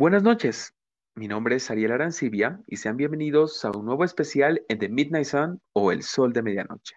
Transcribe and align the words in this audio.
Buenas 0.00 0.22
noches, 0.22 0.74
mi 1.14 1.28
nombre 1.28 1.56
es 1.56 1.70
Ariel 1.70 1.92
Arancibia 1.92 2.62
y 2.66 2.78
sean 2.78 2.96
bienvenidos 2.96 3.62
a 3.66 3.70
un 3.70 3.84
nuevo 3.84 4.02
especial 4.02 4.64
en 4.70 4.78
The 4.78 4.88
Midnight 4.88 5.26
Sun 5.26 5.60
o 5.74 5.92
El 5.92 6.04
Sol 6.04 6.32
de 6.32 6.42
Medianoche. 6.42 6.96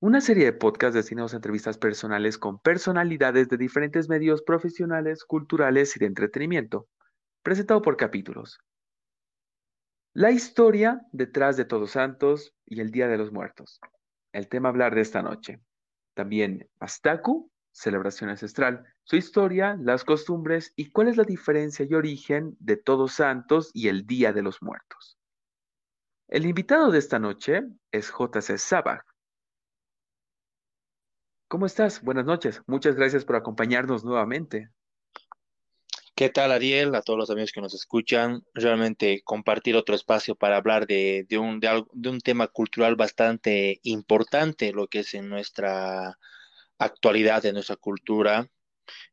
Una 0.00 0.20
serie 0.20 0.46
de 0.46 0.52
podcasts 0.52 0.96
destinados 0.96 1.32
a 1.32 1.36
entrevistas 1.36 1.78
personales 1.78 2.38
con 2.38 2.58
personalidades 2.58 3.48
de 3.48 3.56
diferentes 3.56 4.08
medios 4.08 4.42
profesionales, 4.42 5.22
culturales 5.22 5.94
y 5.94 6.00
de 6.00 6.06
entretenimiento, 6.06 6.88
presentado 7.44 7.80
por 7.82 7.96
capítulos. 7.96 8.58
La 10.12 10.32
historia 10.32 11.06
detrás 11.12 11.56
de 11.56 11.66
Todos 11.66 11.92
Santos 11.92 12.52
y 12.66 12.80
el 12.80 12.90
Día 12.90 13.06
de 13.06 13.18
los 13.18 13.30
Muertos. 13.30 13.78
El 14.32 14.48
tema 14.48 14.70
a 14.70 14.72
hablar 14.72 14.96
de 14.96 15.02
esta 15.02 15.22
noche. 15.22 15.60
También 16.14 16.68
Astaku, 16.80 17.51
celebración 17.72 18.30
ancestral, 18.30 18.84
su 19.02 19.16
historia, 19.16 19.76
las 19.80 20.04
costumbres 20.04 20.72
y 20.76 20.90
cuál 20.90 21.08
es 21.08 21.16
la 21.16 21.24
diferencia 21.24 21.84
y 21.88 21.94
origen 21.94 22.56
de 22.60 22.76
Todos 22.76 23.14
Santos 23.14 23.70
y 23.74 23.88
el 23.88 24.06
Día 24.06 24.32
de 24.32 24.42
los 24.42 24.62
Muertos. 24.62 25.18
El 26.28 26.46
invitado 26.46 26.90
de 26.90 26.98
esta 26.98 27.18
noche 27.18 27.62
es 27.90 28.10
J.C. 28.10 28.58
Sabag, 28.58 29.04
¿Cómo 31.52 31.66
estás? 31.66 32.00
Buenas 32.00 32.24
noches. 32.24 32.62
Muchas 32.66 32.94
gracias 32.94 33.26
por 33.26 33.36
acompañarnos 33.36 34.04
nuevamente. 34.04 34.70
¿Qué 36.14 36.30
tal, 36.30 36.50
Ariel? 36.50 36.94
A 36.94 37.02
todos 37.02 37.18
los 37.18 37.28
amigos 37.28 37.52
que 37.52 37.60
nos 37.60 37.74
escuchan, 37.74 38.42
realmente 38.54 39.20
compartir 39.22 39.76
otro 39.76 39.94
espacio 39.94 40.34
para 40.34 40.56
hablar 40.56 40.86
de, 40.86 41.26
un, 41.32 41.60
de, 41.60 42.08
un 42.08 42.20
tema 42.20 42.46
cultural 42.46 42.96
bastante 42.96 43.80
importante, 43.82 44.72
lo 44.72 44.88
que 44.88 45.00
es 45.00 45.12
en 45.12 45.28
nuestra 45.28 46.18
actualidad, 46.84 47.44
en 47.46 47.54
nuestra 47.54 47.76
cultura. 47.76 48.48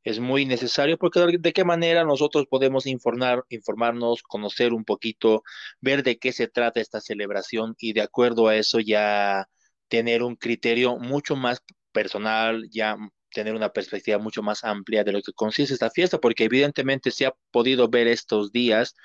Es 0.04 0.20
muy 0.20 0.46
necesario 0.46 0.98
porque 0.98 1.38
de 1.40 1.54
qué 1.54 1.64
manera 1.64 2.04
nosotros 2.04 2.46
podemos 2.50 2.86
informar, 2.86 3.46
informarnos, 3.50 4.23
conocer 4.23 4.73
un 4.73 4.86
poquito, 4.86 5.44
ver 5.82 6.04
de 6.04 6.18
qué 6.18 6.32
se 6.34 6.48
trata 6.48 6.82
esta 6.82 7.02
celebración 7.02 7.76
y 7.80 7.93
de 7.93 8.02
acuerdo 8.02 8.48
a 8.48 8.55
eso 8.55 8.80
ya 8.80 9.48
tener 9.88 10.24
un 10.24 10.35
criterio 10.35 10.98
mucho 10.98 11.35
más 11.35 11.63
personal, 11.91 12.68
ya 12.71 12.98
tener 13.32 13.55
una 13.55 13.70
perspectiva 13.71 14.18
mucho 14.18 14.41
más 14.43 14.63
amplia 14.63 15.04
de 15.04 15.12
lo 15.12 15.21
que 15.21 15.34
consiste 15.34 15.74
esta 15.74 15.91
fiesta, 15.91 16.20
porque 16.20 16.46
evidentemente 16.46 17.12
se 17.12 17.27
ha 17.27 17.34
podido 17.52 17.88
ver 17.90 18.08
estos 18.08 18.52
días 18.52 18.96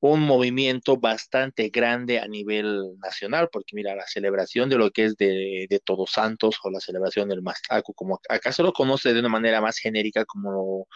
un 0.00 0.20
movimiento 0.20 0.96
bastante 0.96 1.70
grande 1.70 2.20
a 2.20 2.28
nivel 2.28 2.98
nacional, 3.00 3.48
porque 3.52 3.74
mira, 3.74 3.96
la 3.96 4.06
celebración 4.06 4.68
de 4.68 4.76
lo 4.76 4.90
que 4.90 5.06
es 5.06 5.16
de, 5.16 5.80
Todos 5.84 6.10
Santos 6.12 6.58
o 6.62 6.70
la 6.70 6.80
celebración 6.80 7.28
del 7.28 7.42
Mastaco, 7.42 7.94
como 7.94 8.20
acá 8.28 8.52
se 8.52 8.62
lo 8.62 8.72
conoce 8.72 9.12
de 9.12 9.20
una 9.20 9.28
manera 9.28 9.60
más 9.60 9.78
genérica 9.78 10.24
como 10.24 10.86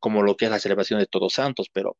como 0.00 0.22
lo 0.22 0.36
que 0.36 0.46
es 0.46 0.50
la 0.50 0.58
celebración 0.58 0.98
de 0.98 1.06
Todos 1.06 1.34
Santos, 1.34 1.68
pero 1.72 1.98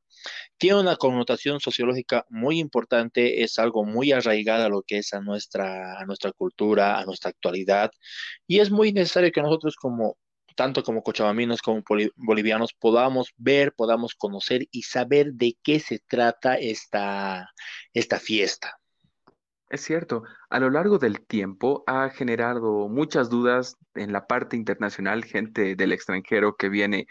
tiene 0.58 0.80
una 0.80 0.96
connotación 0.96 1.60
sociológica 1.60 2.24
muy 2.30 2.58
importante, 2.58 3.42
es 3.42 3.58
algo 3.58 3.84
muy 3.84 4.10
arraigado 4.12 4.64
a 4.64 4.68
lo 4.70 4.82
que 4.82 4.98
es 4.98 5.12
a 5.12 5.20
nuestra, 5.20 6.00
a 6.00 6.06
nuestra 6.06 6.32
cultura, 6.32 6.98
a 6.98 7.04
nuestra 7.04 7.30
actualidad, 7.30 7.90
y 8.46 8.60
es 8.60 8.70
muy 8.70 8.92
necesario 8.92 9.30
que 9.32 9.42
nosotros 9.42 9.76
como 9.76 10.16
tanto 10.60 10.82
como 10.82 11.02
cochabaminos 11.02 11.62
como 11.62 11.82
bolivianos 12.16 12.74
podamos 12.74 13.32
ver, 13.38 13.72
podamos 13.72 14.14
conocer 14.14 14.68
y 14.70 14.82
saber 14.82 15.32
de 15.32 15.56
qué 15.62 15.80
se 15.80 16.00
trata 16.06 16.56
esta, 16.56 17.48
esta 17.94 18.18
fiesta. 18.18 18.78
Es 19.70 19.80
cierto, 19.80 20.22
a 20.50 20.60
lo 20.60 20.68
largo 20.68 20.98
del 20.98 21.24
tiempo 21.26 21.82
ha 21.86 22.10
generado 22.10 22.90
muchas 22.90 23.30
dudas 23.30 23.78
en 23.94 24.12
la 24.12 24.26
parte 24.26 24.54
internacional, 24.54 25.24
gente 25.24 25.76
del 25.76 25.92
extranjero 25.92 26.56
que 26.56 26.68
viene 26.68 27.06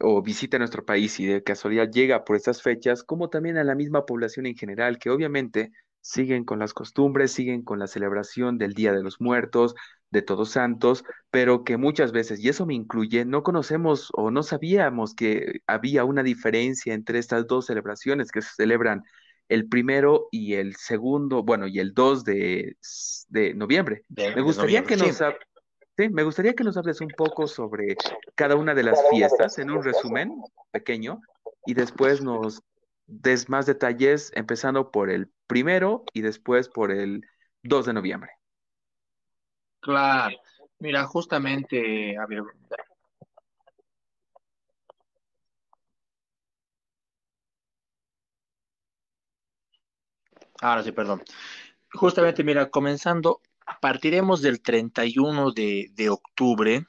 o 0.00 0.20
visita 0.20 0.58
nuestro 0.58 0.84
país 0.84 1.20
y 1.20 1.26
de 1.26 1.44
casualidad 1.44 1.88
llega 1.92 2.24
por 2.24 2.34
estas 2.34 2.62
fechas, 2.62 3.04
como 3.04 3.30
también 3.30 3.58
a 3.58 3.64
la 3.64 3.76
misma 3.76 4.06
población 4.06 4.46
en 4.46 4.56
general, 4.56 4.98
que 4.98 5.10
obviamente 5.10 5.70
siguen 6.00 6.44
con 6.44 6.58
las 6.58 6.74
costumbres, 6.74 7.30
siguen 7.30 7.62
con 7.62 7.78
la 7.78 7.86
celebración 7.86 8.58
del 8.58 8.74
Día 8.74 8.92
de 8.92 9.04
los 9.04 9.20
Muertos, 9.20 9.76
de 10.10 10.22
Todos 10.22 10.50
Santos, 10.50 11.04
pero 11.30 11.64
que 11.64 11.76
muchas 11.76 12.12
veces, 12.12 12.40
y 12.40 12.48
eso 12.48 12.66
me 12.66 12.74
incluye, 12.74 13.24
no 13.24 13.42
conocemos 13.42 14.10
o 14.14 14.30
no 14.30 14.42
sabíamos 14.42 15.14
que 15.14 15.60
había 15.66 16.04
una 16.04 16.22
diferencia 16.22 16.94
entre 16.94 17.18
estas 17.18 17.46
dos 17.46 17.66
celebraciones 17.66 18.30
que 18.30 18.42
se 18.42 18.54
celebran 18.56 19.02
el 19.48 19.68
primero 19.68 20.28
y 20.30 20.54
el 20.54 20.76
segundo, 20.76 21.42
bueno, 21.42 21.66
y 21.66 21.78
el 21.78 21.94
2 21.94 22.24
de, 22.24 22.76
de 23.28 23.54
noviembre. 23.54 24.04
me 24.08 24.42
gustaría 24.42 24.84
que 24.84 24.96
nos... 24.96 25.22
Sí, 25.96 26.08
me 26.10 26.22
gustaría 26.22 26.54
que 26.54 26.62
nos 26.62 26.76
hables 26.76 27.00
un 27.00 27.08
poco 27.08 27.48
sobre 27.48 27.96
cada 28.36 28.54
una 28.54 28.72
de 28.72 28.84
las 28.84 29.00
fiestas 29.10 29.58
en 29.58 29.68
un 29.72 29.82
resumen 29.82 30.32
pequeño 30.70 31.20
y 31.66 31.74
después 31.74 32.22
nos 32.22 32.62
des 33.08 33.48
más 33.48 33.66
detalles 33.66 34.30
empezando 34.36 34.92
por 34.92 35.10
el 35.10 35.28
primero 35.48 36.04
y 36.12 36.20
después 36.20 36.68
por 36.68 36.92
el 36.92 37.22
2 37.64 37.86
de 37.86 37.92
noviembre. 37.94 38.37
Claro, 39.88 40.36
mira, 40.80 41.06
justamente, 41.06 42.14
a 42.18 42.26
ver, 42.26 42.42
ahora 50.60 50.82
sí, 50.82 50.92
perdón. 50.92 51.22
Justamente, 51.94 52.44
mira, 52.44 52.68
comenzando 52.70 53.40
Partiremos 53.80 54.42
del 54.42 54.60
31 54.60 55.52
de, 55.52 55.88
de 55.92 56.10
octubre, 56.10 56.86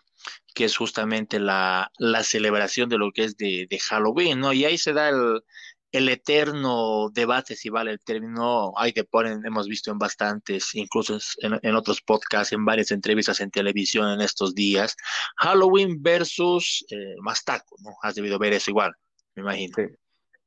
que 0.54 0.66
es 0.66 0.76
justamente 0.76 1.40
la, 1.40 1.90
la, 2.00 2.24
celebración 2.24 2.90
de 2.90 2.98
lo 2.98 3.12
que 3.14 3.24
es 3.24 3.38
de, 3.38 3.68
de, 3.70 3.80
Halloween, 3.80 4.42
¿no? 4.42 4.52
Y 4.54 4.66
ahí 4.66 4.78
se 4.78 4.92
da 4.94 5.10
el, 5.10 5.44
el 5.92 6.10
eterno 6.10 7.10
debate 7.12 7.56
si 7.56 7.70
vale 7.70 7.92
el 7.92 8.00
término, 8.00 8.74
hay 8.78 8.94
que 8.94 9.04
ponen, 9.04 9.46
hemos 9.46 9.68
visto 9.68 9.92
en 9.92 9.98
bastantes, 9.98 10.76
incluso 10.76 11.18
en, 11.40 11.60
en, 11.62 11.76
otros 11.76 12.02
podcasts, 12.02 12.54
en 12.54 12.66
varias 12.66 12.92
entrevistas 12.92 13.40
en 13.42 13.52
televisión 13.52 14.10
en 14.12 14.22
estos 14.22 14.54
días, 14.54 14.96
Halloween 15.38 16.02
versus 16.02 16.86
eh, 16.90 17.16
Mastaco, 17.22 17.76
¿no? 17.80 17.92
Has 18.02 18.16
debido 18.16 18.38
ver 18.38 18.54
eso 18.54 18.72
igual, 18.72 18.94
me 19.36 19.42
imagino. 19.42 19.74
Sí. 19.76 19.84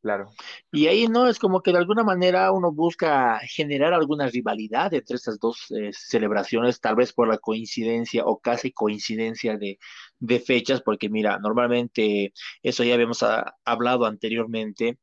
Claro. 0.02 0.32
Y 0.72 0.88
ahí 0.88 1.06
no 1.06 1.28
es 1.28 1.38
como 1.38 1.62
que 1.62 1.70
de 1.70 1.78
alguna 1.78 2.02
manera 2.02 2.50
uno 2.50 2.72
busca 2.72 3.38
generar 3.44 3.94
alguna 3.94 4.26
rivalidad 4.26 4.92
entre 4.92 5.14
estas 5.14 5.38
dos 5.38 5.70
eh, 5.70 5.90
celebraciones, 5.92 6.80
tal 6.80 6.96
vez 6.96 7.12
por 7.12 7.28
la 7.28 7.38
coincidencia 7.38 8.24
o 8.24 8.40
casi 8.40 8.72
coincidencia 8.72 9.56
de, 9.56 9.78
de 10.18 10.40
fechas, 10.40 10.82
porque 10.82 11.08
mira, 11.08 11.38
normalmente 11.38 12.32
eso 12.64 12.82
ya 12.82 12.94
habíamos 12.94 13.22
ah, 13.22 13.54
hablado 13.64 14.04
anteriormente. 14.04 14.98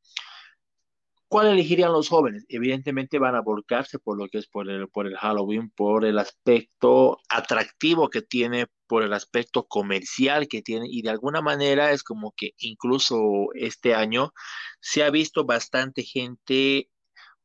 ¿Cuál 1.29 1.45
elegirían 1.45 1.93
los 1.93 2.09
jóvenes? 2.09 2.43
Evidentemente 2.49 3.19
van 3.19 3.35
a 3.35 3.41
volcarse 3.41 3.99
por 3.99 4.17
lo 4.17 4.27
que 4.29 4.39
es 4.39 4.47
por 4.47 4.67
el, 4.67 4.87
por 4.89 5.05
el 5.05 5.15
Halloween, 5.15 5.69
por 5.69 6.03
el 6.03 6.17
aspecto 6.17 7.19
atractivo 7.29 8.09
que 8.09 8.23
tiene, 8.23 8.65
por 8.87 9.03
el 9.03 9.13
aspecto 9.13 9.67
comercial 9.67 10.47
que 10.47 10.63
tiene, 10.63 10.87
y 10.89 11.03
de 11.03 11.11
alguna 11.11 11.41
manera 11.41 11.91
es 11.91 12.01
como 12.01 12.33
que 12.35 12.53
incluso 12.57 13.49
este 13.53 13.93
año 13.93 14.33
se 14.81 15.03
ha 15.03 15.11
visto 15.11 15.45
bastante 15.45 16.01
gente 16.01 16.89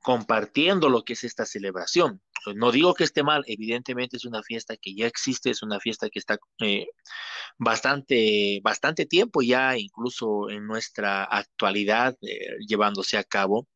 compartiendo 0.00 0.88
lo 0.88 1.04
que 1.04 1.12
es 1.12 1.24
esta 1.24 1.44
celebración. 1.44 2.22
No 2.56 2.72
digo 2.72 2.94
que 2.94 3.04
esté 3.04 3.22
mal, 3.22 3.44
evidentemente 3.46 4.16
es 4.16 4.24
una 4.24 4.42
fiesta 4.42 4.76
que 4.78 4.94
ya 4.94 5.06
existe, 5.06 5.50
es 5.50 5.62
una 5.62 5.78
fiesta 5.78 6.08
que 6.08 6.18
está 6.18 6.38
eh, 6.60 6.86
bastante, 7.58 8.60
bastante 8.62 9.04
tiempo 9.06 9.42
ya, 9.42 9.76
incluso 9.76 10.48
en 10.50 10.66
nuestra 10.66 11.24
actualidad, 11.24 12.16
eh, 12.22 12.56
llevándose 12.66 13.18
a 13.18 13.24
cabo 13.24 13.68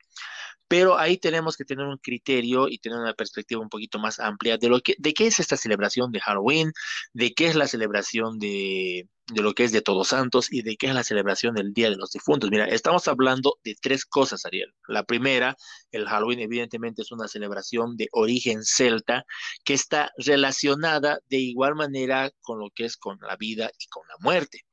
pero 0.69 0.99
ahí 0.99 1.19
tenemos 1.19 1.57
que 1.57 1.65
tener 1.65 1.87
un 1.87 1.99
criterio 1.99 2.69
y 2.69 2.79
tener 2.79 2.99
una 2.99 3.15
perspectiva 3.15 3.63
un 3.63 3.69
poquito 3.71 3.99
más 3.99 4.21
amplia 4.21 4.59
de 4.59 4.69
lo 4.69 4.81
que, 4.81 4.95
de 4.99 5.15
qué 5.15 5.27
es 5.27 5.41
esta 5.41 5.57
celebración 5.57 6.13
de 6.13 6.21
Halloween, 6.21 6.73
de 7.13 7.35
qué 7.35 7.47
es 7.49 7.57
la 7.57 7.67
celebración 7.67 8.39
de, 8.39 9.09
de 9.33 9.43
lo 9.43 9.55
que 9.55 9.65
es 9.65 9.73
de 9.73 9.83
Todos 9.83 10.09
Santos 10.09 10.53
y 10.53 10.63
de 10.63 10.77
qué 10.77 10.89
es 10.89 10.95
la 10.95 11.05
celebración 11.05 11.55
del 11.55 11.73
Día 11.73 11.91
de 11.91 11.97
los 11.97 12.13
Difuntos. 12.13 12.51
Mira, 12.51 12.67
estamos 12.67 13.09
hablando 13.09 13.59
de 13.65 13.77
tres 13.81 14.05
cosas, 14.05 14.45
Ariel. 14.47 14.75
La 14.87 15.05
primera, 15.05 15.57
el 15.91 16.07
Halloween 16.07 16.41
evidentemente 16.41 17.03
es 17.03 17.13
una 17.13 17.29
celebración 17.29 17.97
de 17.97 18.09
origen 18.13 18.65
celta 18.65 19.25
que 19.65 19.75
está 19.75 20.13
relacionada 20.17 21.21
de 21.29 21.39
igual 21.39 21.75
manera 21.75 22.31
con 22.41 22.59
lo 22.59 22.71
que 22.75 22.85
es 22.85 22.97
con 22.97 23.19
la 23.21 23.37
vida 23.37 23.71
y 23.79 23.87
con 23.89 24.07
la 24.09 24.15
muerte. 24.21 24.65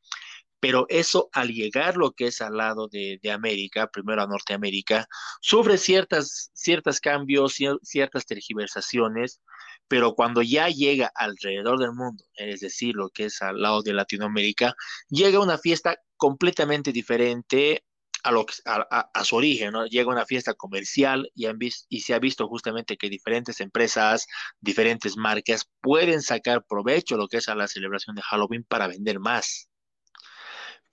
Pero 0.66 0.88
eso 0.90 1.30
al 1.32 1.50
llegar 1.50 1.96
lo 1.96 2.14
que 2.14 2.26
es 2.26 2.42
al 2.42 2.58
lado 2.58 2.88
de, 2.88 3.20
América, 3.32 3.86
primero 3.86 4.24
a 4.24 4.26
Norteamérica, 4.26 5.08
sufre 5.40 5.78
ciertas, 5.78 6.50
ciertos 6.56 7.00
cambios, 7.00 7.58
ciertas 7.84 8.26
tergiversaciones, 8.26 9.42
pero 9.88 10.16
cuando 10.16 10.42
ya 10.42 10.68
llega 10.70 11.12
alrededor 11.14 11.78
del 11.78 11.92
mundo, 11.94 12.24
es 12.34 12.62
decir, 12.62 12.96
lo 12.96 13.12
que 13.12 13.26
es 13.26 13.44
al 13.44 13.62
lado 13.62 13.84
de 13.84 13.94
Latinoamérica, 13.94 14.74
llega 15.08 15.40
una 15.40 15.60
fiesta 15.60 16.00
completamente 16.18 16.92
diferente 16.92 17.84
a, 18.24 18.32
lo 18.32 18.48
a, 18.66 19.12
a, 19.14 19.24
su 19.24 19.36
origen, 19.36 19.72
¿no? 19.72 19.86
Llega 19.86 20.10
una 20.10 20.26
fiesta 20.26 20.56
comercial 20.56 21.30
y, 21.36 21.46
han 21.46 21.60
y 21.60 22.00
se 22.00 22.16
ha 22.16 22.20
visto 22.20 22.48
justamente 22.48 22.98
que 22.98 23.08
diferentes 23.08 23.60
empresas, 23.62 24.26
diferentes 24.60 25.16
marcas 25.16 25.70
pueden 25.80 26.24
sacar 26.24 26.66
provecho 26.66 27.18
lo 27.18 27.28
que 27.28 27.38
es 27.38 27.50
a 27.50 27.56
la 27.56 27.68
celebración 27.68 28.16
de 28.16 28.24
Halloween 28.24 28.64
para 28.64 28.88
vender 28.88 29.20
más. 29.20 29.70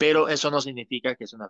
Pero 0.03 0.29
eso 0.29 0.51
no 0.51 0.61
significa 0.61 1.15
que 1.15 1.23
es 1.23 1.33
una, 1.33 1.49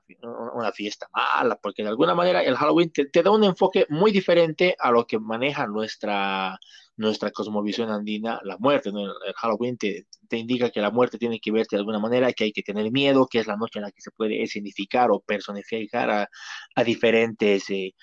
una 0.52 0.72
fiesta 0.72 1.08
mala, 1.10 1.56
porque 1.56 1.82
de 1.82 1.88
alguna 1.88 2.14
manera 2.14 2.42
el 2.42 2.54
Halloween 2.54 2.92
te, 2.92 3.22
da 3.22 3.30
un 3.30 3.44
enfoque 3.44 3.86
muy 3.88 4.12
diferente 4.12 4.76
a 4.78 4.90
lo 4.90 5.06
que 5.06 5.18
maneja 5.18 5.66
nuestra, 5.66 6.58
nuestra 6.96 7.30
cosmovisión 7.30 7.88
andina, 7.88 8.40
la 8.44 8.58
muerte. 8.58 8.90
El, 8.90 9.10
Halloween 9.36 9.78
te, 9.78 10.04
indica 10.32 10.68
que 10.68 10.82
la 10.82 10.90
muerte 10.90 11.16
tiene 11.16 11.40
que 11.40 11.50
verse 11.50 11.76
de 11.76 11.78
alguna 11.78 11.98
manera, 11.98 12.30
que 12.34 12.44
hay 12.44 12.52
que 12.52 12.62
tener 12.62 12.92
miedo, 12.92 13.26
que 13.26 13.38
es 13.38 13.46
la 13.46 13.56
noche 13.56 13.78
en 13.78 13.84
la 13.84 13.90
que 13.90 14.02
se 14.02 14.10
puede 14.10 14.46
significar 14.46 15.10
o 15.10 15.20
personificar 15.20 16.10
a, 16.10 16.28
a 16.74 16.84
diferentes, 16.84 17.70
eh, 17.70 17.94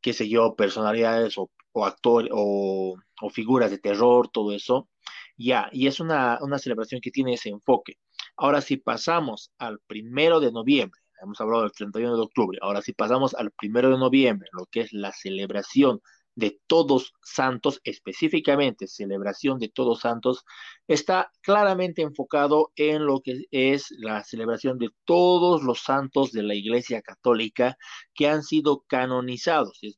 qué 0.00 0.14
sé 0.14 0.30
yo, 0.30 0.54
personalidades 0.56 1.36
o, 1.36 1.50
o 1.72 1.84
actores 1.84 2.30
o, 2.32 2.96
o 3.20 3.28
figuras 3.28 3.70
de 3.70 3.76
terror, 3.76 4.30
todo 4.32 4.54
eso. 4.54 4.88
Ya, 5.36 5.68
y 5.72 5.86
es 5.88 6.00
una, 6.00 6.38
una 6.40 6.58
celebración 6.58 7.00
que 7.02 7.10
tiene 7.10 7.34
ese 7.34 7.50
enfoque. 7.50 7.94
Ahora, 8.42 8.62
si 8.62 8.78
pasamos 8.78 9.52
al 9.58 9.80
primero 9.86 10.40
de 10.40 10.50
noviembre, 10.50 10.98
hemos 11.22 11.38
hablado 11.42 11.64
del 11.64 11.72
31 11.72 12.16
de 12.16 12.22
octubre, 12.22 12.58
ahora 12.62 12.80
si 12.80 12.94
pasamos 12.94 13.34
al 13.34 13.50
primero 13.50 13.90
de 13.90 13.98
noviembre, 13.98 14.48
lo 14.52 14.64
que 14.64 14.80
es 14.80 14.94
la 14.94 15.12
celebración 15.12 16.00
de 16.36 16.58
todos 16.66 17.12
santos, 17.22 17.82
específicamente 17.84 18.86
celebración 18.86 19.58
de 19.58 19.68
todos 19.68 20.00
santos, 20.00 20.46
está 20.88 21.30
claramente 21.42 22.00
enfocado 22.00 22.72
en 22.76 23.04
lo 23.04 23.20
que 23.20 23.42
es 23.50 23.90
la 23.98 24.24
celebración 24.24 24.78
de 24.78 24.88
todos 25.04 25.62
los 25.62 25.80
santos 25.80 26.32
de 26.32 26.42
la 26.42 26.54
Iglesia 26.54 27.02
Católica 27.02 27.76
que 28.14 28.26
han 28.26 28.42
sido 28.42 28.84
canonizados, 28.86 29.80
es, 29.82 29.96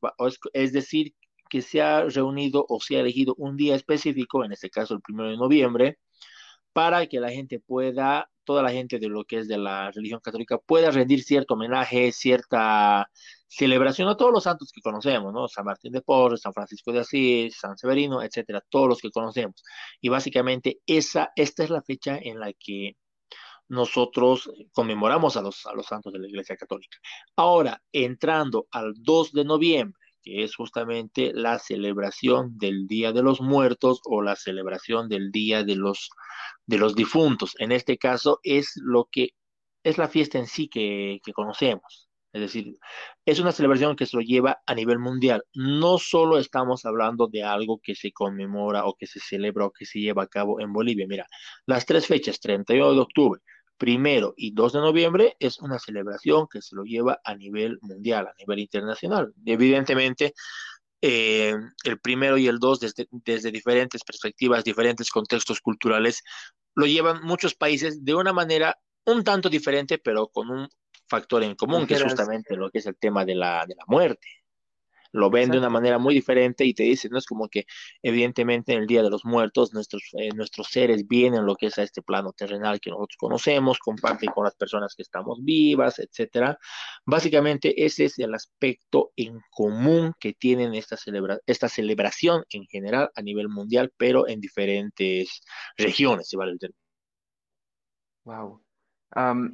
es 0.51 0.73
decir, 0.73 1.13
que 1.49 1.61
se 1.61 1.81
ha 1.81 2.03
reunido 2.09 2.65
o 2.67 2.81
se 2.81 2.97
ha 2.97 2.99
elegido 2.99 3.35
un 3.37 3.55
día 3.55 3.75
específico, 3.75 4.43
en 4.43 4.51
este 4.51 4.69
caso 4.69 4.95
el 4.95 5.01
primero 5.01 5.29
de 5.29 5.37
noviembre, 5.37 5.97
para 6.73 7.07
que 7.07 7.19
la 7.19 7.31
gente 7.31 7.59
pueda, 7.59 8.29
toda 8.43 8.63
la 8.63 8.71
gente 8.71 8.99
de 8.99 9.07
lo 9.07 9.23
que 9.25 9.39
es 9.39 9.47
de 9.47 9.57
la 9.57 9.91
religión 9.91 10.19
católica, 10.19 10.57
pueda 10.57 10.91
rendir 10.91 11.23
cierto 11.23 11.53
homenaje, 11.53 12.11
cierta 12.11 13.09
celebración 13.47 14.09
a 14.09 14.17
todos 14.17 14.31
los 14.31 14.43
santos 14.43 14.71
que 14.73 14.81
conocemos, 14.81 15.31
¿no? 15.33 15.47
San 15.47 15.65
Martín 15.65 15.93
de 15.93 16.01
Porres, 16.01 16.41
San 16.41 16.53
Francisco 16.53 16.91
de 16.91 17.01
Asís, 17.01 17.55
San 17.59 17.77
Severino, 17.77 18.21
etcétera, 18.23 18.63
todos 18.69 18.89
los 18.89 18.99
que 18.99 19.11
conocemos. 19.11 19.63
Y 20.01 20.09
básicamente 20.09 20.79
esa, 20.87 21.31
esta 21.35 21.63
es 21.63 21.69
la 21.69 21.83
fecha 21.83 22.17
en 22.17 22.39
la 22.39 22.51
que 22.53 22.97
nosotros 23.69 24.51
conmemoramos 24.71 25.37
a 25.37 25.41
los, 25.41 25.65
a 25.65 25.73
los 25.73 25.85
santos 25.85 26.13
de 26.13 26.19
la 26.19 26.27
Iglesia 26.27 26.57
Católica. 26.57 26.97
Ahora, 27.35 27.81
entrando 27.91 28.67
al 28.71 28.93
2 28.97 29.33
de 29.33 29.45
noviembre, 29.45 30.02
que 30.23 30.43
es 30.43 30.55
justamente 30.55 31.31
la 31.33 31.59
celebración 31.59 32.57
del 32.57 32.87
Día 32.87 33.11
de 33.11 33.21
los 33.21 33.41
Muertos 33.41 33.99
o 34.05 34.21
la 34.21 34.35
celebración 34.35 35.09
del 35.09 35.31
Día 35.31 35.63
de 35.63 35.75
los, 35.75 36.09
de 36.65 36.77
los 36.77 36.95
Difuntos. 36.95 37.55
En 37.59 37.71
este 37.71 37.97
caso 37.97 38.39
es 38.43 38.71
lo 38.77 39.07
que 39.11 39.31
es 39.83 39.97
la 39.97 40.07
fiesta 40.07 40.39
en 40.39 40.47
sí 40.47 40.69
que, 40.69 41.19
conocemos. 41.33 42.09
Es 42.31 42.41
decir, 42.41 42.73
es 43.25 43.39
una 43.39 43.51
celebración 43.51 43.95
que 43.95 44.07
se 44.07 44.17
lo 44.17 44.23
lleva 44.23 44.59
a 44.65 44.73
nivel 44.73 44.97
mundial. 44.97 45.43
No 45.53 45.99
solo 45.99 46.39
estamos 46.39 46.83
hablando 46.85 47.27
de 47.27 47.43
algo 47.43 47.79
que 47.83 47.93
se 47.93 48.11
conmemora 48.11 48.85
o 48.85 48.95
que 48.95 49.05
se 49.05 49.19
celebra 49.19 49.65
o 49.65 49.71
que 49.71 49.85
se 49.85 49.99
lleva 49.99 50.23
a 50.23 50.27
cabo 50.27 50.59
en 50.59 50.73
Bolivia. 50.73 51.05
Mira, 51.07 51.27
las 51.67 51.85
tres 51.85 52.07
fechas, 52.07 52.39
31 52.39 52.93
de 52.93 52.99
octubre, 53.01 53.41
primero 53.77 54.33
y 54.37 54.51
2 54.53 54.73
de 54.73 54.79
noviembre 54.79 55.35
es 55.39 55.59
una 55.59 55.79
celebración 55.79 56.47
que 56.51 56.61
se 56.61 56.75
lo 56.75 56.83
lleva 56.83 57.19
a 57.23 57.35
nivel 57.35 57.79
mundial, 57.81 58.27
a 58.27 58.33
nivel 58.37 58.59
internacional. 58.59 59.33
Evidentemente, 59.45 60.33
eh, 61.01 61.55
el 61.83 61.99
primero 61.99 62.37
y 62.37 62.47
el 62.47 62.59
2 62.59 62.79
desde, 62.79 63.07
desde 63.11 63.51
diferentes 63.51 64.03
perspectivas, 64.03 64.63
diferentes 64.63 65.09
contextos 65.09 65.59
culturales, 65.59 66.23
lo 66.75 66.85
llevan 66.85 67.23
muchos 67.23 67.55
países 67.55 68.03
de 68.03 68.15
una 68.15 68.33
manera 68.33 68.77
un 69.05 69.23
tanto 69.23 69.49
diferente, 69.49 69.97
pero 69.97 70.27
con 70.27 70.49
un 70.49 70.69
factor 71.07 71.43
en 71.43 71.55
común, 71.55 71.85
que 71.85 71.95
es 71.95 72.03
justamente 72.03 72.55
lo 72.55 72.71
que 72.71 72.79
es 72.79 72.85
el 72.85 72.95
tema 72.95 73.25
de 73.25 73.35
la, 73.35 73.65
de 73.67 73.75
la 73.75 73.83
muerte 73.87 74.42
lo 75.13 75.29
ven 75.29 75.51
de 75.51 75.59
una 75.59 75.69
manera 75.69 75.99
muy 75.99 76.13
diferente 76.13 76.65
y 76.65 76.73
te 76.73 76.83
dicen, 76.83 77.11
no 77.11 77.19
es 77.19 77.25
como 77.25 77.47
que 77.47 77.65
evidentemente 78.01 78.73
en 78.73 78.79
el 78.79 78.87
Día 78.87 79.03
de 79.03 79.09
los 79.09 79.23
Muertos 79.23 79.73
nuestros, 79.73 80.03
eh, 80.13 80.29
nuestros 80.35 80.67
seres 80.67 81.07
vienen 81.07 81.45
lo 81.45 81.55
que 81.55 81.67
es 81.67 81.77
a 81.77 81.83
este 81.83 82.01
plano 82.01 82.33
terrenal 82.33 82.81
que 82.81 82.89
nosotros 82.89 83.15
conocemos, 83.17 83.79
comparten 83.79 84.31
con 84.31 84.43
las 84.43 84.55
personas 84.55 84.95
que 84.95 85.03
estamos 85.03 85.39
vivas, 85.43 85.99
etcétera. 85.99 86.57
Básicamente 87.05 87.85
ese 87.85 88.05
es 88.05 88.17
el 88.19 88.33
aspecto 88.33 89.11
en 89.15 89.39
común 89.51 90.13
que 90.19 90.33
tienen 90.33 90.73
esta, 90.73 90.97
celebra 90.97 91.39
esta 91.45 91.69
celebración 91.69 92.43
en 92.49 92.65
general 92.65 93.11
a 93.15 93.21
nivel 93.21 93.49
mundial, 93.49 93.93
pero 93.97 94.27
en 94.27 94.41
diferentes 94.41 95.41
regiones, 95.77 96.27
si 96.27 96.37
vale 96.37 96.53
el 96.53 96.59
término. 96.59 96.79
Wow. 98.25 98.63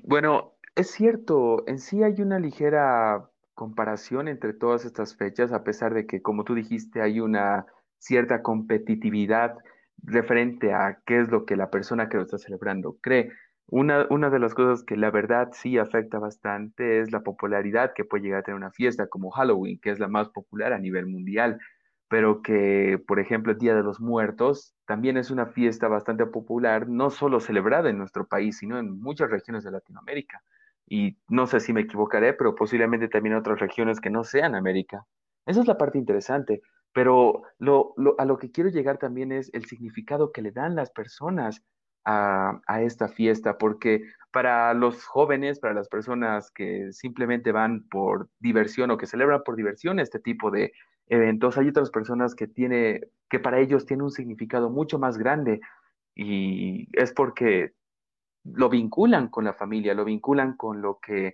bueno, 0.04 0.56
es 0.76 0.92
cierto, 0.92 1.68
en 1.68 1.80
sí 1.80 2.04
hay 2.04 2.22
una 2.22 2.40
ligera 2.40 3.30
comparación 3.60 4.30
entre 4.30 4.54
todas 4.54 4.86
estas 4.86 5.18
fechas, 5.18 5.52
a 5.52 5.66
pesar 5.66 5.94
de 5.94 6.06
que, 6.08 6.22
como 6.22 6.46
tú 6.46 6.56
dijiste, 6.56 7.02
hay 7.02 7.20
una 7.20 7.66
cierta 7.98 8.42
competitividad 8.42 9.58
referente 10.02 10.72
a 10.72 11.02
qué 11.06 11.20
es 11.20 11.30
lo 11.30 11.46
que 11.46 11.58
la 11.58 11.70
persona 11.70 12.08
que 12.08 12.16
lo 12.16 12.24
está 12.24 12.38
celebrando 12.38 12.96
cree. 13.02 13.34
Una, 13.68 14.06
de 14.06 14.40
las 14.40 14.54
cosas 14.54 14.86
que 14.86 14.96
la 14.96 15.12
verdad 15.12 15.50
sí 15.52 15.78
afecta 15.78 16.20
bastante 16.20 17.02
es 17.02 17.12
la 17.12 17.20
popularidad 17.20 17.92
que 17.94 18.06
puede 18.06 18.24
llegar 18.24 18.40
a 18.40 18.44
tener 18.44 18.56
una 18.56 18.72
fiesta 18.72 19.08
como 19.08 19.30
Halloween, 19.30 19.78
que 19.82 19.90
es 19.92 20.00
la 20.00 20.08
más 20.08 20.30
popular 20.30 20.72
a 20.72 20.80
nivel 20.80 21.08
mundial, 21.08 21.60
pero 22.08 22.42
que, 22.42 23.04
por 23.06 23.20
ejemplo, 23.20 23.52
el 23.52 23.58
Día 23.58 23.76
de 23.76 23.84
los 23.84 24.00
Muertos 24.00 24.74
también 24.86 25.18
es 25.18 25.32
una 25.32 25.48
fiesta 25.48 25.90
bastante 25.90 26.26
popular, 26.26 26.88
no 26.88 27.10
solo 27.10 27.42
celebrada 27.42 27.90
en 27.90 27.98
nuestro 27.98 28.26
país, 28.26 28.58
sino 28.58 28.80
en 28.80 29.02
muchas 29.02 29.30
regiones 29.30 29.66
de 29.66 29.72
Latinoamérica 29.72 30.42
y 30.90 31.18
no 31.30 31.46
sé 31.48 31.60
si 31.60 31.72
me 31.72 31.82
equivocaré, 31.82 32.34
pero 32.34 32.56
posiblemente 32.56 33.08
también 33.08 33.36
otras 33.36 33.60
regiones 33.60 34.02
que 34.02 34.10
no 34.10 34.24
sean 34.24 34.56
América. 34.56 35.06
Esa 35.46 35.62
es 35.62 35.68
la 35.68 35.78
parte 35.78 36.00
interesante, 36.00 36.62
pero 36.94 37.44
lo, 37.60 37.94
a 38.18 38.26
lo 38.26 38.38
que 38.38 38.52
quiero 38.52 38.70
llegar 38.70 38.98
también 38.98 39.32
es 39.32 39.52
el 39.54 39.66
significado 39.66 40.32
que 40.32 40.42
le 40.42 40.52
dan 40.52 40.76
las 40.76 40.92
personas 40.92 41.64
a, 42.06 42.60
a, 42.66 42.82
esta 42.82 43.08
fiesta, 43.08 43.58
porque 43.58 44.02
para 44.32 44.74
los 44.74 45.06
jóvenes, 45.06 45.60
para 45.60 45.76
las 45.76 45.88
personas 45.88 46.50
que 46.52 46.92
simplemente 46.92 47.52
van 47.52 47.88
por 47.90 48.30
diversión 48.40 48.90
o 48.90 48.98
que 48.98 49.06
celebran 49.06 49.44
por 49.44 49.56
diversión 49.56 50.00
este 50.00 50.20
tipo 50.20 50.50
de 50.50 50.72
eventos, 51.08 51.58
hay 51.58 51.68
otras 51.68 51.92
personas 51.92 52.34
que 52.34 52.48
tiene, 52.48 53.02
que 53.30 53.40
para 53.40 53.60
ellos 53.60 53.86
tiene 53.86 54.04
un 54.04 54.12
significado 54.12 54.70
mucho 54.70 54.98
más 54.98 55.18
grande 55.18 55.60
y 56.16 56.90
es 56.94 57.14
porque 57.14 57.74
lo 58.44 58.70
vinculan 58.70 59.30
con 59.30 59.46
la 59.46 59.54
familia, 59.54 59.94
lo 59.94 60.06
vinculan 60.06 60.56
con 60.58 60.82
lo 60.82 61.00
que, 61.00 61.34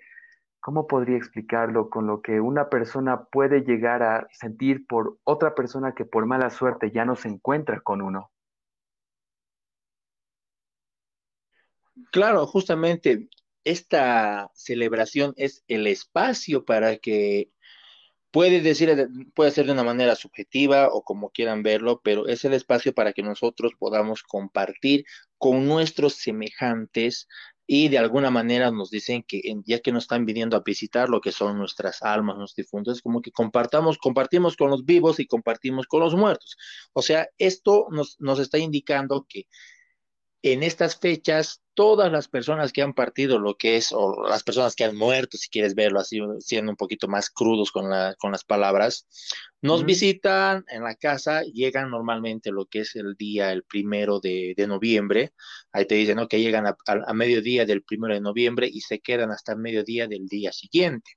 ¿cómo 0.60 0.88
podría 0.88 1.18
explicarlo? 1.18 1.90
Con 1.90 2.08
lo 2.08 2.22
que 2.22 2.40
una 2.42 2.70
persona 2.70 3.26
puede 3.26 3.62
llegar 3.62 4.04
a 4.04 4.28
sentir 4.32 4.86
por 4.88 5.18
otra 5.24 5.56
persona 5.56 5.94
que 5.94 6.06
por 6.06 6.26
mala 6.26 6.50
suerte 6.50 6.92
ya 6.92 7.06
no 7.06 7.16
se 7.16 7.30
encuentra 7.30 7.82
con 7.82 8.02
uno. 8.02 8.32
Claro, 12.12 12.46
justamente 12.48 13.30
esta 13.64 14.52
celebración 14.54 15.34
es 15.38 15.64
el 15.68 15.88
espacio 15.88 16.66
para 16.66 16.98
que 16.98 17.52
Puede 18.36 18.60
decir, 18.60 19.08
puede 19.34 19.52
ser 19.52 19.66
de 19.66 19.72
una 19.72 19.86
manera 19.86 20.14
subjetiva 20.14 20.90
o 20.92 21.04
como 21.04 21.30
quieran 21.30 21.64
verlo, 21.64 22.02
pero 22.04 22.28
es 22.28 22.44
el 22.44 22.52
espacio 22.52 22.94
para 22.94 23.14
que 23.14 23.24
nosotros 23.24 23.72
podamos 23.80 24.24
compartir 24.24 25.06
con 25.38 25.66
nuestros 25.66 26.16
semejantes 26.16 27.30
y 27.66 27.88
de 27.88 27.98
alguna 27.98 28.32
manera 28.32 28.72
nos 28.72 28.90
dicen 28.92 29.24
que 29.26 29.42
ya 29.66 29.80
que 29.80 29.94
nos 29.94 30.04
están 30.04 30.26
viniendo 30.26 30.58
a 30.58 30.64
visitar 30.66 31.08
lo 31.08 31.22
que 31.22 31.32
son 31.32 31.58
nuestras 31.58 32.02
almas, 32.02 32.36
nuestros 32.36 32.66
difuntos, 32.66 33.02
como 33.02 33.22
que 33.22 33.32
compartamos, 33.32 33.98
compartimos 33.98 34.58
con 34.58 34.70
los 34.70 34.84
vivos 34.84 35.22
y 35.22 35.28
compartimos 35.28 35.88
con 35.88 36.02
los 36.02 36.14
muertos. 36.14 36.58
O 36.92 37.02
sea, 37.02 37.30
esto 37.38 37.88
nos, 37.90 38.18
nos 38.20 38.40
está 38.40 38.58
indicando 38.58 39.26
que 39.30 39.48
en 40.54 40.64
estas 40.64 41.00
fechas, 41.00 41.62
todas 41.74 42.12
las 42.12 42.28
personas 42.28 42.72
que 42.72 42.82
han 42.82 42.94
partido 42.94 43.40
lo 43.40 43.56
que 43.56 43.78
es, 43.78 43.92
o 43.92 44.28
las 44.28 44.44
personas 44.44 44.76
que 44.76 44.84
han 44.84 44.96
muerto, 44.96 45.38
si 45.38 45.50
quieres 45.50 45.76
verlo 45.76 46.00
así, 46.00 46.20
siendo 46.40 46.72
un 46.72 46.78
poquito 46.78 47.08
más 47.08 47.30
crudos 47.30 47.72
con, 47.72 47.90
la, 47.90 48.16
con 48.20 48.32
las 48.32 48.44
palabras, 48.44 49.08
nos 49.62 49.86
visitan 49.86 50.64
en 50.70 50.84
la 50.84 50.96
casa, 50.96 51.42
llegan 51.44 51.90
normalmente 51.90 52.52
lo 52.52 52.66
que 52.68 52.82
es 52.82 52.96
el 52.96 53.16
día, 53.16 53.52
el 53.52 53.64
primero 53.64 54.20
de, 54.20 54.54
noviembre, 54.68 55.34
ahí 55.72 55.86
te 55.86 55.96
dicen, 55.96 56.18
¿no? 56.18 56.28
Que 56.28 56.40
llegan 56.40 56.68
a, 56.68 56.78
a, 56.86 57.14
mediodía 57.14 57.66
del 57.66 57.84
primero 57.84 58.14
de 58.14 58.22
noviembre 58.22 58.70
y 58.72 58.82
se 58.82 59.00
quedan 59.00 59.32
hasta 59.32 59.56
mediodía 59.56 60.08
del 60.08 60.28
día 60.28 60.52
siguiente 60.52 61.12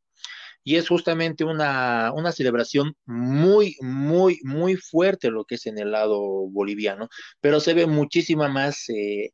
y 0.68 0.76
es 0.76 0.88
justamente 0.88 1.44
una, 1.44 2.12
una, 2.14 2.30
celebración 2.30 2.94
muy, 3.06 3.76
muy, 3.80 4.07
muy 4.42 4.76
fuerte 4.76 5.30
lo 5.30 5.44
que 5.44 5.56
es 5.56 5.66
en 5.66 5.78
el 5.78 5.92
lado 5.92 6.20
boliviano, 6.48 7.08
pero 7.40 7.60
se 7.60 7.74
ve 7.74 7.86
muchísima 7.86 8.48
más 8.48 8.88
eh, 8.90 9.32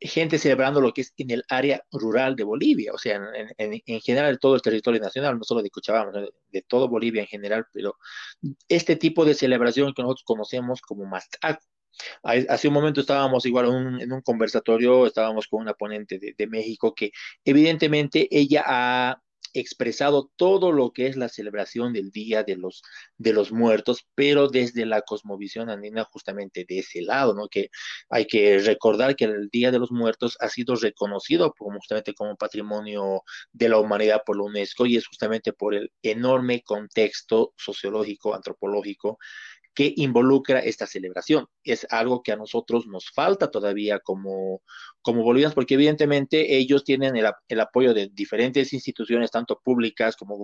gente 0.00 0.38
celebrando 0.38 0.80
lo 0.80 0.92
que 0.92 1.02
es 1.02 1.12
en 1.16 1.30
el 1.30 1.44
área 1.48 1.82
rural 1.92 2.36
de 2.36 2.44
Bolivia, 2.44 2.92
o 2.92 2.98
sea, 2.98 3.16
en, 3.58 3.82
en, 3.86 4.00
general 4.00 4.32
de 4.34 4.38
todo 4.38 4.54
el 4.54 4.62
territorio 4.62 5.00
nacional, 5.00 5.38
no 5.38 5.44
solo 5.44 5.62
de 5.62 5.70
Cochabamba, 5.70 6.26
de 6.50 6.62
todo 6.62 6.88
Bolivia 6.88 7.22
en 7.22 7.28
general, 7.28 7.66
pero 7.72 7.96
este 8.68 8.96
tipo 8.96 9.24
de 9.24 9.34
celebración 9.34 9.94
que 9.94 10.02
nosotros 10.02 10.24
conocemos 10.24 10.82
como 10.82 11.06
Mastaco, 11.06 11.64
Hace 12.24 12.68
un 12.68 12.74
momento 12.74 13.00
estábamos 13.00 13.46
igual 13.46 13.66
en 14.00 14.12
un 14.12 14.20
conversatorio, 14.22 15.06
estábamos 15.06 15.46
con 15.46 15.62
una 15.62 15.74
ponente 15.74 16.18
de, 16.18 16.34
de 16.36 16.46
México 16.48 16.94
que 16.94 17.12
evidentemente 17.44 18.26
ella 18.30 18.64
ha 18.66 19.22
expresado 19.54 20.30
todo 20.36 20.72
lo 20.72 20.92
que 20.92 21.06
es 21.06 21.16
la 21.16 21.28
celebración 21.28 21.92
del 21.92 22.10
Día 22.10 22.42
de 22.42 22.56
los, 22.56 22.82
de 23.16 23.32
los 23.32 23.52
Muertos, 23.52 24.06
pero 24.14 24.48
desde 24.48 24.84
la 24.84 25.02
cosmovisión 25.02 25.70
andina 25.70 26.04
justamente 26.04 26.66
de 26.68 26.80
ese 26.80 27.02
lado, 27.02 27.34
¿no? 27.34 27.48
Que 27.48 27.70
hay 28.10 28.26
que 28.26 28.58
recordar 28.58 29.16
que 29.16 29.24
el 29.24 29.48
Día 29.50 29.70
de 29.70 29.78
los 29.78 29.90
Muertos 29.90 30.36
ha 30.40 30.48
sido 30.48 30.76
reconocido 30.76 31.54
justamente 31.56 32.14
como 32.14 32.36
patrimonio 32.36 33.22
de 33.52 33.68
la 33.68 33.78
humanidad 33.78 34.22
por 34.26 34.36
la 34.36 34.42
UNESCO 34.42 34.86
y 34.86 34.96
es 34.96 35.06
justamente 35.06 35.52
por 35.52 35.74
el 35.74 35.90
enorme 36.02 36.62
contexto 36.62 37.54
sociológico, 37.56 38.34
antropológico 38.34 39.18
que 39.74 39.92
involucra 39.96 40.60
esta 40.60 40.86
celebración. 40.86 41.46
Es 41.64 41.86
algo 41.90 42.22
que 42.22 42.32
a 42.32 42.36
nosotros 42.36 42.86
nos 42.86 43.10
falta 43.10 43.50
todavía 43.50 43.98
como, 43.98 44.62
como 45.02 45.22
bolivianos, 45.22 45.54
porque 45.54 45.74
evidentemente 45.74 46.56
ellos 46.56 46.84
tienen 46.84 47.16
el, 47.16 47.60
apoyo 47.60 47.92
de 47.92 48.08
diferentes 48.12 48.72
instituciones, 48.72 49.30
tanto 49.30 49.60
públicas 49.60 50.16
como 50.16 50.36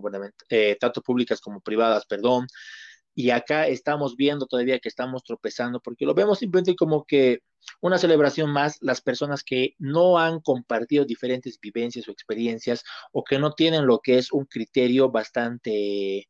eh, 0.49 0.77
tanto 0.81 1.03
públicas 1.03 1.41
como 1.41 1.61
privadas, 1.61 2.07
perdón. 2.07 2.47
Y 3.15 3.31
acá 3.31 3.67
estamos 3.67 4.17
viendo 4.17 4.47
todavía 4.47 4.79
que 4.79 4.89
estamos 4.89 5.23
tropezando, 5.25 5.81
porque 5.81 6.07
lo 6.07 6.15
vemos 6.15 6.39
simplemente 6.39 6.77
como 6.77 7.05
que 7.05 7.41
una 7.81 7.99
celebración 7.99 8.51
más, 8.51 8.79
las 8.81 9.01
personas 9.01 9.43
que 9.45 9.75
no 9.79 10.19
han 10.19 10.41
compartido 10.41 11.05
diferentes 11.05 11.59
vivencias 11.61 12.09
o 12.09 12.13
experiencias 12.13 12.83
o 13.13 13.23
que 13.25 13.39
no 13.39 13.53
tienen 13.53 13.87
lo 13.87 14.01
que 14.01 14.19
es 14.19 14.33
un 14.33 14.47
criterio 14.47 15.11
bastante 15.11 16.29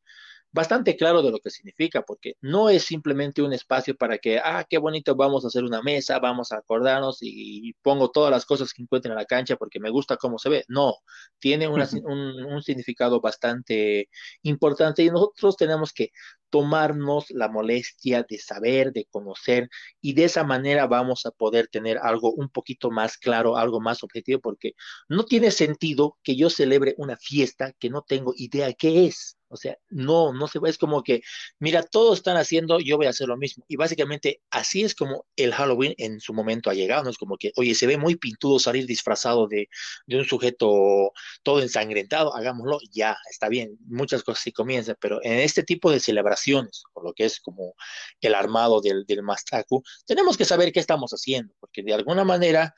bastante 0.52 0.96
claro 0.96 1.22
de 1.22 1.30
lo 1.30 1.38
que 1.38 1.50
significa, 1.50 2.02
porque 2.02 2.34
no 2.40 2.68
es 2.70 2.84
simplemente 2.84 3.42
un 3.42 3.52
espacio 3.52 3.96
para 3.96 4.18
que, 4.18 4.38
ah, 4.38 4.64
qué 4.68 4.78
bonito, 4.78 5.14
vamos 5.16 5.44
a 5.44 5.48
hacer 5.48 5.64
una 5.64 5.82
mesa, 5.82 6.18
vamos 6.18 6.52
a 6.52 6.58
acordarnos 6.58 7.18
y, 7.22 7.72
pongo 7.82 8.10
todas 8.10 8.30
las 8.30 8.44
cosas 8.46 8.72
que 8.72 8.82
encuentren 8.82 9.12
en 9.12 9.18
la 9.18 9.24
cancha 9.24 9.56
porque 9.56 9.80
me 9.80 9.90
gusta 9.90 10.16
cómo 10.16 10.38
se 10.38 10.48
ve. 10.48 10.64
No, 10.68 10.94
tiene 11.38 11.68
un, 11.68 11.80
un 11.80 12.62
significado 12.62 13.20
bastante 13.20 14.08
importante 14.42 15.02
y 15.02 15.10
nosotros 15.10 15.56
tenemos 15.56 15.92
que 15.92 16.10
tomarnos 16.50 17.30
la 17.30 17.48
molestia 17.48 18.26
de 18.28 18.38
saber, 18.38 18.92
de 18.92 19.06
conocer, 19.06 19.70
y 20.00 20.14
de 20.14 20.24
esa 20.24 20.44
manera 20.44 20.86
vamos 20.86 21.24
a 21.26 21.30
poder 21.30 21.68
tener 21.68 21.98
algo 21.98 22.32
un 22.32 22.48
poquito 22.48 22.90
más 22.90 23.16
claro, 23.16 23.56
algo 23.56 23.80
más 23.80 24.02
objetivo, 24.02 24.40
porque 24.40 24.74
no 25.08 25.24
tiene 25.24 25.50
sentido 25.52 26.18
que 26.22 26.36
yo 26.36 26.50
celebre 26.50 26.94
una 26.98 27.16
fiesta 27.16 27.72
que 27.78 27.90
no 27.90 28.02
tengo 28.02 28.34
idea 28.36 28.72
qué 28.74 29.06
es. 29.06 29.36
O 29.50 29.56
sea, 29.56 29.76
no, 29.88 30.32
no 30.32 30.46
se 30.46 30.60
es 30.64 30.78
como 30.78 31.02
que, 31.02 31.22
mira, 31.58 31.82
todos 31.82 32.18
están 32.18 32.36
haciendo, 32.36 32.78
yo 32.78 32.96
voy 32.96 33.06
a 33.06 33.10
hacer 33.10 33.26
lo 33.26 33.36
mismo. 33.36 33.64
Y 33.68 33.76
básicamente 33.76 34.40
así 34.50 34.82
es 34.82 34.94
como 34.94 35.26
el 35.36 35.52
Halloween 35.52 35.94
en 35.98 36.20
su 36.20 36.32
momento 36.32 36.70
ha 36.70 36.74
llegado. 36.74 37.02
No 37.02 37.10
es 37.10 37.18
como 37.18 37.36
que, 37.36 37.52
oye, 37.56 37.74
se 37.74 37.86
ve 37.86 37.96
muy 37.98 38.16
pintudo 38.16 38.58
salir 38.60 38.86
disfrazado 38.86 39.48
de, 39.48 39.68
de 40.06 40.16
un 40.16 40.24
sujeto 40.24 41.12
todo 41.42 41.60
ensangrentado, 41.62 42.34
hagámoslo, 42.34 42.78
ya, 42.92 43.16
está 43.30 43.48
bien. 43.48 43.76
Muchas 43.86 44.22
cosas 44.22 44.42
sí 44.42 44.52
comienzan, 44.52 44.96
pero 45.00 45.18
en 45.22 45.38
este 45.40 45.64
tipo 45.64 45.90
de 45.90 46.00
celebraciones, 46.00 46.84
con 46.92 47.04
lo 47.04 47.12
que 47.12 47.24
es 47.24 47.40
como 47.40 47.74
el 48.20 48.34
armado 48.34 48.80
del, 48.80 49.04
del 49.06 49.22
Mastaku, 49.22 49.82
tenemos 50.06 50.36
que 50.36 50.44
saber 50.44 50.72
qué 50.72 50.80
estamos 50.80 51.10
haciendo, 51.12 51.52
porque 51.58 51.82
de 51.82 51.94
alguna 51.94 52.24
manera 52.24 52.74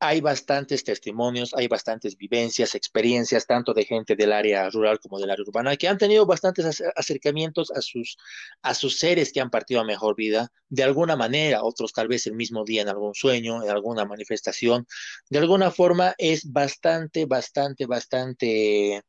hay 0.00 0.20
bastantes 0.20 0.84
testimonios, 0.84 1.54
hay 1.54 1.66
bastantes 1.66 2.16
vivencias, 2.16 2.74
experiencias, 2.74 3.46
tanto 3.46 3.74
de 3.74 3.84
gente 3.84 4.14
del 4.14 4.32
área 4.32 4.70
rural 4.70 5.00
como 5.00 5.18
del 5.18 5.30
área 5.30 5.44
urbana, 5.46 5.76
que 5.76 5.88
han 5.88 5.98
tenido 5.98 6.24
bastantes 6.26 6.82
acercamientos 6.94 7.70
a 7.70 7.80
sus, 7.80 8.16
a 8.62 8.74
sus 8.74 8.98
seres 8.98 9.32
que 9.32 9.40
han 9.40 9.50
partido 9.50 9.80
a 9.80 9.84
mejor 9.84 10.14
vida, 10.14 10.52
de 10.68 10.82
alguna 10.84 11.16
manera, 11.16 11.64
otros 11.64 11.92
tal 11.92 12.08
vez 12.08 12.26
el 12.26 12.34
mismo 12.34 12.64
día 12.64 12.82
en 12.82 12.88
algún 12.88 13.14
sueño, 13.14 13.62
en 13.62 13.70
alguna 13.70 14.04
manifestación. 14.04 14.86
De 15.30 15.38
alguna 15.38 15.70
forma 15.70 16.14
es 16.18 16.50
bastante, 16.52 17.26
bastante, 17.26 17.86
bastante 17.86 19.02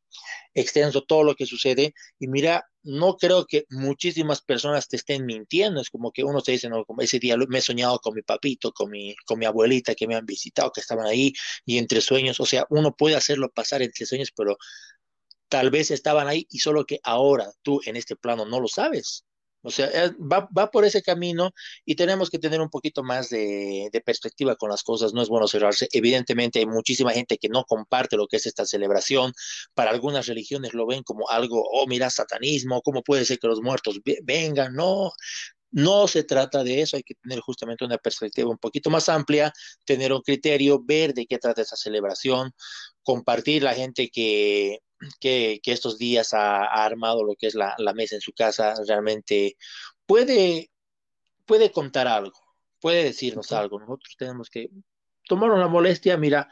extenso 0.54 1.02
todo 1.02 1.22
lo 1.24 1.34
que 1.34 1.46
sucede. 1.46 1.94
Y 2.18 2.28
mira, 2.28 2.69
no 2.82 3.16
creo 3.16 3.46
que 3.46 3.66
muchísimas 3.70 4.42
personas 4.42 4.88
te 4.88 4.96
estén 4.96 5.26
mintiendo. 5.26 5.80
Es 5.80 5.90
como 5.90 6.12
que 6.12 6.24
uno 6.24 6.40
se 6.40 6.52
dice, 6.52 6.68
no, 6.68 6.84
como 6.84 7.02
ese 7.02 7.18
día 7.18 7.36
me 7.36 7.58
he 7.58 7.62
soñado 7.62 7.98
con 8.00 8.14
mi 8.14 8.22
papito, 8.22 8.72
con 8.72 8.90
mi, 8.90 9.14
con 9.26 9.38
mi 9.38 9.46
abuelita 9.46 9.94
que 9.94 10.06
me 10.06 10.16
han 10.16 10.26
visitado, 10.26 10.72
que 10.72 10.80
estaban 10.80 11.06
ahí, 11.06 11.32
y 11.64 11.78
entre 11.78 12.00
sueños, 12.00 12.40
o 12.40 12.46
sea, 12.46 12.66
uno 12.70 12.94
puede 12.96 13.16
hacerlo 13.16 13.50
pasar 13.50 13.82
entre 13.82 14.06
sueños, 14.06 14.32
pero 14.34 14.56
tal 15.48 15.70
vez 15.70 15.90
estaban 15.90 16.28
ahí 16.28 16.46
y 16.50 16.60
solo 16.60 16.86
que 16.86 17.00
ahora 17.02 17.50
tú 17.62 17.80
en 17.84 17.96
este 17.96 18.16
plano 18.16 18.46
no 18.46 18.60
lo 18.60 18.68
sabes. 18.68 19.24
O 19.62 19.70
sea, 19.70 19.86
eh, 19.92 20.12
va, 20.18 20.48
va, 20.56 20.70
por 20.70 20.84
ese 20.84 21.02
camino 21.02 21.52
y 21.84 21.94
tenemos 21.94 22.30
que 22.30 22.38
tener 22.38 22.60
un 22.60 22.70
poquito 22.70 23.02
más 23.02 23.28
de, 23.28 23.90
perspectiva 24.04 24.56
con 24.56 24.70
las 24.70 24.82
cosas. 24.82 25.12
No 25.12 25.22
es 25.22 25.28
bueno 25.28 25.48
cerrarse. 25.48 25.88
Evidentemente 25.92 26.60
hay 26.60 26.66
muchísima 26.66 27.12
gente 27.12 27.38
que 27.38 27.48
no 27.48 27.64
comparte 27.64 28.16
lo 28.16 28.26
que 28.26 28.36
es 28.36 28.46
esta 28.46 28.64
celebración. 28.64 29.32
Para 29.74 29.90
algunas 29.90 30.26
religiones 30.26 30.74
lo 30.74 30.86
ven 30.86 31.02
como 31.02 31.28
algo, 31.28 31.62
oh, 31.72 31.86
mira, 31.86 32.10
satanismo, 32.10 32.80
¿cómo 32.82 33.02
puede 33.02 33.24
ser 33.24 33.38
que 33.38 33.48
los 33.48 33.60
muertos 33.60 34.00
vengan? 34.24 34.74
No, 34.74 35.12
no 35.70 36.08
se 36.08 36.24
trata 36.24 36.64
de 36.64 36.80
eso, 36.82 36.96
hay 36.96 37.02
que 37.02 37.14
tener 37.14 37.40
justamente 37.40 37.84
una 37.84 37.98
perspectiva 37.98 38.50
un 38.50 38.58
poquito 38.58 38.90
más 38.90 39.08
amplia, 39.08 39.52
tener 39.84 40.12
un 40.12 40.22
criterio, 40.22 40.82
ver 40.82 41.14
de 41.14 41.26
qué 41.26 41.38
trata 41.38 41.62
esa 41.62 41.76
celebración, 41.76 42.52
compartir 43.02 43.62
la 43.62 43.74
gente 43.74 44.10
que 44.10 44.80
que, 45.20 45.60
estos 45.64 45.98
días 45.98 46.34
ha, 46.34 46.64
armado 46.64 47.24
lo 47.24 47.34
que 47.36 47.46
es 47.46 47.54
la, 47.54 47.76
mesa 47.94 48.16
en 48.16 48.20
su 48.20 48.32
casa, 48.32 48.74
realmente 48.86 49.56
puede, 50.06 50.70
puede 51.46 51.72
contar 51.72 52.08
algo, 52.08 52.38
puede 52.80 53.04
decirnos 53.04 53.52
algo. 53.52 53.78
Nosotros 53.80 54.14
tenemos 54.18 54.50
que 54.50 54.70
tomarnos 55.24 55.58
la 55.58 55.68
molestia, 55.68 56.16
mira, 56.16 56.48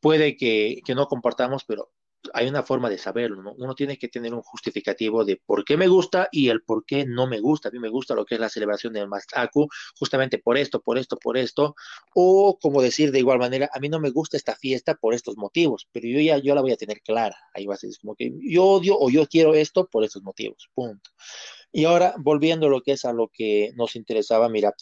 puede 0.00 0.36
que, 0.36 0.80
que 0.84 0.94
no 0.94 1.06
compartamos, 1.06 1.64
pero 1.64 1.92
hay 2.32 2.48
una 2.48 2.62
forma 2.62 2.90
de 2.90 2.98
saberlo, 2.98 3.42
¿no? 3.42 3.52
Uno 3.58 3.74
tiene 3.74 3.96
que 3.96 4.08
tener 4.08 4.34
un 4.34 4.42
justificativo 4.42 5.24
de 5.24 5.40
por 5.44 5.64
qué 5.64 5.76
me 5.76 5.88
gusta 5.88 6.28
y 6.32 6.48
el 6.48 6.62
por 6.62 6.84
qué 6.84 7.06
no 7.06 7.26
me 7.26 7.40
gusta. 7.40 7.68
A 7.68 7.72
mí 7.72 7.78
me 7.78 7.88
gusta 7.88 8.14
lo 8.14 8.24
que 8.24 8.34
es 8.34 8.40
la 8.40 8.48
celebración 8.48 8.92
del 8.92 9.08
Mastaku, 9.08 9.68
justamente 9.98 10.38
por 10.38 10.58
esto, 10.58 10.80
por 10.80 10.98
esto, 10.98 11.16
por 11.16 11.36
esto. 11.36 11.74
O 12.14 12.58
como 12.60 12.82
decir 12.82 13.12
de 13.12 13.20
igual 13.20 13.38
manera, 13.38 13.70
a 13.72 13.80
mí 13.80 13.88
no 13.88 14.00
me 14.00 14.10
gusta 14.10 14.36
esta 14.36 14.56
fiesta 14.56 14.94
por 14.94 15.14
estos 15.14 15.36
motivos, 15.36 15.88
pero 15.92 16.08
yo 16.08 16.20
ya 16.20 16.38
yo 16.38 16.54
la 16.54 16.60
voy 16.60 16.72
a 16.72 16.76
tener 16.76 17.00
clara. 17.02 17.36
Ahí 17.54 17.66
va 17.66 17.74
a 17.74 17.78
ser 17.78 17.90
como 18.00 18.14
que 18.14 18.32
yo 18.40 18.64
odio 18.64 18.98
o 18.98 19.10
yo 19.10 19.26
quiero 19.26 19.54
esto 19.54 19.86
por 19.86 20.04
estos 20.04 20.22
motivos. 20.22 20.68
Punto. 20.74 21.10
Y 21.72 21.84
ahora, 21.84 22.14
volviendo 22.18 22.66
a 22.66 22.70
lo 22.70 22.80
que 22.82 22.92
es 22.92 23.04
a 23.04 23.12
lo 23.12 23.28
que 23.28 23.72
nos 23.76 23.94
interesaba, 23.96 24.48
mira, 24.48 24.74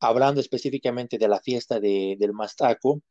hablando 0.00 0.40
específicamente 0.40 1.18
de 1.18 1.28
la 1.28 1.40
fiesta 1.40 1.80
de, 1.80 2.16
del 2.18 2.32
Mastaku, 2.32 3.02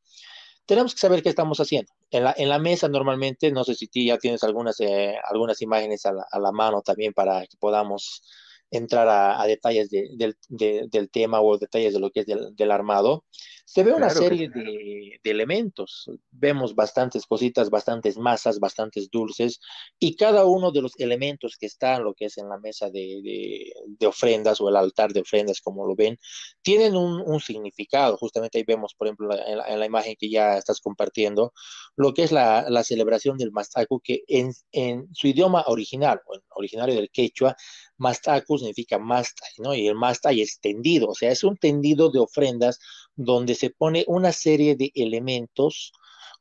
tenemos 0.65 0.93
que 0.93 1.00
saber 1.00 1.22
qué 1.24 1.29
estamos 1.29 1.60
haciendo. 1.60 1.91
En 2.12 2.24
la, 2.25 2.34
en 2.38 2.50
la 2.50 2.60
mesa 2.60 2.88
normalmente, 2.88 3.51
no 3.51 3.63
sé 3.63 3.75
si 3.75 3.88
tú 3.88 4.00
ya 4.00 4.17
tienes 4.17 4.43
algunas, 4.43 4.79
eh, 4.79 5.15
algunas 5.29 5.62
imágenes 5.62 6.05
a 6.05 6.13
la, 6.13 6.25
a 6.32 6.39
la, 6.39 6.51
mano 6.51 6.82
también 6.82 7.13
para 7.13 7.41
que 7.41 7.58
podamos 7.58 8.24
entrar 8.73 9.07
a, 9.07 9.45
detalles 9.45 9.89
del 9.89 11.09
tema 11.11 11.41
o 11.41 11.57
detalles 11.57 11.93
de 11.93 11.99
lo 11.99 12.09
que 12.09 12.21
es 12.21 12.25
del, 12.25 12.71
armado, 12.71 13.23
se 13.65 13.83
ve 13.83 13.93
una 13.93 14.09
serie 14.09 14.49
de, 14.49 15.19
elementos. 15.23 16.09
Vemos 16.31 16.75
bastantes 16.75 17.25
cositas, 17.25 17.69
bastantes 17.69 18.17
masas, 18.17 18.59
bastantes 18.59 19.09
dulces, 19.09 19.59
y 19.99 20.15
cada 20.15 20.45
uno 20.45 20.71
de 20.71 20.81
los 20.81 20.93
elementos 20.97 21.55
que 21.57 21.67
están, 21.67 22.03
lo 22.03 22.13
que 22.13 22.25
es 22.25 22.37
en 22.37 22.49
la 22.49 22.57
mesa 22.57 22.89
de, 22.89 23.71
ofrendas 24.05 24.59
o 24.59 24.69
el 24.69 24.75
altar 24.75 25.13
de 25.13 25.21
ofrendas, 25.21 25.61
como 25.61 25.85
lo 25.85 25.95
ven, 25.95 26.17
tienen 26.61 26.95
un, 26.95 27.39
significado. 27.39 28.17
Justamente 28.17 28.57
ahí 28.57 28.63
vemos, 28.65 28.95
por 28.97 29.07
ejemplo, 29.07 29.29
en 29.33 29.79
la, 29.79 29.85
imagen 29.85 30.15
que 30.17 30.29
ya 30.29 30.57
estás 30.57 30.81
compartiendo, 30.81 31.53
lo 31.95 32.13
que 32.13 32.23
es 32.23 32.31
la, 32.31 32.83
celebración 32.83 33.37
del 33.37 33.51
Mastaku, 33.51 34.01
que 34.01 34.23
en, 34.27 34.51
en 34.71 35.07
su 35.13 35.27
idioma 35.27 35.63
original, 35.67 36.19
o 36.25 36.37
originario 36.55 36.95
del 36.95 37.09
quechua, 37.11 37.55
Mastaku 37.97 38.57
significa 38.63 39.00
masta, 39.00 39.46
¿no? 39.60 39.74
Y 39.75 39.88
el 39.88 39.96
masta 39.96 40.34
y 40.34 40.41
es 40.41 40.60
tendido, 40.60 41.10
o 41.10 41.15
sea, 41.15 41.32
es 41.32 41.43
un 41.43 41.58
tendido 41.58 42.10
de 42.12 42.20
ofrendas 42.20 42.79
donde 43.15 43.55
se 43.55 43.70
pone 43.70 44.05
una 44.08 44.32
serie 44.32 44.75
de 44.75 44.91
elementos 44.96 45.93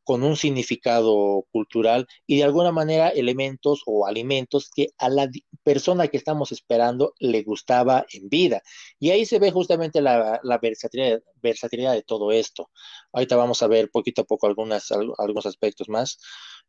con 0.04 0.23
un 0.25 0.37
significado 0.37 1.47
cultural 1.52 2.06
y 2.26 2.38
de 2.38 2.44
alguna 2.44 2.73
manera 2.73 3.09
elementos 3.09 3.82
o 3.87 4.06
alimentos 4.06 4.71
que 4.75 4.88
a 4.99 5.09
la 5.09 5.28
persona 5.62 6.09
que 6.09 6.16
estamos 6.16 6.52
esperando 6.52 7.14
le 7.18 7.42
gustaba 7.42 8.04
en 8.12 8.28
vida. 8.28 8.62
Y 8.99 9.11
ahí 9.11 9.25
se 9.26 9.38
ve 9.38 9.50
justamente 9.50 10.00
la, 10.00 10.40
versatilidad, 10.61 11.92
de 11.92 12.02
todo 12.02 12.32
esto. 12.32 12.71
Ahorita 13.12 13.37
vamos 13.37 13.62
a 13.62 13.68
ver 13.68 13.90
poquito 13.90 14.23
a 14.23 14.25
poco 14.25 14.47
algunos 14.47 15.47
aspectos 15.47 15.88
más. 15.88 16.18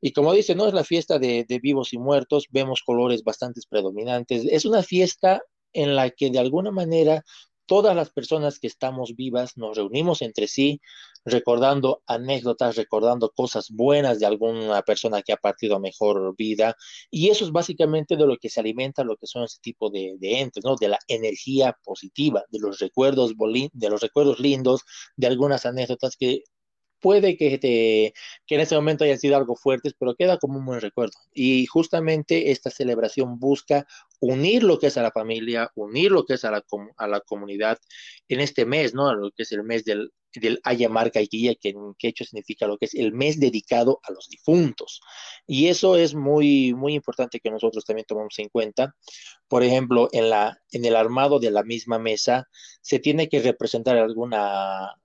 Y 0.01 0.11
como 0.11 0.33
dice, 0.33 0.53
no 0.53 0.67
es 0.67 0.73
la 0.73 0.83
fiesta 0.83 1.17
de, 1.17 1.45
vivos 1.61 1.93
y 1.93 1.97
muertos, 1.97 2.47
vemos 2.49 2.81
colores 2.85 3.23
bastante 3.23 3.61
predominantes. 3.69 4.45
Es 4.49 4.65
una 4.65 4.83
fiesta 4.83 5.41
en 5.71 5.95
la 5.95 6.09
que 6.09 6.29
de 6.29 6.39
alguna 6.39 6.71
manera 6.71 7.23
todas 7.65 7.95
las 7.95 8.09
personas 8.11 8.59
que 8.59 8.67
estamos 8.67 9.15
vivas 9.15 9.57
nos 9.57 9.77
reunimos 9.77 10.21
entre 10.21 10.47
sí, 10.47 10.81
recordando 11.25 12.03
anécdotas, 12.05 12.75
recordando 12.75 13.31
cosas 13.31 13.69
buenas 13.71 14.19
de 14.19 14.25
alguna 14.25 14.81
persona 14.81 15.21
que 15.21 15.33
ha 15.33 15.37
partido 15.37 15.75
a 15.75 15.79
mejor 15.79 16.35
vida. 16.35 16.75
Y 17.09 17.29
eso 17.29 17.45
es 17.45 17.51
básicamente 17.51 18.17
de 18.17 18.27
lo 18.27 18.37
que 18.37 18.49
se 18.49 18.59
alimenta 18.59 19.03
lo 19.03 19.15
que 19.17 19.27
son 19.27 19.43
ese 19.43 19.59
tipo 19.61 19.89
de, 19.89 20.15
de 20.19 20.41
entes, 20.41 20.63
¿no? 20.63 20.75
De 20.75 20.89
la 20.89 20.99
energía 21.07 21.77
positiva, 21.83 22.43
de 22.49 22.59
los 22.59 22.79
recuerdos, 22.79 23.33
de 23.73 23.89
los 23.89 24.01
recuerdos 24.01 24.39
lindos, 24.39 24.81
de 25.15 25.27
algunas 25.27 25.65
anécdotas 25.65 26.15
que 26.17 26.43
puede 27.03 27.35
que, 27.35 27.57
te, 27.59 28.13
que 28.47 28.55
en 28.55 28.61
ese 28.61 28.75
momento 28.75 29.03
hayan 29.03 29.19
sido 29.19 29.35
algo 29.35 29.55
fuertes, 29.57 29.93
pero 29.99 30.15
queda 30.15 30.37
como 30.37 30.57
un 30.57 30.65
buen 30.65 30.79
recuerdo. 30.79 31.13
Y 31.33 31.65
justamente 31.65 32.51
esta 32.51 32.71
celebración 32.71 33.39
busca 33.39 33.85
unir 34.21 34.63
lo 34.63 34.79
que 34.79 34.87
es 34.87 34.97
a 34.97 35.03
la 35.03 35.11
familia, 35.11 35.69
unir 35.75 36.11
lo 36.11 36.23
que 36.25 36.35
es 36.35 36.45
a 36.45 36.51
la, 36.51 36.63
a 36.97 37.07
la 37.07 37.19
comunidad 37.19 37.77
en 38.29 38.39
este 38.39 38.65
mes, 38.65 38.93
¿no? 38.93 39.13
Lo 39.13 39.31
que 39.31 39.43
es 39.43 39.51
el 39.51 39.63
mes 39.63 39.83
del, 39.83 40.11
del 40.33 40.61
Ayamarca 40.63 41.19
y 41.21 41.27
que 41.27 41.69
en 41.69 41.93
quechua 41.95 42.25
significa 42.25 42.67
lo 42.67 42.77
que 42.77 42.85
es 42.85 42.93
el 42.95 43.11
mes 43.11 43.37
dedicado 43.37 43.99
a 44.03 44.13
los 44.13 44.29
difuntos. 44.29 45.01
Y 45.45 45.67
eso 45.67 45.97
es 45.97 46.15
muy, 46.15 46.73
muy 46.73 46.93
importante 46.93 47.41
que 47.41 47.51
nosotros 47.51 47.83
también 47.83 48.05
tomemos 48.07 48.39
en 48.39 48.47
cuenta. 48.47 48.95
Por 49.49 49.61
ejemplo, 49.63 50.07
en, 50.13 50.29
la, 50.29 50.57
en 50.71 50.85
el 50.85 50.95
armado 50.95 51.39
de 51.39 51.51
la 51.51 51.63
misma 51.63 51.99
mesa 51.99 52.47
se 52.81 52.99
tiene 52.99 53.27
que 53.27 53.41
representar 53.41 53.97
alguna 53.97 54.95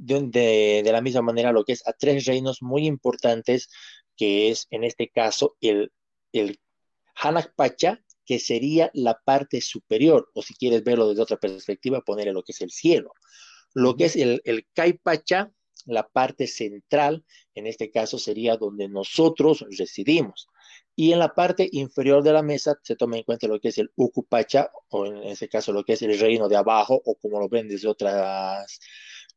de, 0.00 0.82
de, 0.84 0.92
la 0.92 1.02
misma 1.02 1.22
manera 1.22 1.52
lo 1.52 1.64
que 1.64 1.72
es 1.72 1.86
a 1.86 1.92
tres 1.92 2.24
reinos 2.24 2.62
muy 2.62 2.86
importantes, 2.86 3.68
que 4.16 4.50
es 4.50 4.66
en 4.70 4.84
este 4.84 5.08
caso 5.08 5.56
el, 5.60 5.92
el 6.32 6.58
Hanak 7.14 7.54
Pacha, 7.54 8.02
que 8.24 8.38
sería 8.38 8.90
la 8.94 9.20
parte 9.24 9.60
superior, 9.60 10.30
o 10.34 10.42
si 10.42 10.54
quieres 10.54 10.84
verlo 10.84 11.08
desde 11.08 11.22
otra 11.22 11.36
perspectiva, 11.36 12.00
ponerle 12.00 12.32
lo 12.32 12.42
que 12.42 12.52
es 12.52 12.60
el 12.60 12.70
cielo. 12.70 13.12
Lo 13.74 13.96
que 13.96 14.06
es 14.06 14.16
el, 14.16 14.40
el 14.44 14.66
Pacha, 15.02 15.52
la 15.86 16.08
parte 16.08 16.46
central, 16.46 17.24
en 17.54 17.66
este 17.66 17.90
caso 17.90 18.18
sería 18.18 18.56
donde 18.56 18.88
nosotros 18.88 19.64
residimos. 19.76 20.48
Y 20.96 21.12
en 21.12 21.18
la 21.18 21.34
parte 21.34 21.68
inferior 21.72 22.22
de 22.22 22.32
la 22.32 22.42
mesa 22.42 22.78
se 22.82 22.96
toma 22.96 23.16
en 23.16 23.22
cuenta 23.24 23.46
lo 23.46 23.60
que 23.60 23.68
es 23.68 23.78
el 23.78 23.90
Ukupacha, 23.96 24.70
o 24.90 25.06
en 25.06 25.24
ese 25.24 25.48
caso 25.48 25.72
lo 25.72 25.84
que 25.84 25.94
es 25.94 26.02
el 26.02 26.18
reino 26.18 26.48
de 26.48 26.56
abajo, 26.56 27.00
o 27.04 27.14
como 27.16 27.40
lo 27.40 27.48
ven 27.48 27.68
desde 27.68 27.88
otras 27.88 28.78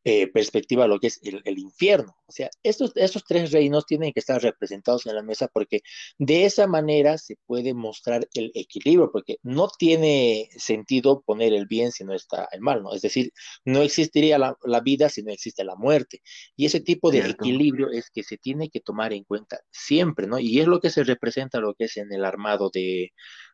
eh, 0.06 0.28
perspectiva 0.28 0.86
lo 0.86 1.00
que 1.00 1.08
es 1.08 1.22
el, 1.24 1.58
infierno. 1.58 2.18
O 2.28 2.32
sea, 2.32 2.50
estos, 2.62 2.92
estos 2.96 3.24
tres 3.24 3.52
reinos 3.52 3.86
tienen 3.86 4.12
que 4.12 4.20
estar 4.20 4.42
representados 4.42 5.06
en 5.06 5.16
la 5.16 5.24
mesa 5.24 5.48
porque 5.48 5.82
de 6.18 6.44
esa 6.44 6.68
manera 6.68 7.18
se 7.18 7.38
puede 7.46 7.74
mostrar 7.74 8.28
el 8.34 8.52
equilibrio, 8.54 9.12
porque 9.14 9.38
no 9.44 9.70
tiene 9.70 10.50
sentido 10.58 11.22
poner 11.22 11.54
el 11.54 11.68
bien 11.68 11.94
si 11.94 12.04
no 12.04 12.14
está 12.14 12.50
el 12.52 12.60
mal, 12.60 12.84
¿no? 12.84 12.94
Es 12.94 13.02
decir, 13.02 13.32
no 13.64 13.82
existiría 13.82 14.38
la, 14.38 14.80
vida 14.82 15.08
si 15.08 15.24
no 15.24 15.32
existe 15.32 15.64
la 15.64 15.76
muerte. 15.78 16.22
Y 16.58 16.66
ese 16.66 16.82
tipo 16.82 17.10
de 17.10 17.20
equilibrio 17.20 17.90
es 17.90 18.10
que 18.10 18.24
se 18.24 18.38
tiene 18.38 18.70
que 18.70 18.82
tomar 18.82 19.14
en 19.14 19.24
cuenta 19.24 19.62
siempre, 19.72 20.28
¿no? 20.28 20.38
Y 20.38 20.60
es 20.60 20.68
lo 20.68 20.82
que 20.82 20.90
se 20.90 21.06
representa 21.06 21.60
lo 21.60 21.76
que 21.76 21.86
es 21.86 21.96
en 21.96 22.12
el 22.12 22.26
armado 22.26 22.70
de, 22.74 23.14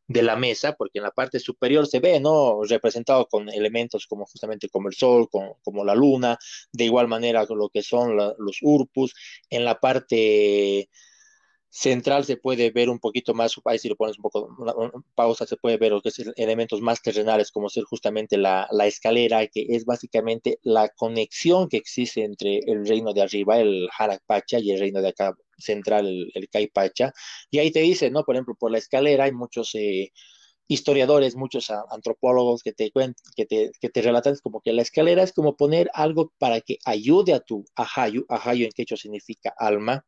de 0.09 0.23
la 0.23 0.35
mesa, 0.35 0.73
porque 0.73 0.97
en 0.97 1.03
la 1.03 1.11
parte 1.11 1.39
superior 1.39 1.87
se 1.87 1.99
ve, 1.99 2.19
¿no? 2.19 2.63
Representado 2.63 3.27
con 3.27 3.47
elementos 3.47 4.07
como 4.07 4.25
justamente 4.25 4.67
como 4.67 4.89
el 4.89 4.95
sol, 4.95 5.29
como 5.29 5.85
la 5.85 5.93
luna, 5.95 6.37
de 6.73 6.85
igual 6.85 7.07
manera 7.07 7.45
con 7.45 7.59
lo 7.59 7.69
que 7.69 7.83
son 7.83 8.17
los 8.17 8.57
urpus. 8.61 9.13
En 9.49 9.63
la 9.63 9.79
parte 9.79 10.89
central 11.69 12.25
se 12.25 12.37
puede 12.37 12.71
ver 12.71 12.89
un 12.89 12.99
poquito 12.99 13.33
más, 13.33 13.53
ahí 13.65 13.77
si 13.79 13.89
lo 13.89 13.95
pones 13.95 14.17
un 14.17 14.23
poco, 14.23 14.49
pausa, 15.15 15.45
se 15.45 15.57
puede 15.57 15.77
ver 15.77 15.91
lo 15.91 16.01
elementos 16.35 16.81
más 16.81 17.01
terrenales, 17.01 17.51
como 17.51 17.69
ser 17.69 17.83
justamente 17.83 18.37
la, 18.37 18.67
la, 18.71 18.87
escalera, 18.87 19.45
que 19.47 19.65
es 19.69 19.85
básicamente 19.85 20.59
la 20.63 20.89
conexión 20.89 21.69
que 21.69 21.77
existe 21.77 22.23
entre 22.23 22.59
el 22.65 22.87
reino 22.87 23.13
de 23.13 23.21
arriba, 23.21 23.59
el 23.59 23.87
Pacha, 24.25 24.59
y 24.59 24.71
el 24.71 24.79
reino 24.79 25.01
de 25.01 25.09
acá 25.09 25.35
central, 25.57 26.07
el, 26.07 26.31
el 26.33 26.49
Caipacha, 26.49 27.13
y 27.51 27.59
ahí 27.59 27.71
te 27.71 27.81
dice, 27.81 28.09
¿no? 28.09 28.23
Por 28.23 28.35
ejemplo, 28.35 28.55
por 28.59 28.71
la 28.71 28.79
escalera 28.79 29.25
hay 29.25 29.31
muchos 29.31 29.75
eh, 29.75 30.11
historiadores, 30.67 31.35
muchos 31.35 31.71
antropólogos 31.91 32.63
que 32.63 32.73
te, 32.73 32.91
que, 33.35 33.45
te, 33.45 33.71
que 33.79 33.89
te 33.89 34.01
relatan 34.01 34.35
como 34.41 34.61
que 34.61 34.73
la 34.73 34.83
escalera 34.83 35.23
es 35.23 35.33
como 35.33 35.57
poner 35.57 35.89
algo 35.93 36.31
para 36.37 36.61
que 36.61 36.77
ayude 36.85 37.33
a 37.33 37.39
tu 37.41 37.65
ahayu, 37.75 38.25
ahayu 38.29 38.65
en 38.65 38.71
quechua 38.71 38.97
significa 38.97 39.53
alma, 39.57 40.05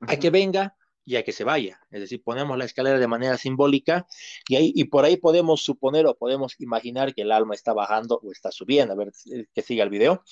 a 0.00 0.16
que 0.16 0.30
venga 0.30 0.76
y 1.04 1.16
a 1.16 1.24
que 1.24 1.32
se 1.32 1.44
vaya. 1.44 1.80
Es 1.90 2.00
decir, 2.00 2.22
ponemos 2.22 2.58
la 2.58 2.64
escalera 2.64 2.98
de 2.98 3.06
manera 3.06 3.36
simbólica 3.38 4.06
y, 4.48 4.56
ahí, 4.56 4.72
y 4.74 4.84
por 4.84 5.04
ahí 5.04 5.16
podemos 5.16 5.62
suponer 5.62 6.06
o 6.06 6.16
podemos 6.16 6.54
imaginar 6.58 7.14
que 7.14 7.22
el 7.22 7.32
alma 7.32 7.54
está 7.54 7.72
bajando 7.72 8.20
o 8.22 8.32
está 8.32 8.50
subiendo. 8.50 8.92
A 8.94 8.96
ver, 8.96 9.12
que 9.54 9.62
siga 9.62 9.84
el 9.84 9.90
video. 9.90 10.22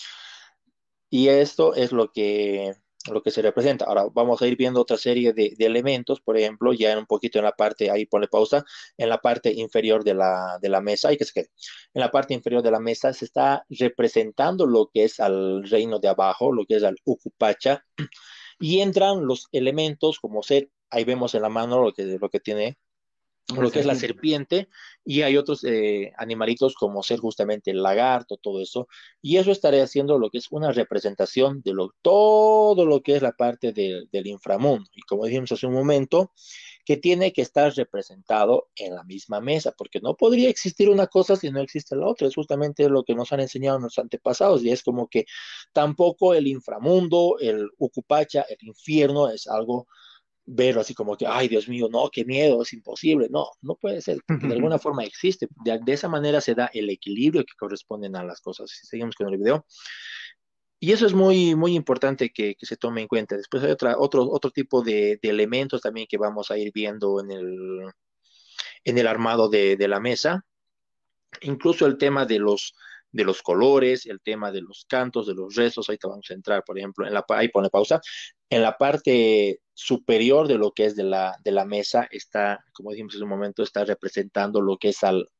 Y 1.10 1.28
esto 1.28 1.74
es 1.74 1.92
lo 1.92 2.10
que 2.12 2.74
lo 3.10 3.22
que 3.22 3.30
se 3.30 3.42
representa. 3.42 3.84
Ahora 3.84 4.06
vamos 4.12 4.40
a 4.40 4.46
ir 4.46 4.56
viendo 4.56 4.80
otra 4.80 4.96
serie 4.96 5.32
de, 5.32 5.54
elementos, 5.58 6.20
por 6.20 6.36
ejemplo, 6.36 6.72
ya 6.72 6.92
en 6.92 6.98
un 6.98 7.06
poquito 7.06 7.38
en 7.38 7.44
la 7.44 7.52
parte, 7.52 7.90
ahí 7.90 8.06
pone 8.06 8.28
pausa, 8.28 8.64
en 8.96 9.08
la 9.08 9.18
parte 9.18 9.52
inferior 9.52 10.04
de 10.04 10.14
la, 10.14 10.58
de 10.60 10.68
la 10.68 10.80
mesa, 10.80 11.12
y 11.12 11.16
que 11.16 11.24
se 11.24 11.32
quede. 11.32 11.50
En 11.92 12.00
la 12.00 12.10
parte 12.10 12.34
inferior 12.34 12.62
de 12.62 12.70
la 12.70 12.80
mesa 12.80 13.12
se 13.12 13.26
está 13.26 13.64
representando 13.68 14.66
lo 14.66 14.90
que 14.92 15.04
es 15.04 15.20
al 15.20 15.68
reino 15.68 15.98
de 15.98 16.08
abajo, 16.08 16.52
lo 16.52 16.64
que 16.66 16.76
es 16.76 16.82
al 16.82 16.96
Ukupacha, 17.04 17.84
y 18.64 18.80
entran 18.80 19.26
los 19.26 19.48
elementos 19.52 20.18
como 20.18 20.42
ser, 20.42 20.70
ahí 20.88 21.04
vemos 21.04 21.34
en 21.34 21.42
la 21.42 21.50
mano 21.50 21.82
lo 21.82 21.92
que, 21.92 22.16
lo 22.18 22.30
que 22.30 22.40
tiene 22.40 22.78
lo 23.54 23.70
que 23.70 23.80
es 23.80 23.84
la 23.84 23.94
serpiente, 23.94 24.68
y 25.04 25.20
hay 25.20 25.36
otros 25.36 25.64
eh, 25.64 26.14
animalitos 26.16 26.74
como 26.74 27.02
ser 27.02 27.18
justamente 27.18 27.72
el 27.72 27.82
lagarto, 27.82 28.38
todo 28.38 28.62
eso, 28.62 28.88
y 29.20 29.36
eso 29.36 29.50
estaría 29.50 29.84
haciendo 29.84 30.18
lo 30.18 30.30
que 30.30 30.38
es 30.38 30.46
una 30.50 30.72
representación 30.72 31.60
de 31.60 31.74
lo, 31.74 31.90
todo 32.00 32.86
lo 32.86 33.02
que 33.02 33.16
es 33.16 33.20
la 33.20 33.32
parte 33.32 33.74
del 33.74 34.26
inframundo, 34.26 34.88
y 34.94 35.02
como 35.02 35.26
dijimos 35.26 35.52
hace 35.52 35.66
un 35.66 35.74
momento, 35.74 36.32
que 36.84 36.96
tiene 36.96 37.32
que 37.32 37.42
estar 37.42 37.72
representado 37.74 38.68
en 38.76 38.94
la 38.94 39.04
misma 39.04 39.40
mesa, 39.40 39.72
porque 39.76 40.00
no 40.00 40.14
podría 40.16 40.48
existir 40.50 40.88
una 40.88 41.06
cosa 41.06 41.36
si 41.36 41.50
no 41.50 41.60
existe 41.60 41.96
la 41.96 42.06
otra, 42.06 42.28
es 42.28 42.34
justamente 42.34 42.88
lo 42.88 43.04
que 43.04 43.14
nos 43.14 43.32
han 43.32 43.40
enseñado 43.40 43.78
nuestros 43.78 44.04
antepasados, 44.04 44.62
y 44.62 44.70
es 44.70 44.82
como 44.82 45.08
que 45.08 45.26
tampoco 45.72 46.34
el 46.34 46.46
inframundo, 46.46 47.36
el 47.40 47.68
ucupacha, 47.78 48.42
el 48.42 48.58
infierno 48.68 49.28
es 49.30 49.46
algo 49.46 49.86
verlo 50.46 50.80
así 50.80 50.94
como 50.94 51.16
que, 51.16 51.26
ay, 51.26 51.48
Dios 51.48 51.68
mío, 51.68 51.88
no, 51.90 52.10
qué 52.10 52.24
miedo, 52.24 52.62
es 52.62 52.72
imposible. 52.72 53.28
No, 53.30 53.46
no 53.62 53.76
puede 53.76 54.00
ser, 54.00 54.18
de 54.28 54.52
alguna 54.52 54.78
forma 54.78 55.04
existe. 55.04 55.48
De, 55.64 55.80
esa 55.92 56.08
manera 56.08 56.40
se 56.40 56.54
da 56.54 56.70
el 56.72 56.90
equilibrio 56.90 57.44
que 57.44 57.54
corresponden 57.58 58.16
a 58.16 58.24
las 58.24 58.40
cosas. 58.40 58.70
Si 58.70 58.86
seguimos 58.86 59.14
con 59.14 59.28
el 59.32 59.38
video. 59.38 59.64
Y 60.84 60.92
eso 60.92 61.06
es 61.06 61.14
muy, 61.14 61.54
muy 61.54 61.74
importante 61.74 62.30
que, 62.30 62.56
se 62.60 62.76
tome 62.76 63.00
en 63.00 63.08
cuenta. 63.08 63.38
Después 63.38 63.62
hay 63.64 63.70
otra, 63.70 63.96
otro, 63.98 64.28
otro 64.30 64.50
tipo 64.50 64.82
de, 64.82 65.18
elementos 65.22 65.80
también 65.80 66.06
que 66.06 66.18
vamos 66.18 66.50
a 66.50 66.58
ir 66.58 66.72
viendo 66.74 67.20
en 67.20 67.30
el, 67.30 67.90
en 68.84 68.98
el 68.98 69.06
armado 69.06 69.48
de, 69.48 69.76
de 69.78 69.88
la 69.88 69.98
mesa. 69.98 70.44
Incluso 71.40 71.86
el 71.86 71.96
tema 71.96 72.26
de 72.26 72.38
los, 72.38 72.74
de 73.12 73.24
los 73.24 73.40
colores, 73.40 74.04
el 74.04 74.20
tema 74.20 74.52
de 74.52 74.60
los 74.60 74.84
cantos, 74.86 75.26
de 75.26 75.32
los 75.32 75.54
rezos, 75.54 75.88
ahí 75.88 75.96
te 75.96 76.06
vamos 76.06 76.30
a 76.30 76.34
entrar, 76.34 76.62
por 76.64 76.76
ejemplo, 76.76 77.06
en 77.06 77.14
la, 77.14 77.24
ahí 77.30 77.48
pone 77.48 77.70
pausa, 77.70 78.02
en 78.50 78.60
la 78.60 78.76
parte 78.76 79.60
superior 79.72 80.48
de 80.48 80.58
lo 80.58 80.72
que 80.72 80.84
es 80.84 80.96
de 80.96 81.04
la, 81.04 81.34
de 81.42 81.52
la 81.52 81.64
mesa 81.64 82.06
está, 82.10 82.62
como 82.74 82.90
dijimos 82.90 83.14
en 83.14 83.22
un 83.22 83.30
momento, 83.30 83.62
está 83.62 83.86
representando 83.86 84.60
lo 84.60 84.76
que 84.76 84.90
es 84.90 85.02
al, 85.02 85.30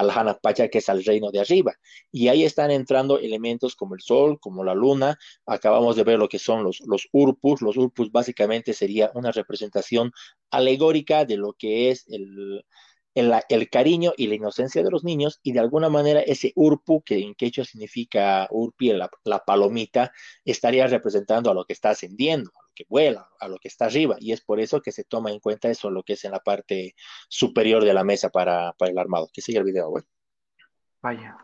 al 0.00 0.10
Hanapacha, 0.10 0.68
que 0.68 0.78
es 0.78 0.88
al 0.88 1.04
reino 1.04 1.30
de 1.30 1.40
arriba. 1.40 1.74
Y 2.10 2.28
ahí 2.28 2.44
están 2.44 2.70
entrando 2.70 3.18
elementos 3.18 3.76
como 3.76 3.94
el 3.94 4.00
sol, 4.00 4.40
como 4.40 4.64
la 4.64 4.74
luna. 4.74 5.18
Acabamos 5.46 5.94
de 5.96 6.04
ver 6.04 6.18
lo 6.18 6.28
que 6.28 6.38
son 6.38 6.64
los, 6.64 6.80
urpus. 7.12 7.60
Los 7.60 7.76
urpus 7.76 8.10
básicamente 8.10 8.72
sería 8.72 9.10
una 9.14 9.30
representación 9.30 10.10
alegórica 10.50 11.26
de 11.26 11.36
lo 11.36 11.52
que 11.52 11.90
es 11.90 12.06
el, 12.08 12.64
el, 13.14 13.68
cariño 13.68 14.14
y 14.16 14.28
la 14.28 14.36
inocencia 14.36 14.82
de 14.82 14.90
los 14.90 15.04
niños 15.04 15.38
y 15.42 15.52
de 15.52 15.60
alguna 15.60 15.90
manera 15.90 16.20
ese 16.20 16.52
urpu, 16.56 17.02
que 17.02 17.18
en 17.18 17.34
quechua 17.34 17.66
significa 17.66 18.48
urpi, 18.50 18.94
la, 18.94 19.38
palomita, 19.44 20.12
estaría 20.46 20.86
representando 20.86 21.50
a 21.50 21.54
lo 21.54 21.66
que 21.66 21.74
está 21.74 21.90
ascendiendo, 21.90 22.50
que 22.80 22.86
vuela, 22.88 23.28
a 23.38 23.48
lo 23.48 23.58
que 23.58 23.68
está 23.68 23.86
arriba 23.86 24.16
y 24.20 24.32
es 24.32 24.40
por 24.40 24.60
eso 24.60 24.80
que 24.80 24.92
se 24.92 25.04
toma 25.04 25.30
en 25.30 25.40
cuenta 25.40 25.68
eso, 25.70 25.90
lo 25.90 26.02
que 26.02 26.14
es 26.14 26.24
en 26.24 26.32
la 26.32 26.40
parte 26.40 26.94
superior 27.28 27.84
de 27.84 27.94
la 27.94 28.04
mesa 28.04 28.30
para, 28.30 28.72
para 28.72 28.90
el 28.90 28.98
armado. 28.98 29.28
Que 29.32 29.42
sigue 29.42 29.58
el 29.58 29.64
video, 29.64 29.90
güey. 29.90 30.04
Vaya. 31.02 31.36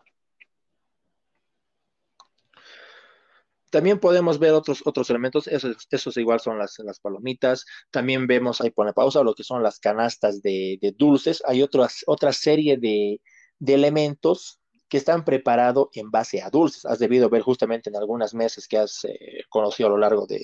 También 3.71 3.99
podemos 4.01 4.39
ver 4.39 4.53
otros, 4.53 4.81
otros 4.87 5.11
elementos, 5.11 5.47
esos, 5.49 5.87
esos 5.91 6.17
igual 6.17 6.41
son 6.41 6.59
las, 6.59 6.79
las 6.79 7.01
palomitas. 7.01 7.67
También 7.91 8.27
vemos, 8.27 8.61
ahí 8.61 8.71
pone 8.71 8.93
pausa, 8.95 9.23
lo 9.23 9.35
que 9.35 9.45
son 9.45 9.63
las 9.63 9.79
canastas 9.79 10.41
de, 10.41 10.79
dulces. 10.97 11.43
Hay 11.47 11.63
otras, 11.63 12.03
otra 12.07 12.33
serie 12.33 12.79
de, 12.79 13.21
elementos 13.67 14.61
que 14.89 14.99
están 14.99 15.25
preparados 15.25 15.89
en 15.95 16.11
base 16.11 16.41
a 16.41 16.49
dulces. 16.49 16.87
Has 16.87 16.99
debido 16.99 17.29
ver 17.29 17.43
justamente 17.43 17.91
en 17.91 17.97
algunas 17.97 18.33
mesas 18.35 18.67
que 18.69 18.79
has 18.79 19.05
eh, 19.05 19.43
conocido 19.51 19.89
a 19.89 19.91
lo 19.91 19.99
largo 19.99 20.27
de, 20.27 20.41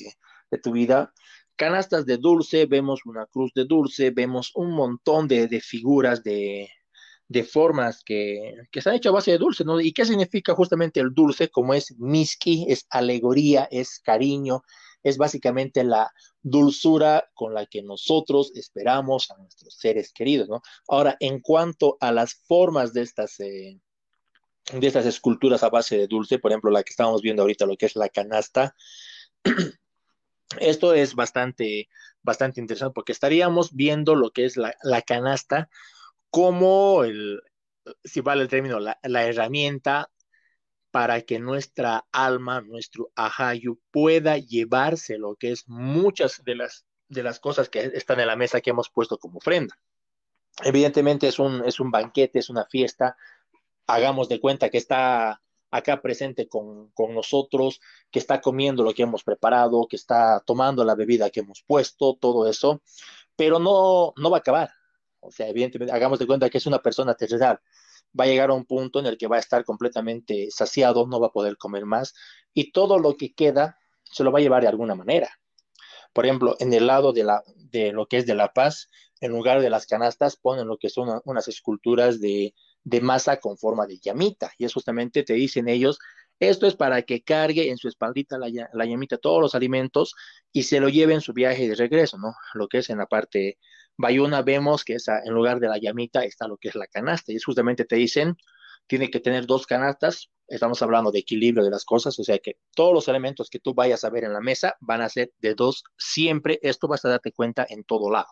tu 0.59 0.73
vida. 0.73 1.13
Canastas 1.57 2.07
de 2.07 2.17
dulce, 2.17 2.67
vemos 2.67 3.05
una 3.05 3.27
cruz 3.27 3.53
de 3.55 3.65
dulce, 3.65 4.11
vemos 4.11 4.53
un 4.55 4.73
montón 4.73 5.29
de, 5.29 5.61
figuras 5.61 6.23
de, 6.23 6.69
de 7.29 7.45
formas 7.45 8.03
que, 8.05 8.55
que 8.71 8.81
se 8.81 8.89
han 8.89 8.97
hecho 8.97 9.11
a 9.11 9.13
base 9.13 9.33
de 9.33 9.39
dulce, 9.39 9.65
¿no? 9.65 9.81
¿Y 9.81 9.93
qué 9.93 10.05
significa 10.05 10.55
justamente 10.55 11.01
el 11.01 11.13
dulce? 11.13 11.49
Como 11.49 11.75
es 11.75 11.95
miski, 11.99 12.67
es 12.69 12.87
alegoría, 12.91 13.69
es 13.71 14.01
cariño, 14.01 14.63
es 15.03 15.19
básicamente 15.19 15.85
la 15.85 16.11
dulzura 16.43 17.29
con 17.35 17.55
la 17.55 17.67
que 17.67 17.83
nosotros 17.83 18.53
esperamos 18.55 19.31
a 19.31 19.37
nuestros 19.37 19.75
seres 19.75 20.13
queridos, 20.13 20.49
¿no? 20.49 20.63
Ahora, 20.89 21.17
en 21.21 21.41
cuanto 21.41 21.97
a 22.01 22.13
las 22.13 22.35
formas 22.35 22.93
de 22.93 23.03
estas, 23.03 23.39
eh, 23.41 23.81
de 24.73 24.87
estas 24.87 25.07
esculturas 25.07 25.63
a 25.63 25.71
base 25.71 25.97
de 25.99 26.07
dulce, 26.07 26.39
por 26.39 26.53
ejemplo, 26.53 26.71
la 26.71 26.83
que 26.83 26.91
estamos 26.91 27.23
viendo 27.23 27.43
ahorita, 27.43 27.67
lo 27.67 27.77
que 27.77 27.87
es 27.87 27.97
la 27.97 28.09
canasta, 28.09 28.75
esto 30.61 30.95
es 30.95 31.15
bastante, 31.15 31.89
bastante 32.23 32.61
interesante 32.61 32.95
porque 32.95 33.13
estaríamos 33.13 33.75
viendo 33.75 34.15
lo 34.15 34.31
que 34.31 34.45
es 34.45 34.57
la, 34.57 34.75
la 34.83 35.03
canasta 35.03 35.69
como 36.31 37.05
el, 37.05 37.43
si 38.05 38.21
vale 38.21 38.43
el 38.43 38.49
término, 38.49 38.81
la, 38.81 38.99
la 39.03 39.25
herramienta 39.25 40.11
para 40.91 41.23
que 41.23 41.39
nuestra 41.39 42.07
alma, 42.13 42.61
nuestro 42.61 43.11
ajayu, 43.17 43.81
pueda 43.91 44.39
llevarse 44.39 45.19
lo 45.19 45.37
que 45.37 45.53
es 45.53 45.69
muchas 45.69 46.43
de 46.45 46.55
las, 46.55 46.87
de 47.09 47.23
las 47.23 47.41
cosas 47.41 47.69
que 47.69 47.91
están 47.95 48.21
en 48.21 48.27
la 48.27 48.37
mesa 48.37 48.61
que 48.61 48.71
hemos 48.71 48.91
puesto 48.91 49.19
como 49.19 49.39
ofrenda. 49.39 49.79
Evidentemente 50.63 51.29
es 51.29 51.39
un, 51.39 51.65
es 51.65 51.81
un 51.81 51.91
banquete, 51.91 52.39
es 52.39 52.51
una 52.51 52.67
fiesta. 52.67 53.17
Hagamos 53.87 54.29
de 54.29 54.41
cuenta 54.41 54.69
que 54.69 54.79
está 54.79 55.42
acá 55.73 56.01
presente 56.01 56.49
con, 56.49 56.91
con, 56.93 57.15
nosotros, 57.15 57.81
que 58.11 58.21
está 58.21 58.41
comiendo 58.41 58.85
lo 58.85 58.95
que 58.95 59.03
hemos 59.03 59.25
preparado, 59.25 59.89
que 59.89 59.97
está 59.97 60.41
tomando 60.47 60.85
la 60.85 60.95
bebida 60.95 61.31
que 61.31 61.41
hemos 61.41 61.65
puesto, 61.67 62.17
todo 62.21 62.49
eso, 62.49 62.83
pero 63.35 63.59
no, 63.59 64.13
no 64.17 64.31
va 64.31 64.37
a 64.37 64.41
acabar. 64.41 64.71
O 65.21 65.33
sea, 65.33 65.49
evidentemente, 65.49 65.93
hagamos 65.93 66.19
de 66.21 66.27
cuenta 66.27 66.51
que 66.51 66.59
es 66.59 66.67
una 66.67 66.81
persona 66.81 67.15
terrenal 67.15 67.61
va 68.19 68.25
a 68.25 68.27
llegar 68.27 68.51
a 68.51 68.55
un 68.55 68.65
punto 68.65 69.01
en 69.01 69.07
el 69.07 69.19
que 69.19 69.27
va 69.27 69.37
a 69.37 69.41
estar 69.41 69.65
completamente 69.65 70.49
saciado, 70.51 71.07
no 71.07 71.21
va 71.21 71.29
a 71.29 71.33
poder 71.33 71.57
comer 71.57 71.87
más 71.87 72.15
y 72.53 72.73
todo 72.73 72.99
lo 72.99 73.17
que 73.17 73.35
queda 73.35 73.79
se 74.05 74.25
lo 74.25 74.33
va 74.33 74.39
a 74.39 74.43
llevar 74.43 74.63
de 74.63 74.69
alguna 74.69 74.95
manera. 74.95 75.31
Por 76.13 76.27
ejemplo, 76.27 76.57
en 76.59 76.73
el 76.75 76.87
lado 76.87 77.13
de, 77.13 77.25
la, 77.25 77.43
de 77.57 77.93
lo 77.93 78.07
que 78.07 78.19
es 78.19 78.27
de 78.27 78.35
La 78.35 78.53
Paz, 78.53 78.91
en 79.21 79.33
lugar 79.33 79.63
de 79.63 79.71
las 79.71 79.87
canastas 79.87 80.37
ponen 80.37 80.67
lo 80.67 80.77
que 80.77 80.91
son 80.91 81.23
unas 81.25 81.49
esculturas 81.49 82.21
de, 82.21 82.55
de 82.85 83.01
masa 83.01 83.39
con 83.39 83.57
forma 83.59 83.87
de 83.87 83.99
llamita 83.99 84.53
y 84.59 84.65
es 84.65 84.75
justamente, 84.75 85.23
te 85.23 85.35
dicen 85.35 85.69
ellos, 85.69 85.99
esto 86.41 86.67
es 86.67 86.75
para 86.75 87.03
que 87.03 87.23
cargue 87.23 87.71
en 87.71 87.79
su 87.79 87.89
espaldita 87.89 88.39
la, 88.39 88.49
la, 88.73 88.85
llamita 88.85 89.17
todos 89.19 89.41
los 89.41 89.55
alimentos 89.55 90.15
y 90.53 90.65
se 90.65 90.81
lo 90.81 90.89
lleve 90.89 91.15
en 91.15 91.21
su 91.21 91.33
viaje 91.33 91.69
de 91.69 91.77
regreso, 91.77 92.19
¿no? 92.19 92.35
Lo 92.55 92.69
que 92.69 92.79
es 92.79 92.91
en 92.91 92.99
la 92.99 93.07
parte 93.07 93.59
Bayuna 93.97 94.43
vemos 94.43 94.85
que 94.85 94.95
esa, 94.95 95.21
en 95.25 95.35
lugar 95.35 95.61
de 95.61 95.69
la 95.69 95.79
llamita 95.79 96.25
está 96.25 96.49
lo 96.49 96.57
que 96.57 96.69
es 96.69 96.75
la 96.75 96.87
canasta 96.87 97.33
y 97.33 97.37
es 97.37 97.45
justamente 97.45 97.85
te 97.85 97.97
dicen, 97.97 98.37
tiene 98.87 99.11
que 99.11 99.21
tener 99.21 99.47
dos 99.47 99.67
canastas, 99.67 100.31
estamos 100.49 100.83
hablando 100.83 101.13
de 101.13 101.21
equilibrio 101.21 101.65
de 101.65 101.71
las 101.71 101.85
cosas, 101.85 102.19
o 102.19 102.25
sea 102.25 102.39
que 102.39 102.57
todos 102.75 102.93
los 102.93 103.09
elementos 103.09 103.49
que 103.49 103.61
tú 103.61 103.75
vayas 103.75 104.05
a 104.05 104.11
ver 104.11 104.25
en 104.25 104.33
la 104.33 104.41
mesa 104.41 104.75
van 104.81 105.03
a 105.03 105.09
ser 105.09 105.31
de 105.39 105.55
dos 105.55 105.85
siempre, 105.97 106.59
esto 106.63 106.89
vas 106.89 107.05
a 107.05 107.11
darte 107.11 107.33
cuenta 107.33 107.67
en 107.69 107.85
todo 107.85 108.11
lado. 108.11 108.29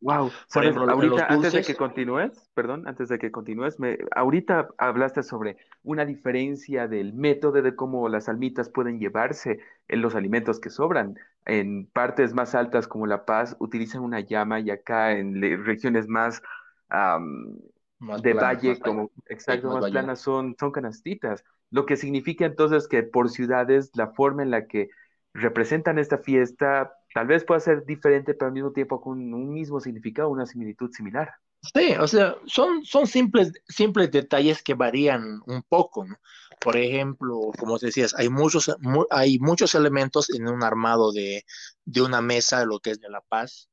Wow, 0.00 0.30
Por 0.52 0.64
ejemplo, 0.64 0.90
ahorita, 0.90 1.26
antes 1.26 1.52
de 1.54 1.62
que 1.62 1.74
continúes, 1.74 2.50
perdón, 2.52 2.86
antes 2.86 3.08
de 3.08 3.18
que 3.18 3.30
continúes, 3.30 3.80
me, 3.80 3.96
ahorita 4.14 4.68
hablaste 4.76 5.22
sobre 5.22 5.56
una 5.82 6.04
diferencia 6.04 6.86
del 6.88 7.14
método 7.14 7.62
de 7.62 7.74
cómo 7.74 8.08
las 8.10 8.28
almitas 8.28 8.68
pueden 8.68 8.98
llevarse 8.98 9.60
en 9.88 10.02
los 10.02 10.14
alimentos 10.14 10.60
que 10.60 10.68
sobran. 10.68 11.18
En 11.46 11.86
partes 11.86 12.34
más 12.34 12.54
altas 12.54 12.86
como 12.86 13.06
La 13.06 13.24
Paz 13.24 13.56
utilizan 13.60 14.02
una 14.02 14.20
llama 14.20 14.60
y 14.60 14.70
acá 14.70 15.12
en 15.12 15.40
regiones 15.64 16.06
más, 16.06 16.42
um, 16.90 17.56
más 17.98 18.22
de 18.22 18.32
planas, 18.32 18.56
valle, 18.56 18.68
más 18.70 18.78
como 18.80 19.10
exacto, 19.26 19.68
más, 19.68 19.82
más 19.82 19.90
planas 19.90 20.20
son, 20.20 20.54
son 20.58 20.70
canastitas. 20.70 21.44
Lo 21.70 21.86
que 21.86 21.96
significa 21.96 22.44
entonces 22.44 22.88
que 22.88 23.02
por 23.02 23.30
ciudades 23.30 23.90
la 23.94 24.08
forma 24.08 24.42
en 24.42 24.50
la 24.50 24.66
que 24.66 24.90
representan 25.32 25.98
esta 25.98 26.18
fiesta 26.18 26.92
tal 27.14 27.28
vez 27.28 27.44
pueda 27.44 27.60
ser 27.60 27.86
diferente, 27.86 28.34
pero 28.34 28.48
al 28.48 28.52
mismo 28.52 28.72
tiempo 28.72 29.00
con 29.00 29.32
un 29.32 29.52
mismo 29.52 29.80
significado, 29.80 30.28
una 30.28 30.46
similitud 30.46 30.90
similar. 30.90 31.30
Sí, 31.72 31.94
o 31.98 32.08
sea, 32.08 32.34
son, 32.44 32.84
son 32.84 33.06
simples, 33.06 33.52
simples 33.68 34.10
detalles 34.10 34.62
que 34.62 34.74
varían 34.74 35.40
un 35.46 35.62
poco, 35.62 36.04
¿no? 36.04 36.16
Por 36.60 36.76
ejemplo, 36.76 37.52
como 37.58 37.78
decías, 37.78 38.14
hay 38.18 38.28
muchos, 38.28 38.76
mu 38.80 39.04
hay 39.10 39.38
muchos 39.38 39.74
elementos 39.76 40.28
en 40.34 40.48
un 40.48 40.64
armado 40.64 41.12
de, 41.12 41.44
de 41.84 42.02
una 42.02 42.20
mesa, 42.20 42.64
lo 42.64 42.80
que 42.80 42.90
es 42.90 43.00
de 43.00 43.08
la 43.08 43.20
paz, 43.20 43.70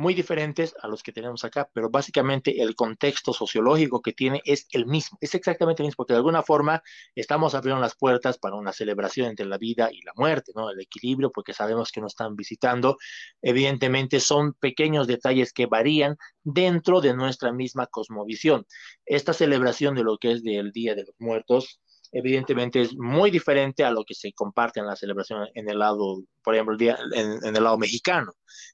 muy 0.00 0.14
diferentes 0.14 0.74
a 0.80 0.88
los 0.88 1.02
que 1.02 1.12
tenemos 1.12 1.44
acá, 1.44 1.68
pero 1.74 1.90
básicamente 1.90 2.62
el 2.62 2.74
contexto 2.74 3.34
sociológico 3.34 4.00
que 4.00 4.14
tiene 4.14 4.40
es 4.46 4.66
el 4.72 4.86
mismo, 4.86 5.18
es 5.20 5.34
exactamente 5.34 5.82
el 5.82 5.88
mismo, 5.88 5.98
porque 5.98 6.14
de 6.14 6.18
alguna 6.18 6.42
forma 6.42 6.82
estamos 7.14 7.54
abriendo 7.54 7.82
las 7.82 7.96
puertas 7.96 8.38
para 8.38 8.56
una 8.56 8.72
celebración 8.72 9.28
entre 9.28 9.44
la 9.44 9.58
vida 9.58 9.90
y 9.92 10.00
la 10.00 10.14
muerte, 10.16 10.52
¿no? 10.56 10.70
El 10.70 10.80
equilibrio, 10.80 11.30
porque 11.30 11.52
sabemos 11.52 11.92
que 11.92 12.00
nos 12.00 12.12
están 12.12 12.34
visitando. 12.34 12.96
Evidentemente 13.42 14.20
son 14.20 14.54
pequeños 14.54 15.06
detalles 15.06 15.52
que 15.52 15.66
varían 15.66 16.16
dentro 16.42 17.02
de 17.02 17.12
nuestra 17.12 17.52
misma 17.52 17.86
cosmovisión. 17.86 18.64
Esta 19.04 19.34
celebración 19.34 19.94
de 19.94 20.04
lo 20.04 20.16
que 20.16 20.32
es 20.32 20.42
del 20.42 20.72
Día 20.72 20.94
de 20.94 21.04
los 21.04 21.14
Muertos 21.18 21.78
evidentemente 22.12 22.80
es 22.80 22.96
muy 22.96 23.30
diferente 23.30 23.84
a 23.84 23.90
lo 23.90 24.04
que 24.04 24.14
se 24.14 24.32
comparte 24.32 24.80
en 24.80 24.86
la 24.86 24.96
celebración 24.96 25.48
en 25.54 25.68
el 25.68 25.78
lado, 25.78 26.22
por 26.42 26.54
ejemplo, 26.54 26.76
en, 26.80 27.44
en, 27.44 27.56
el 27.56 27.64
lado 27.64 27.78
mexicano, 27.78 28.32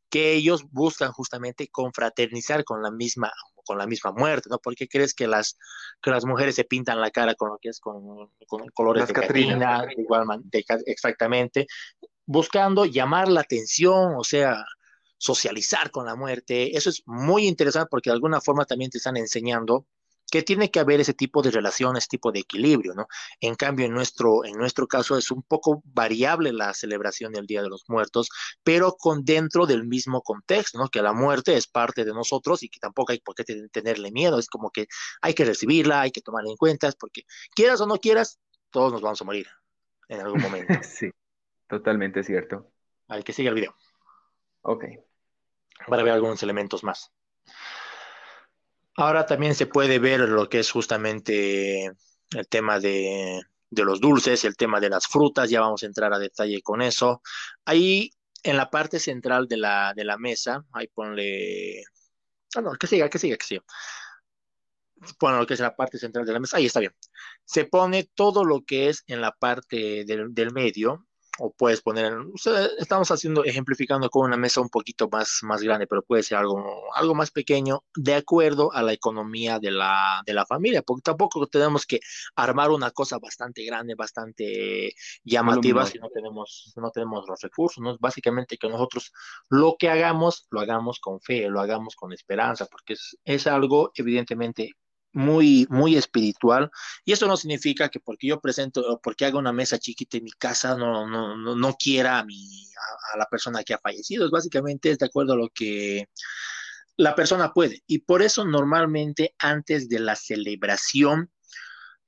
que 0.09 0.33
ellos 0.33 0.65
buscan 0.71 1.13
justamente 1.13 1.69
confraternizar 1.69 2.65
con 2.65 2.83
la 2.83 2.91
misma 2.91 3.33
con 3.67 3.79
la 3.79 3.87
misma 3.87 4.13
muerte, 4.13 4.49
¿no? 4.49 4.59
¿Por 4.59 4.77
qué 4.77 4.87
crees 4.87 5.13
que 5.13 5.27
las, 5.27 5.59
que 6.01 6.11
las 6.11 6.25
mujeres 6.25 6.55
se 6.55 6.63
pintan 6.63 7.01
la 7.01 7.11
cara 7.11 7.35
con 7.35 7.51
lo 7.51 7.59
que 7.61 7.71
es 7.71 7.81
con, 7.81 8.31
con 8.47 8.69
colores 8.73 9.01
las 9.01 9.09
de 9.09 9.15
Catrina, 9.15 9.85
de 9.85 10.03
igual 10.03 10.25
de, 10.45 10.65
exactamente, 10.87 11.67
buscando 12.25 12.85
llamar 12.85 13.29
la 13.29 13.41
atención, 13.41 14.15
o 14.17 14.23
sea, 14.23 14.65
socializar 15.19 15.91
con 15.91 16.07
la 16.07 16.15
muerte. 16.15 16.77
Eso 16.77 16.91
es 16.91 17.03
muy 17.07 17.47
interesante 17.47 17.89
porque 17.91 18.11
de 18.11 18.15
alguna 18.15 18.41
forma 18.41 18.65
también 18.65 18.91
te 18.91 18.99
están 18.99 19.17
enseñando 19.17 19.87
que 20.31 20.43
tiene 20.43 20.71
que 20.71 20.81
haber 20.81 21.01
ese 21.01 21.15
tipo 21.15 21.43
de 21.43 21.51
relación, 21.51 21.97
ese 21.97 22.09
tipo 22.09 22.33
de 22.33 22.41
equilibrio, 22.41 22.95
¿no? 22.95 23.07
En 23.41 23.55
cambio, 23.55 23.87
en 23.87 23.93
nuestro, 23.93 24.45
en 24.45 24.55
nuestro 24.55 24.87
caso 24.87 25.17
es 25.17 25.31
un 25.31 25.43
poco 25.43 25.83
variable 25.85 26.53
la 26.53 26.75
celebración 26.75 27.33
del 27.33 27.47
Día 27.47 27.63
de 27.63 27.69
los 27.69 27.85
Muertos, 27.89 28.29
pero 28.63 28.97
con 28.99 29.25
dentro 29.25 29.67
del 29.67 29.85
mismo 29.85 30.23
contexto, 30.23 30.79
¿no? 30.79 30.89
Que 30.89 31.03
la 31.03 31.13
muerte 31.13 31.57
es 31.57 31.67
parte 31.67 32.05
de 32.05 32.13
nosotros 32.13 32.63
y 32.63 32.69
que 32.69 32.81
tampoco 32.81 33.13
hay 33.13 33.21
por 33.21 33.35
qué 33.35 33.45
tenerle 33.71 34.11
miedo, 34.11 34.39
es 34.39 34.49
como 34.49 34.71
que 34.71 34.87
hay 35.23 35.35
que 35.35 35.45
recibirla, 35.45 36.01
hay 36.03 36.11
que 36.11 36.23
tomarla 36.23 36.51
en 36.51 36.57
cuenta, 36.57 36.91
porque 36.99 37.23
quieras 37.55 37.81
o 37.81 37.87
no 37.87 37.97
quieras, 37.97 38.41
todos 38.71 38.93
nos 38.93 39.03
vamos 39.03 39.21
a 39.21 39.25
morir 39.25 39.47
en 40.09 40.21
algún 40.21 40.41
momento. 40.41 40.73
sí, 40.83 41.11
totalmente 41.67 42.23
cierto. 42.23 42.71
Al 43.09 43.23
que 43.23 43.33
siga 43.33 43.51
el 43.51 43.55
video. 43.55 43.75
Ok. 44.63 44.85
Para 45.87 46.03
ver 46.03 46.13
algunos 46.13 46.43
elementos 46.43 46.83
más. 46.83 47.13
Ahora 48.97 49.27
también 49.27 49.55
se 49.55 49.67
puede 49.67 49.99
ver 49.99 50.21
lo 50.21 50.49
que 50.49 50.61
es 50.61 50.71
justamente 50.71 51.87
el 52.31 52.49
tema 52.49 52.81
de, 52.81 53.43
de, 53.71 53.85
los 53.85 54.01
dulces, 54.01 54.45
el 54.45 54.57
tema 54.57 54.81
de 54.81 54.89
las 54.89 55.07
frutas, 55.07 55.51
ya 55.51 55.61
vamos 55.61 55.83
a 55.83 55.87
entrar 55.87 56.13
a 56.15 56.19
detalle 56.19 56.63
con 56.63 56.81
eso. 56.81 57.21
Ahí 57.65 58.11
en 58.43 58.57
la 58.57 58.71
parte 58.71 58.99
central 58.99 59.49
de 59.49 59.59
la, 59.59 59.93
de 59.95 60.05
la 60.05 60.17
mesa, 60.17 60.65
ahí 60.73 60.89
ponle... 60.89 61.83
Ah, 62.55 62.63
no, 62.63 62.73
que 62.75 62.87
siga, 62.87 63.11
que 63.11 63.19
siga, 63.19 63.37
que 63.37 63.45
siga. 63.45 63.65
Bueno, 65.21 65.41
lo 65.41 65.47
que 65.47 65.55
es 65.55 65.61
la 65.61 65.77
parte 65.77 65.99
central 65.99 66.25
de 66.25 66.33
la 66.33 66.41
mesa, 66.41 66.57
ahí 66.57 66.67
está 66.67 66.81
bien. 66.81 66.95
Se 67.45 67.67
pone 67.67 68.09
todo 68.15 68.45
lo 68.45 68.65
que 68.65 68.89
es 68.89 69.05
en 69.09 69.21
la 69.21 69.33
parte 69.33 70.05
del, 70.07 70.33
del 70.33 70.53
medio, 70.53 71.07
o 71.39 71.53
puedes 71.53 71.83
poner, 71.83 72.13
o 72.13 72.37
sea, 72.37 72.67
estamos 72.79 73.11
haciendo, 73.11 73.45
ejemplificando 73.45 74.09
con 74.11 74.27
una 74.27 74.37
mesa 74.37 74.61
un 74.61 74.69
poquito 74.69 75.09
más, 75.11 75.41
más 75.43 75.63
grande, 75.63 75.87
pero 75.87 76.03
puede 76.03 76.23
ser 76.23 76.39
algo, 76.39 76.95
algo 76.95 77.15
más 77.15 77.31
pequeño, 77.31 77.85
de 77.95 78.15
acuerdo 78.15 78.73
a 78.73 78.83
la 78.83 78.93
economía 78.93 79.59
de 79.59 79.71
la, 79.71 80.23
de 80.27 80.35
la 80.35 80.47
familia, 80.47 80.83
porque 80.83 81.03
tampoco 81.03 81.47
tenemos 81.47 81.87
que 81.87 82.01
armar 82.35 82.71
una 82.71 82.91
cosa 82.91 83.19
bastante 83.19 83.65
grande, 83.65 83.95
bastante 83.95 84.95
llamativa, 85.25 85.87
si 85.87 85.99
no 85.99 86.09
tenemos, 86.09 86.73
no 86.77 86.91
tenemos 86.91 87.25
los 87.29 87.41
recursos, 87.41 87.83
¿no? 87.83 87.97
Básicamente 87.99 88.57
que 88.57 88.69
nosotros 88.69 89.13
lo 89.51 89.77
que 89.79 89.89
hagamos, 89.89 90.47
lo 90.51 90.61
hagamos 90.61 91.01
con 91.01 91.21
fe, 91.21 91.49
lo 91.49 91.61
hagamos 91.61 91.97
con 91.97 92.13
esperanza, 92.13 92.67
porque 92.67 92.95
es, 92.95 93.17
es 93.25 93.47
algo 93.47 93.91
evidentemente 93.95 94.73
muy, 95.17 95.67
muy 95.71 95.97
espiritual. 95.97 96.71
Y 97.05 97.13
eso 97.13 97.27
no 97.27 97.37
significa 97.37 97.89
que 97.89 98.01
porque 98.01 98.29
yo 98.29 98.41
presento, 98.41 99.01
porque 99.03 99.25
haga 99.25 99.39
una 99.39 99.53
mesa 99.53 99.79
chiquita 99.79 100.19
en 100.19 100.25
mi 100.25 100.31
casa, 100.33 100.77
no, 100.77 101.09
no, 101.09 101.37
no, 101.37 101.57
no 101.57 101.75
quiera 101.75 102.19
a, 102.19 102.25
mi, 102.25 102.71
a, 103.15 103.19
la 103.19 103.27
persona 103.27 103.65
que 103.65 103.75
ha 103.75 103.79
fallecido. 103.79 104.27
Es 104.27 104.31
básicamente 104.31 104.91
es 104.91 104.99
de 104.99 105.07
acuerdo 105.07 105.33
a 105.33 105.37
lo 105.37 105.49
que 105.49 106.09
la 106.97 107.15
persona 107.15 107.53
puede. 107.53 107.83
Y 107.87 108.01
por 108.01 108.23
eso 108.23 108.45
normalmente 108.45 109.35
antes 109.39 109.89
de 109.89 110.01
la 110.01 110.17
celebración, 110.17 111.33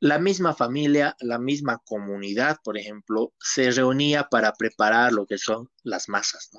la 0.01 0.19
misma 0.19 0.55
familia, 0.55 1.17
la 1.21 1.39
misma 1.39 1.79
comunidad, 1.85 2.59
por 2.63 2.79
ejemplo, 2.79 3.33
se 3.41 3.71
reunía 3.71 4.29
para 4.29 4.53
preparar 4.53 5.13
lo 5.13 5.27
que 5.27 5.39
son 5.39 5.71
las 5.83 6.09
masas, 6.09 6.51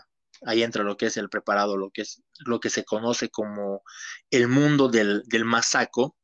ahí 0.45 0.63
entra 0.63 0.83
lo 0.83 0.97
que 0.97 1.07
es 1.07 1.17
el 1.17 1.29
preparado, 1.29 1.77
lo 1.77 1.91
que 1.91 2.01
es 2.01 2.21
lo 2.39 2.59
que 2.59 2.69
se 2.69 2.83
conoce 2.85 3.29
como 3.29 3.83
el 4.31 4.47
mundo 4.47 4.89
del, 4.89 5.23
del 5.27 5.45
masaco, 5.45 6.17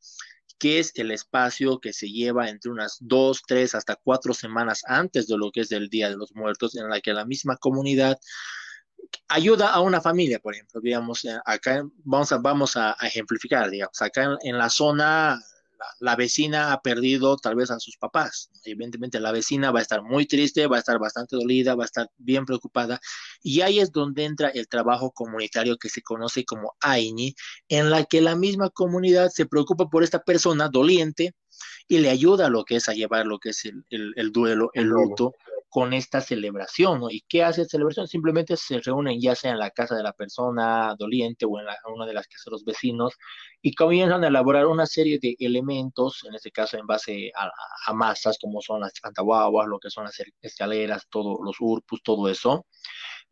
que 0.57 0.79
es 0.79 0.91
el 0.95 1.11
espacio 1.11 1.79
que 1.79 1.93
se 1.93 2.09
lleva 2.09 2.49
entre 2.49 2.71
unas 2.71 2.97
dos, 3.01 3.41
tres, 3.45 3.75
hasta 3.75 3.95
cuatro 3.95 4.33
semanas 4.33 4.83
antes 4.87 5.27
de 5.27 5.37
lo 5.37 5.51
que 5.51 5.61
es 5.61 5.71
el 5.71 5.89
Día 5.89 6.09
de 6.09 6.17
los 6.17 6.33
Muertos, 6.33 6.75
en 6.75 6.89
la 6.89 7.01
que 7.01 7.13
la 7.13 7.25
misma 7.25 7.57
comunidad 7.57 8.17
ayuda 9.27 9.71
a 9.71 9.81
una 9.81 10.01
familia, 10.01 10.39
por 10.39 10.53
ejemplo, 10.53 10.81
digamos, 10.81 11.25
eh, 11.25 11.37
acá 11.45 11.83
vamos 12.03 12.31
a, 12.31 12.37
vamos 12.37 12.77
a, 12.77 12.95
ejemplificar, 13.01 13.69
digamos, 13.69 14.01
acá 14.01 14.37
en 14.41 14.57
la 14.57 14.69
zona 14.69 15.39
la, 15.99 16.15
vecina 16.15 16.73
ha 16.73 16.81
perdido 16.81 17.37
tal 17.37 17.55
vez 17.55 17.71
a 17.71 17.79
sus 17.79 17.97
papás. 17.97 18.49
Evidentemente 18.63 19.19
la 19.19 19.31
vecina 19.31 19.71
va 19.71 19.79
a 19.79 19.81
estar 19.81 20.01
muy 20.01 20.25
triste, 20.25 20.67
va 20.67 20.77
a 20.77 20.79
estar 20.79 20.99
bastante 20.99 21.35
dolida, 21.35 21.75
va 21.75 21.83
a 21.83 21.85
estar 21.85 22.09
bien 22.17 22.45
preocupada. 22.45 22.99
Y 23.41 23.61
ahí 23.61 23.79
es 23.79 23.91
donde 23.91 24.25
entra 24.25 24.49
el 24.49 24.67
trabajo 24.67 25.11
comunitario 25.11 25.77
que 25.77 25.89
se 25.89 26.01
conoce 26.01 26.45
como 26.45 26.75
AINI, 26.81 27.35
en 27.69 27.89
la 27.89 28.05
que 28.05 28.21
la 28.21 28.35
misma 28.35 28.69
comunidad 28.69 29.29
se 29.29 29.45
preocupa 29.45 29.89
por 29.89 30.03
esta 30.03 30.19
persona 30.23 30.69
doliente 30.69 31.33
y 31.87 31.99
le 31.99 32.09
ayuda 32.09 32.47
a 32.47 32.49
lo 32.49 32.63
que 32.65 32.77
es 32.77 32.89
a 32.89 32.93
llevar 32.93 33.25
lo 33.25 33.39
que 33.39 33.49
es 33.49 33.65
el, 33.65 33.83
el 33.89 34.31
duelo, 34.31 34.71
el 34.73 34.85
luto 34.85 35.33
con 35.75 35.91
esta 35.91 36.21
celebración, 36.21 37.01
¿no? 37.01 37.09
¿Y 37.09 37.25
qué 37.27 37.43
hace 37.43 37.63
la 37.63 37.67
celebración? 37.67 38.07
Simplemente 38.07 38.55
se 38.55 38.79
reúnen 38.79 39.19
ya 39.19 39.35
sea 39.35 39.51
en 39.51 39.59
la 39.59 39.71
casa 39.71 39.93
de 39.93 40.03
la 40.03 40.13
persona 40.13 40.95
doliente 40.97 41.45
o 41.45 41.59
en 41.59 41.65
una 41.93 42.05
de 42.05 42.13
las 42.13 42.27
casas 42.27 42.45
de 42.45 42.51
los 42.51 42.63
vecinos 42.63 43.13
y 43.61 43.75
comienzan 43.75 44.23
a 44.23 44.27
elaborar 44.27 44.67
una 44.67 44.85
serie 44.85 45.19
de 45.21 45.35
elementos, 45.37 46.23
en 46.29 46.33
este 46.33 46.49
caso 46.49 46.77
en 46.77 46.87
base 46.87 47.29
a, 47.35 47.93
masas 47.93 48.37
como 48.39 48.61
son 48.61 48.79
las 48.79 48.93
cantaguaguas, 48.93 49.67
lo 49.67 49.77
que 49.77 49.89
son 49.89 50.05
las 50.05 50.15
escaleras, 50.41 51.07
todos 51.09 51.39
los 51.43 51.57
urpus, 51.59 52.01
todo 52.01 52.29
eso, 52.29 52.65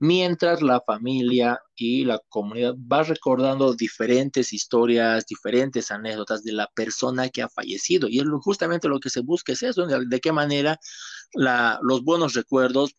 mientras 0.03 0.61
la 0.61 0.81
familia 0.81 1.61
y 1.77 2.03
la 2.03 2.19
comunidad 2.27 2.75
va 2.75 3.03
recordando 3.03 3.73
diferentes 3.73 4.51
historias, 4.51 5.25
diferentes 5.25 5.91
anécdotas 5.91 6.43
de 6.43 6.51
la 6.51 6.67
persona 6.75 7.29
que 7.29 7.41
ha 7.41 7.47
fallecido. 7.47 8.09
Y 8.09 8.21
justamente 8.41 8.89
lo 8.89 8.99
que 8.99 9.09
se 9.09 9.21
busca, 9.21 9.53
es 9.53 9.63
eso, 9.63 9.87
de, 9.87 10.19
qué 10.19 10.33
manera 10.33 10.77
los 11.33 12.03
buenos 12.03 12.33
recuerdos 12.33 12.97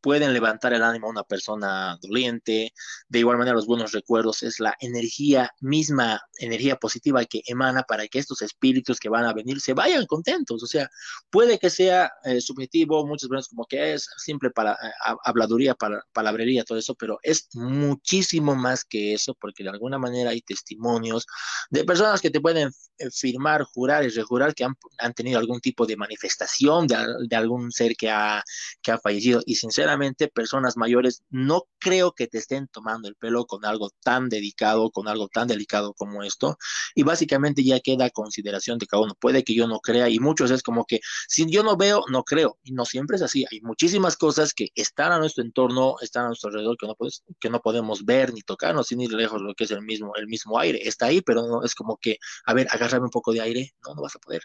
pueden 0.00 0.32
levantar 0.32 0.72
el 0.72 0.82
ánimo 0.82 1.06
a 1.06 1.10
una 1.10 1.22
persona 1.22 1.98
doliente. 2.00 2.72
De 3.08 3.18
igual 3.18 3.38
manera, 3.38 3.56
los 3.56 3.66
buenos 3.66 3.92
recuerdos 3.92 4.42
es 4.42 4.60
la 4.60 4.74
energía 4.80 5.50
misma, 5.60 6.20
energía 6.38 6.76
positiva 6.76 7.24
que 7.24 7.42
emana 7.46 7.82
para 7.82 8.06
que 8.08 8.18
estos 8.18 8.42
espíritus 8.42 8.98
que 8.98 9.08
van 9.08 9.24
a 9.24 9.32
venir 9.32 9.60
se 9.60 9.74
vayan 9.74 10.06
contentos. 10.06 10.62
O 10.62 10.66
sea, 10.66 10.88
puede 11.30 11.58
que 11.58 11.70
sea 11.70 12.12
eh, 12.24 12.40
subjetivo, 12.40 13.06
muchas 13.06 13.28
veces 13.28 13.48
como 13.48 13.66
que 13.66 13.94
es 13.94 14.08
simple 14.16 14.50
para, 14.50 14.72
eh, 14.72 14.92
habladuría, 15.24 15.74
para, 15.74 16.02
palabrería, 16.12 16.64
todo 16.64 16.78
eso, 16.78 16.94
pero 16.94 17.18
es 17.22 17.48
muchísimo 17.54 18.54
más 18.54 18.84
que 18.84 19.14
eso, 19.14 19.34
porque 19.40 19.62
de 19.62 19.70
alguna 19.70 19.98
manera 19.98 20.30
hay 20.30 20.40
testimonios 20.40 21.26
de 21.70 21.84
personas 21.84 22.20
que 22.20 22.30
te 22.30 22.40
pueden 22.40 22.70
eh, 22.98 23.10
firmar, 23.10 23.62
jurar 23.64 24.04
y 24.04 24.08
rejurar 24.08 24.54
que 24.54 24.64
han, 24.64 25.14
tenido 25.14 25.38
algún 25.38 25.60
tipo 25.60 25.86
de 25.86 25.96
manifestación 25.96 26.86
de, 26.86 26.96
de 27.28 27.36
algún 27.36 27.70
ser 27.70 27.96
que 27.96 28.10
ha, 28.10 28.42
que 28.82 28.92
ha 28.92 28.98
fallecido. 28.98 29.42
Y 29.46 29.54
sinceramente, 29.54 29.83
sinceramente, 29.84 30.28
personas 30.28 30.76
mayores, 30.78 31.22
no 31.30 31.64
creo 31.78 32.12
que 32.12 32.26
te 32.26 32.38
estén 32.38 32.68
tomando 32.68 33.06
el 33.06 33.16
pelo 33.16 33.44
con 33.46 33.66
algo 33.66 33.90
tan 34.02 34.30
dedicado, 34.30 34.90
con 34.90 35.08
algo 35.08 35.28
tan 35.28 35.46
delicado 35.46 35.92
como 35.92 36.22
esto. 36.22 36.56
Y 36.94 37.02
básicamente 37.02 37.62
ya 37.62 37.80
queda 37.80 38.08
consideración 38.08 38.78
de 38.78 38.86
cada 38.86 39.02
uno. 39.02 39.14
Puede 39.14 39.44
que 39.44 39.54
yo 39.54 39.68
no 39.68 39.80
crea 39.80 40.08
y 40.08 40.18
muchos 40.20 40.50
es 40.50 40.62
como 40.62 40.86
que 40.86 41.00
si 41.28 41.50
yo 41.50 41.62
no 41.62 41.76
veo, 41.76 42.02
no 42.08 42.24
creo. 42.24 42.58
Y 42.62 42.72
no 42.72 42.86
siempre 42.86 43.16
es 43.16 43.22
así. 43.22 43.44
Hay 43.50 43.60
muchísimas 43.60 44.16
cosas 44.16 44.54
que 44.54 44.68
están 44.74 45.12
a 45.12 45.18
nuestro 45.18 45.44
entorno, 45.44 45.96
están 46.00 46.24
a 46.24 46.28
nuestro 46.28 46.48
alrededor, 46.48 46.76
que 46.78 46.86
no, 46.86 46.96
que 47.38 47.50
no 47.50 47.60
podemos 47.60 48.04
ver 48.06 48.32
ni 48.32 48.40
tocarnos, 48.40 48.86
sin 48.86 49.00
ir 49.02 49.12
lejos 49.12 49.42
lo 49.42 49.54
que 49.54 49.64
es 49.64 49.70
el 49.70 49.82
mismo, 49.82 50.12
el 50.16 50.28
mismo 50.28 50.58
aire. 50.58 50.80
Está 50.88 51.06
ahí, 51.06 51.20
pero 51.20 51.42
no 51.46 51.62
es 51.62 51.74
como 51.74 51.98
que, 51.98 52.18
a 52.46 52.54
ver, 52.54 52.68
agárrame 52.70 53.04
un 53.04 53.10
poco 53.10 53.32
de 53.32 53.42
aire. 53.42 53.74
No, 53.86 53.94
no 53.94 54.02
vas 54.02 54.16
a 54.16 54.18
poder. 54.18 54.42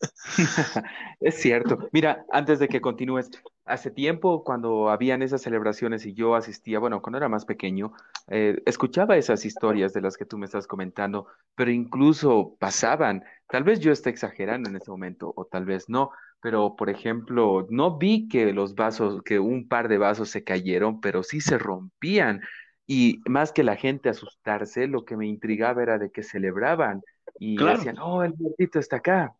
es 1.20 1.40
cierto. 1.40 1.88
Mira, 1.92 2.24
antes 2.30 2.58
de 2.58 2.68
que 2.68 2.80
continúes, 2.80 3.30
hace 3.64 3.90
tiempo 3.90 4.44
cuando 4.44 4.90
habían 4.90 5.22
esas 5.22 5.42
celebraciones 5.42 6.06
y 6.06 6.14
yo 6.14 6.34
asistía, 6.34 6.78
bueno, 6.78 7.02
cuando 7.02 7.18
era 7.18 7.28
más 7.28 7.44
pequeño, 7.44 7.92
eh, 8.28 8.62
escuchaba 8.66 9.16
esas 9.16 9.44
historias 9.44 9.92
de 9.92 10.00
las 10.00 10.16
que 10.16 10.24
tú 10.24 10.38
me 10.38 10.46
estás 10.46 10.66
comentando, 10.66 11.26
pero 11.54 11.70
incluso 11.70 12.56
pasaban, 12.58 13.24
tal 13.48 13.64
vez 13.64 13.80
yo 13.80 13.92
esté 13.92 14.10
exagerando 14.10 14.68
en 14.68 14.76
ese 14.76 14.90
momento 14.90 15.32
o 15.36 15.44
tal 15.44 15.64
vez 15.64 15.88
no, 15.88 16.10
pero 16.40 16.76
por 16.76 16.88
ejemplo, 16.90 17.66
no 17.70 17.98
vi 17.98 18.28
que 18.28 18.52
los 18.52 18.74
vasos, 18.74 19.22
que 19.22 19.38
un 19.38 19.68
par 19.68 19.88
de 19.88 19.98
vasos 19.98 20.30
se 20.30 20.44
cayeron, 20.44 21.00
pero 21.00 21.22
sí 21.22 21.40
se 21.40 21.58
rompían. 21.58 22.40
Y 22.86 23.20
más 23.28 23.52
que 23.52 23.64
la 23.64 23.76
gente 23.76 24.08
asustarse, 24.08 24.86
lo 24.86 25.04
que 25.04 25.16
me 25.16 25.26
intrigaba 25.26 25.82
era 25.82 25.98
de 25.98 26.10
que 26.10 26.22
celebraban 26.22 27.02
y 27.38 27.56
decían, 27.56 27.98
oh, 27.98 28.22
el 28.22 28.34
muertito 28.38 28.78
está 28.78 28.96
acá. 28.96 29.34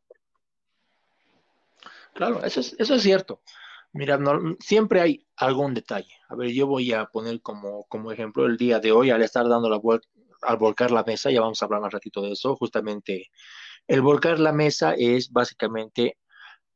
Claro, 2.18 2.42
eso 2.42 2.59
es, 2.59 2.74
eso 2.81 2.96
es 2.96 3.02
cierto. 3.02 3.42
Mira, 3.92 4.18
siempre 4.59 5.00
hay 5.00 5.24
algún 5.37 5.72
detalle. 5.72 6.12
A 6.28 6.35
ver, 6.35 6.50
yo 6.50 6.66
voy 6.66 6.92
a 6.92 7.04
poner 7.07 7.40
como, 7.42 7.85
como 7.85 8.11
ejemplo 8.11 8.44
el 8.46 8.57
día 8.57 8.81
de 8.81 8.90
hoy, 8.90 9.11
al 9.11 9.22
estar 9.22 9.48
dando 9.48 9.70
la 9.70 9.78
vuelta, 9.78 10.09
al 10.42 10.57
volcar 10.57 10.90
la 10.90 11.04
mesa, 11.04 11.31
ya 11.31 11.42
vamos 11.42 11.62
a 11.62 11.66
hablar 11.66 11.81
más 11.81 11.92
ratito 11.92 12.20
de 12.20 12.33
eso, 12.33 12.57
justamente 12.57 13.28
el 13.87 14.02
volcar 14.02 14.40
la 14.40 14.52
mesa 14.52 14.94
es 14.98 15.31
básicamente 15.31 16.18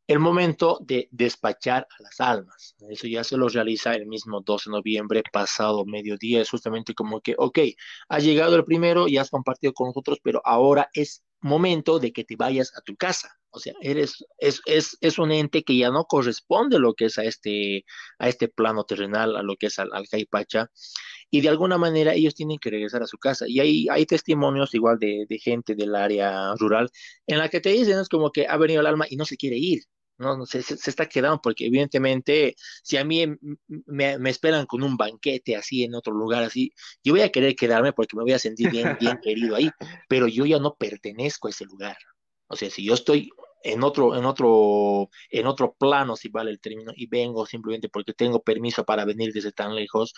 el 0.07 0.20
momento 0.20 0.78
de 0.81 1.09
despachar 1.11 1.88
a 1.98 2.02
las 2.05 2.20
almas. 2.20 2.76
Eso 2.88 3.09
ya 3.09 3.24
se 3.24 3.37
lo 3.37 3.48
realiza 3.48 3.94
el 3.94 4.07
mismo 4.07 4.42
12 4.42 4.70
de 4.70 4.76
noviembre, 4.76 5.24
pasado 5.33 5.85
mediodía. 5.87 6.40
Es 6.40 6.50
justamente 6.50 6.94
como 6.94 7.20
que, 7.20 7.35
ok, 7.37 7.59
ha 8.11 8.20
llegado 8.20 8.55
el 8.55 8.64
primero 8.64 9.09
y 9.09 9.18
has 9.18 9.31
compartido 9.31 9.72
con 9.72 9.88
nosotros, 9.88 10.18
pero 10.22 10.40
ahora 10.44 10.88
es 10.94 11.24
momento 11.40 11.98
de 11.98 12.12
que 12.12 12.24
te 12.24 12.37
vayas 12.37 12.72
a 12.78 12.83
tu 12.83 12.96
casa. 12.96 13.41
O 13.53 13.61
sea, 13.61 13.75
eres, 13.83 14.25
es, 14.38 14.61
es, 14.67 14.97
es, 15.01 15.19
un 15.19 15.31
ente 15.31 15.62
que 15.62 15.77
ya 15.77 15.91
no 15.91 16.05
corresponde 16.05 16.77
a 16.77 16.79
lo 16.79 16.95
que 16.95 17.07
es 17.07 17.19
a 17.19 17.25
este, 17.25 17.85
a 18.19 18.29
este 18.29 18.49
plano 18.49 18.85
terrenal, 18.85 19.37
a 19.37 19.43
lo 19.43 19.57
que 19.57 19.67
es 19.67 19.79
al, 19.79 19.91
al 19.93 20.09
Caipacha, 20.09 20.71
y 21.31 21.41
de 21.43 21.49
alguna 21.51 21.79
manera 21.79 22.15
ellos 22.15 22.35
tienen 22.35 22.59
que 22.59 22.71
regresar 22.71 23.03
a 23.03 23.07
su 23.07 23.19
casa. 23.19 23.47
Y 23.49 23.61
hay, 23.61 23.87
hay 23.91 24.07
testimonios 24.07 24.75
igual 24.75 24.99
de, 24.99 25.27
de 25.29 25.38
gente 25.38 25.75
del 25.75 25.95
área 25.95 26.55
rural 26.57 26.91
en 27.27 27.38
la 27.38 27.49
que 27.49 27.61
te 27.61 27.71
dicen, 27.71 27.99
es 27.99 28.09
como 28.09 28.31
que 28.33 28.47
ha 28.47 28.57
venido 28.57 28.81
el 28.81 28.87
alma 28.87 29.07
y 29.09 29.17
no 29.17 29.25
se 29.25 29.37
quiere 29.37 29.57
ir. 29.59 29.83
No, 30.19 30.37
no 30.37 30.47
se, 30.47 30.62
se, 30.62 30.75
está 30.91 31.07
quedando 31.07 31.41
porque 31.43 31.67
evidentemente 31.67 32.55
si 32.85 32.97
a 32.97 33.05
mí 33.05 33.27
me, 33.87 34.19
me, 34.19 34.31
esperan 34.31 34.67
con 34.67 34.83
un 34.83 34.97
banquete 34.97 35.57
así 35.57 35.85
en 35.85 35.95
otro 35.95 36.12
lugar 36.12 36.45
así, 36.45 36.71
yo 37.03 37.15
voy 37.15 37.23
a 37.23 37.31
querer 37.33 37.57
quedarme 37.57 37.93
porque 37.93 38.17
me 38.17 38.23
voy 38.23 38.33
a 38.33 38.38
sentir 38.38 38.71
bien, 38.71 38.97
bien 39.01 39.19
querido 39.23 39.57
ahí, 39.57 39.71
pero 40.09 40.29
yo 40.29 40.47
ya 40.47 40.59
no 40.59 40.77
pertenezco 40.77 41.49
a 41.49 41.51
ese 41.51 41.65
lugar. 41.65 41.97
O 42.53 42.57
sea, 42.57 42.71
si 42.71 42.85
yo 42.85 42.95
estoy 42.95 43.31
en 43.62 43.83
otro, 43.83 44.15
en 44.15 44.27
otro, 44.27 45.09
en 45.31 45.47
otro 45.47 45.75
plano, 45.79 46.17
si 46.17 46.29
vale 46.29 46.51
el 46.51 46.61
término, 46.61 46.93
y 46.95 47.07
vengo 47.07 47.47
simplemente 47.47 47.88
porque 47.88 48.12
tengo 48.12 48.43
permiso 48.43 48.85
para 48.85 49.05
venir 49.07 49.33
desde 49.33 49.53
tan 49.53 49.75
lejos, 49.75 50.12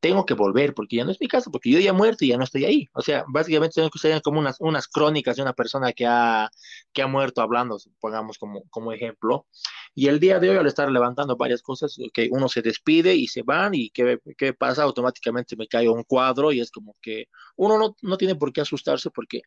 tengo 0.00 0.26
que 0.26 0.34
volver 0.34 0.74
porque 0.74 0.96
ya 0.96 1.04
no 1.04 1.12
es 1.12 1.20
mi 1.20 1.28
casa, 1.28 1.50
porque 1.50 1.70
yo 1.70 1.78
ya 1.78 1.90
he 1.90 1.92
muerto 1.92 2.24
y 2.24 2.28
ya 2.28 2.36
no 2.36 2.44
estoy 2.44 2.64
ahí. 2.64 2.88
O 2.92 3.00
sea, 3.02 3.24
básicamente 3.28 3.76
tengo 3.76 3.88
que 3.88 3.98
ser 3.98 4.20
como 4.20 4.40
unas, 4.40 4.56
unas 4.60 4.88
crónicas 4.88 5.36
de 5.36 5.42
una 5.42 5.54
persona 5.54 5.92
que 5.92 6.06
ha, 6.06 6.50
que 6.92 7.02
ha 7.02 7.06
muerto 7.06 7.40
hablando, 7.40 7.78
pongamos 8.00 8.36
como, 8.36 8.64
como 8.68 8.92
ejemplo. 8.92 9.46
Y 9.94 10.08
el 10.08 10.20
día 10.20 10.40
de 10.40 10.50
hoy, 10.50 10.56
al 10.56 10.66
estar 10.66 10.90
levantando 10.90 11.36
varias 11.36 11.62
cosas, 11.62 11.96
que 12.12 12.28
uno 12.32 12.48
se 12.48 12.60
despide 12.62 13.14
y 13.14 13.28
se 13.28 13.42
van, 13.42 13.74
y 13.74 13.90
¿qué, 13.90 14.18
qué 14.36 14.52
pasa? 14.52 14.82
Automáticamente 14.82 15.56
me 15.56 15.68
cae 15.68 15.88
un 15.88 16.02
cuadro 16.02 16.52
y 16.52 16.60
es 16.60 16.70
como 16.70 16.96
que 17.00 17.26
uno 17.56 17.78
no, 17.78 17.96
no 18.02 18.18
tiene 18.18 18.34
por 18.34 18.52
qué 18.52 18.60
asustarse 18.60 19.10
porque 19.10 19.40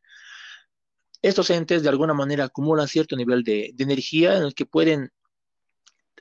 estos 1.21 1.49
entes 1.49 1.83
de 1.83 1.89
alguna 1.89 2.13
manera 2.13 2.45
acumulan 2.45 2.87
cierto 2.87 3.15
nivel 3.15 3.43
de, 3.43 3.73
energía 3.77 4.37
en 4.37 4.43
el 4.43 4.53
que 4.53 4.65
pueden 4.65 5.11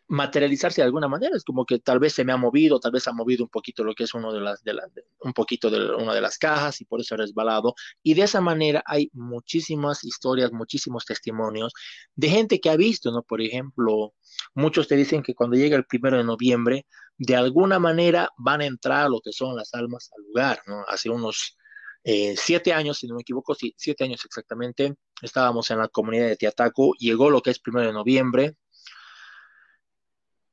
materializarse 0.09 0.80
de 0.80 0.87
alguna 0.87 1.09
manera. 1.09 1.37
Es 1.37 1.44
como 1.44 1.64
que 1.64 1.80
tal 1.80 1.98
vez 1.98 2.14
se 2.14 2.24
me 2.24 2.32
ha 2.32 2.37
movido, 2.37 2.78
tal 2.78 2.92
vez 2.92 3.09
ha 3.09 3.12
movido 3.12 3.44
un 3.44 3.50
poquito 3.50 3.82
lo 3.82 3.94
que 3.94 4.04
es 4.04 4.14
uno 4.14 4.32
de 4.32 4.40
las, 4.40 4.62
de, 4.62 4.72
un 5.20 5.32
poquito 5.32 5.68
de 5.68 5.94
una 5.96 6.14
de 6.14 6.20
las 6.20 6.38
cajas 6.38 6.80
y 6.80 6.85
por 6.85 7.00
eso 7.00 7.14
ha 7.14 7.18
resbalado. 7.18 7.74
Y 8.02 8.14
de 8.14 8.22
esa 8.22 8.40
manera 8.40 8.82
hay 8.87 9.11
muchísimas 9.12 10.04
historias, 10.04 10.52
muchísimos 10.52 11.04
testimonios 11.04 11.72
de 12.14 12.28
gente 12.28 12.61
que 12.61 12.70
ha 12.70 12.76
visto, 12.76 13.11
¿no? 13.11 13.22
Por 13.22 13.42
ejemplo, 13.42 14.14
muchos 14.54 14.87
te 14.87 14.96
dicen 14.96 15.22
que 15.22 15.35
cuando 15.35 15.56
llega 15.56 15.76
el 15.76 15.87
primero 15.87 16.18
de 16.18 16.24
noviembre, 16.24 16.87
de 17.18 17.35
alguna 17.35 17.78
manera 17.78 18.30
van 18.37 18.61
a 18.61 18.66
entrar 18.66 19.11
lo 19.11 19.20
que 19.20 19.32
son 19.32 19.56
las 19.56 19.74
almas 19.74 20.11
al 20.16 20.24
lugar, 20.24 20.61
¿no? 20.66 20.85
Hace 20.87 21.11
unos 21.11 21.56
eh, 22.08 22.36
siete 22.36 22.72
años, 22.72 22.98
si 22.98 23.08
no 23.08 23.16
me 23.16 23.22
equivoco, 23.22 23.56
siete 23.76 24.04
años 24.04 24.24
exactamente, 24.24 24.94
estábamos 25.20 25.68
en 25.72 25.78
la 25.78 25.88
comunidad 25.88 26.28
de 26.28 26.36
Tiataco, 26.36 26.92
llegó 27.00 27.30
lo 27.30 27.42
que 27.42 27.50
es 27.50 27.58
primero 27.58 27.88
de 27.88 27.92
noviembre, 27.92 28.54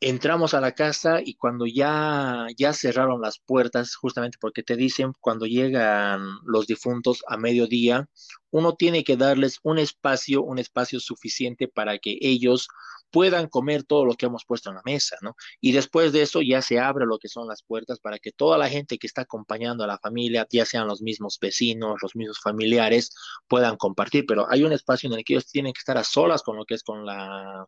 entramos 0.09 0.53
a 0.53 0.61
la 0.61 0.73
casa 0.73 1.19
y 1.23 1.35
cuando 1.35 1.65
ya, 1.65 2.47
ya 2.57 2.73
cerraron 2.73 3.21
las 3.21 3.39
puertas, 3.39 3.95
justamente 3.95 4.37
porque 4.39 4.63
te 4.63 4.75
dicen, 4.75 5.13
cuando 5.19 5.45
llegan 5.45 6.21
los 6.45 6.67
difuntos 6.67 7.23
a 7.27 7.37
mediodía, 7.37 8.07
uno 8.51 8.75
tiene 8.75 9.03
que 9.03 9.17
darles 9.17 9.59
un 9.63 9.79
espacio, 9.79 10.43
un 10.43 10.59
espacio 10.59 10.99
suficiente 10.99 11.67
para 11.67 11.97
que 11.97 12.17
ellos 12.21 12.67
puedan 13.11 13.47
comer 13.47 13.83
todo 13.83 14.05
lo 14.05 14.15
que 14.15 14.25
hemos 14.25 14.43
puesto 14.45 14.69
en 14.69 14.75
la 14.77 14.81
mesa, 14.85 15.17
¿no? 15.21 15.35
Y 15.61 15.71
después 15.71 16.11
de 16.13 16.23
eso 16.23 16.41
ya 16.41 16.61
se 16.63 16.79
abre 16.79 17.05
lo 17.05 17.19
que 17.19 17.27
son 17.29 17.47
las 17.47 17.61
puertas 17.61 17.99
para 17.99 18.17
que 18.17 18.31
toda 18.31 18.57
la 18.57 18.69
gente 18.69 18.97
que 18.97 19.07
está 19.07 19.21
acompañando 19.21 19.83
a 19.83 19.87
la 19.87 19.99
familia, 19.99 20.47
ya 20.49 20.65
sean 20.65 20.87
los 20.87 21.01
mismos 21.01 21.37
vecinos, 21.39 21.99
los 22.01 22.15
mismos 22.15 22.39
familiares, 22.41 23.11
puedan 23.47 23.77
compartir, 23.77 24.25
pero 24.27 24.49
hay 24.49 24.63
un 24.63 24.73
espacio 24.73 25.07
en 25.07 25.13
el 25.13 25.23
que 25.23 25.33
ellos 25.33 25.47
tienen 25.47 25.73
que 25.73 25.79
estar 25.79 25.97
a 25.97 26.03
solas 26.03 26.41
con 26.41 26.57
lo 26.57 26.65
que 26.65 26.73
es 26.73 26.83
con 26.83 27.05
la 27.05 27.67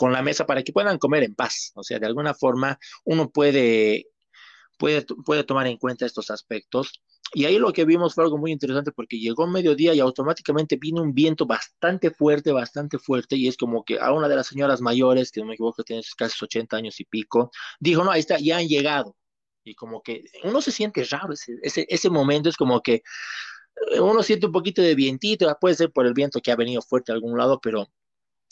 con 0.00 0.12
la 0.12 0.22
mesa 0.22 0.46
para 0.46 0.62
que 0.62 0.72
puedan 0.72 0.96
comer 0.96 1.24
en 1.24 1.34
paz. 1.34 1.72
O 1.74 1.82
sea, 1.82 1.98
de 1.98 2.06
alguna 2.06 2.32
forma 2.32 2.78
uno 3.04 3.28
puede 3.28 4.06
puede, 4.78 5.04
puede 5.26 5.44
tomar 5.44 5.66
en 5.66 5.76
cuenta 5.76 6.06
estos 6.06 6.30
aspectos 6.30 7.02
y 7.34 7.44
ahí 7.44 7.58
lo 7.58 7.70
que 7.74 7.84
vimos 7.84 8.14
fue 8.14 8.24
algo 8.24 8.38
muy 8.38 8.50
interesante 8.50 8.92
porque 8.92 9.18
llegó 9.18 9.46
mediodía 9.46 9.92
y 9.92 10.00
automáticamente 10.00 10.78
vino 10.80 11.02
un 11.02 11.12
viento 11.12 11.44
bastante 11.44 12.10
fuerte, 12.10 12.50
bastante 12.50 12.98
fuerte, 12.98 13.36
y 13.36 13.46
es 13.46 13.58
como 13.58 13.84
que 13.84 14.00
a 14.00 14.10
una 14.12 14.26
de 14.26 14.36
las 14.36 14.46
señoras 14.46 14.80
mayores, 14.80 15.30
que 15.30 15.40
no 15.40 15.46
me 15.46 15.52
equivoco, 15.52 15.84
tiene 15.84 16.02
casi 16.16 16.42
80 16.42 16.78
años 16.78 16.98
y 16.98 17.04
pico, 17.04 17.50
dijo, 17.78 18.02
no, 18.02 18.10
ahí 18.10 18.20
está, 18.20 18.38
ya 18.38 18.56
han 18.56 18.66
llegado. 18.68 19.16
Y 19.62 19.74
como 19.74 20.02
que 20.02 20.24
uno 20.44 20.62
se 20.62 20.72
siente 20.72 21.04
raro, 21.04 21.34
ese, 21.34 21.86
ese, 21.88 22.10
momento 22.10 22.48
es 22.48 22.56
como 22.56 22.80
que 22.80 23.02
eh, 23.92 24.00
uno 24.00 24.22
siente 24.22 24.46
un 24.46 24.52
poquito 24.52 24.82
de 24.82 24.94
vientito, 24.94 25.46
puede 25.60 25.74
ser 25.76 25.92
por 25.92 26.06
el 26.06 26.14
viento 26.14 26.40
que 26.40 26.52
ha 26.52 26.56
venido 26.56 26.82
fuerte 26.82 27.12
a 27.12 27.14
algún 27.14 27.38
lado, 27.38 27.60
pero 27.62 27.86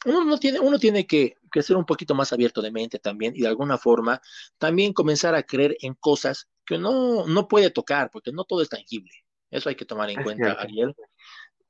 uno, 0.06 0.24
no 0.24 0.38
tiene, 0.38 0.60
uno 0.60 0.78
tiene 0.78 1.06
que, 1.06 1.36
que, 1.50 1.62
ser 1.62 1.76
un 1.76 1.84
poquito 1.84 2.14
más 2.14 2.32
abierto 2.32 2.62
de 2.62 2.70
mente 2.70 2.98
también 2.98 3.34
y 3.34 3.40
de 3.40 3.48
alguna 3.48 3.78
forma 3.78 4.20
también 4.58 4.92
comenzar 4.92 5.34
a 5.34 5.42
creer 5.42 5.76
en 5.80 5.94
cosas 5.94 6.48
que 6.64 6.78
no, 6.78 7.26
no 7.26 7.48
puede 7.48 7.70
tocar, 7.70 8.10
porque 8.10 8.32
no 8.32 8.44
todo 8.44 8.62
es 8.62 8.68
tangible. 8.68 9.12
Eso 9.50 9.68
hay 9.68 9.74
que 9.74 9.86
tomar 9.86 10.10
en 10.10 10.22
cuenta, 10.22 10.52
Ariel 10.52 10.94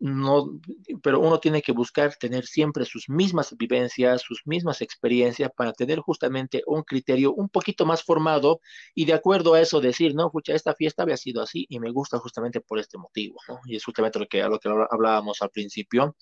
no, 0.00 0.60
pero 1.02 1.20
uno 1.20 1.40
tiene 1.40 1.60
que 1.60 1.72
buscar 1.72 2.14
tener 2.16 2.46
siempre 2.46 2.84
sus 2.84 3.08
mismas 3.08 3.56
vivencias, 3.56 4.22
sus 4.22 4.42
mismas 4.44 4.80
experiencias 4.80 5.50
para 5.56 5.72
tener 5.72 5.98
justamente 5.98 6.62
un 6.66 6.82
criterio 6.82 7.32
un 7.32 7.48
poquito 7.48 7.84
más 7.84 8.04
formado 8.04 8.60
y 8.94 9.06
de 9.06 9.14
acuerdo 9.14 9.54
a 9.54 9.60
eso 9.60 9.80
decir, 9.80 10.14
no, 10.14 10.26
escucha, 10.26 10.54
esta 10.54 10.74
fiesta 10.74 11.02
había 11.02 11.16
sido 11.16 11.42
así 11.42 11.66
y 11.68 11.80
me 11.80 11.90
gusta 11.90 12.18
justamente 12.18 12.60
por 12.60 12.78
este 12.78 12.96
motivo, 12.96 13.40
¿no? 13.48 13.58
Y 13.66 13.76
es 13.76 13.84
justamente 13.84 14.18
lo 14.20 14.26
que, 14.26 14.42
a 14.42 14.48
lo 14.48 14.58
que 14.60 14.68
hablábamos 14.90 15.42
al 15.42 15.50
principio. 15.50 16.16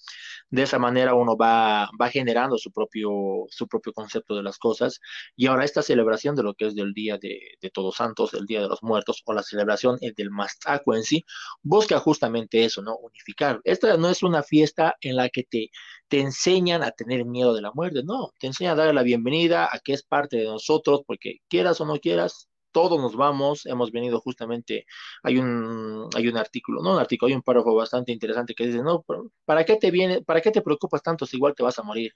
De 0.51 0.63
esa 0.63 0.79
manera 0.79 1.15
uno 1.15 1.37
va, 1.37 1.91
va 2.01 2.09
generando 2.09 2.57
su 2.59 2.73
propio, 2.73 3.11
su 3.49 3.69
propio 3.69 3.93
concepto 3.93 4.35
de 4.35 4.43
las 4.43 4.59
cosas 4.59 5.01
y 5.37 5.47
ahora 5.47 5.65
esta 5.65 5.83
celebración 5.83 6.35
de 6.35 6.43
lo 6.43 6.55
que 6.55 6.67
es 6.67 6.75
del 6.75 6.95
Día 6.95 7.19
de, 7.19 7.41
de 7.61 7.71
Todos 7.71 7.97
Santos, 7.97 8.33
el 8.35 8.47
Día 8.47 8.63
de 8.63 8.69
los 8.69 8.83
Muertos 8.83 9.23
o 9.27 9.35
la 9.35 9.43
celebración 9.43 9.99
del 10.17 10.31
Mastaco 10.31 10.95
en 10.95 11.03
sí, 11.03 11.25
busca 11.63 11.99
justamente 11.99 12.65
eso, 12.65 12.83
¿no? 12.83 12.97
Unificar 12.97 13.61
esta 13.67 13.97
no 13.97 14.09
es 14.09 14.23
una 14.23 14.43
fiesta 14.43 14.97
en 15.01 15.17
la 15.17 15.29
que 15.29 15.43
te, 15.45 15.71
te 16.09 16.21
enseñan 16.21 16.83
a 16.83 16.93
tener 16.93 17.25
miedo 17.25 17.55
de 17.55 17.63
la 17.63 17.73
muerte, 17.73 18.03
no, 18.05 18.31
te 18.39 18.47
enseñan 18.49 18.75
a 18.75 18.77
darle 18.77 18.95
la 18.95 19.03
bienvenida 19.03 19.69
a 19.71 19.79
que 19.81 19.93
es 19.93 20.03
parte 20.03 20.37
de 20.39 20.45
nosotros, 20.45 21.03
porque 21.07 21.39
quieras 21.49 21.81
o 21.81 21.87
no 21.87 21.99
quieras, 21.99 22.49
todos 22.73 23.01
nos 23.01 23.17
vamos, 23.17 23.67
hemos 23.67 23.91
venido 23.91 24.21
justamente, 24.21 24.85
hay 25.23 25.39
un, 25.39 26.09
hay 26.15 26.29
un 26.29 26.37
artículo, 26.37 26.83
no 26.83 26.93
un 26.93 26.99
artículo, 27.01 27.29
hay 27.31 27.35
un 27.35 27.43
párrafo 27.43 27.75
bastante 27.75 28.13
interesante 28.13 28.55
que 28.55 28.67
dice, 28.67 28.83
no, 28.83 29.05
¿para 29.45 29.65
qué 29.65 29.77
te 29.77 29.91
viene, 29.91 30.23
para 30.23 30.41
qué 30.41 30.51
te 30.51 30.63
preocupas 30.63 31.03
tanto 31.03 31.27
si 31.27 31.37
igual 31.37 31.55
te 31.55 31.63
vas 31.63 31.79
a 31.79 31.83
morir? 31.83 32.13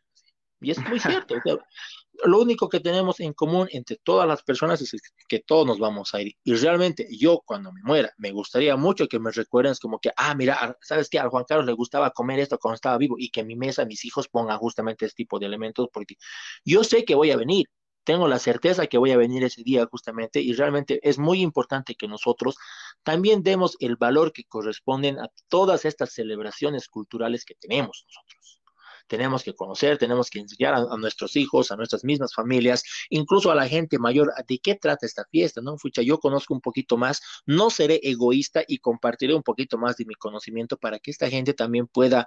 Y 0.60 0.70
es 0.70 0.78
muy 0.88 1.00
cierto. 1.00 1.36
lo 2.24 2.40
único 2.40 2.68
que 2.68 2.80
tenemos 2.80 3.18
en 3.20 3.32
común 3.32 3.68
entre 3.72 3.96
todas 3.96 4.28
las 4.28 4.42
personas 4.42 4.80
es 4.82 5.00
que 5.26 5.40
todos 5.40 5.66
nos 5.66 5.78
vamos 5.78 6.14
a 6.14 6.20
ir. 6.20 6.34
Y 6.44 6.54
realmente 6.54 7.08
yo 7.10 7.40
cuando 7.44 7.72
me 7.72 7.82
muera, 7.82 8.12
me 8.18 8.30
gustaría 8.30 8.76
mucho 8.76 9.08
que 9.08 9.18
me 9.18 9.30
recuerden 9.30 9.74
como 9.80 9.98
que, 9.98 10.10
ah, 10.16 10.34
mira, 10.34 10.76
¿sabes 10.82 11.08
qué? 11.08 11.18
A 11.18 11.28
Juan 11.30 11.44
Carlos 11.48 11.66
le 11.66 11.72
gustaba 11.72 12.10
comer 12.10 12.40
esto 12.40 12.58
cuando 12.58 12.74
estaba 12.74 12.98
vivo 12.98 13.16
y 13.18 13.30
que 13.30 13.40
en 13.40 13.46
mi 13.46 13.56
mesa 13.56 13.84
mis 13.86 14.04
hijos 14.04 14.28
pongan 14.28 14.58
justamente 14.58 15.06
este 15.06 15.16
tipo 15.16 15.38
de 15.38 15.46
elementos 15.46 15.88
porque 15.92 16.16
yo 16.64 16.84
sé 16.84 17.04
que 17.04 17.14
voy 17.14 17.30
a 17.30 17.36
venir. 17.36 17.66
Tengo 18.04 18.28
la 18.28 18.38
certeza 18.38 18.86
que 18.86 18.98
voy 18.98 19.12
a 19.12 19.16
venir 19.16 19.44
ese 19.44 19.62
día 19.62 19.86
justamente 19.90 20.40
y 20.40 20.52
realmente 20.54 21.00
es 21.02 21.18
muy 21.18 21.42
importante 21.42 21.94
que 21.94 22.08
nosotros 22.08 22.56
también 23.02 23.42
demos 23.42 23.76
el 23.78 23.96
valor 23.96 24.32
que 24.32 24.44
corresponden 24.44 25.18
a 25.20 25.28
todas 25.48 25.84
estas 25.84 26.12
celebraciones 26.12 26.88
culturales 26.88 27.44
que 27.44 27.54
tenemos 27.54 28.04
nosotros 28.06 28.59
tenemos 29.10 29.42
que 29.42 29.56
conocer, 29.56 29.98
tenemos 29.98 30.30
que 30.30 30.38
enseñar 30.38 30.72
a, 30.72 30.96
nuestros 30.96 31.34
hijos, 31.34 31.72
a 31.72 31.76
nuestras 31.76 32.04
mismas 32.04 32.32
familias, 32.32 32.84
incluso 33.08 33.50
a 33.50 33.56
la 33.56 33.66
gente 33.66 33.98
mayor, 33.98 34.32
de 34.46 34.58
qué 34.60 34.76
trata 34.76 35.04
esta 35.04 35.24
fiesta, 35.24 35.60
¿no? 35.60 35.76
Fucha, 35.78 36.00
yo 36.00 36.20
conozco 36.20 36.54
un 36.54 36.60
poquito 36.60 36.96
más, 36.96 37.20
no 37.44 37.70
seré 37.70 37.98
egoísta 38.04 38.62
y 38.68 38.78
compartiré 38.78 39.34
un 39.34 39.42
poquito 39.42 39.78
más 39.78 39.96
de 39.96 40.04
mi 40.04 40.14
conocimiento 40.14 40.76
para 40.76 41.00
que 41.00 41.10
esta 41.10 41.28
gente 41.28 41.54
también 41.54 41.88
pueda, 41.88 42.24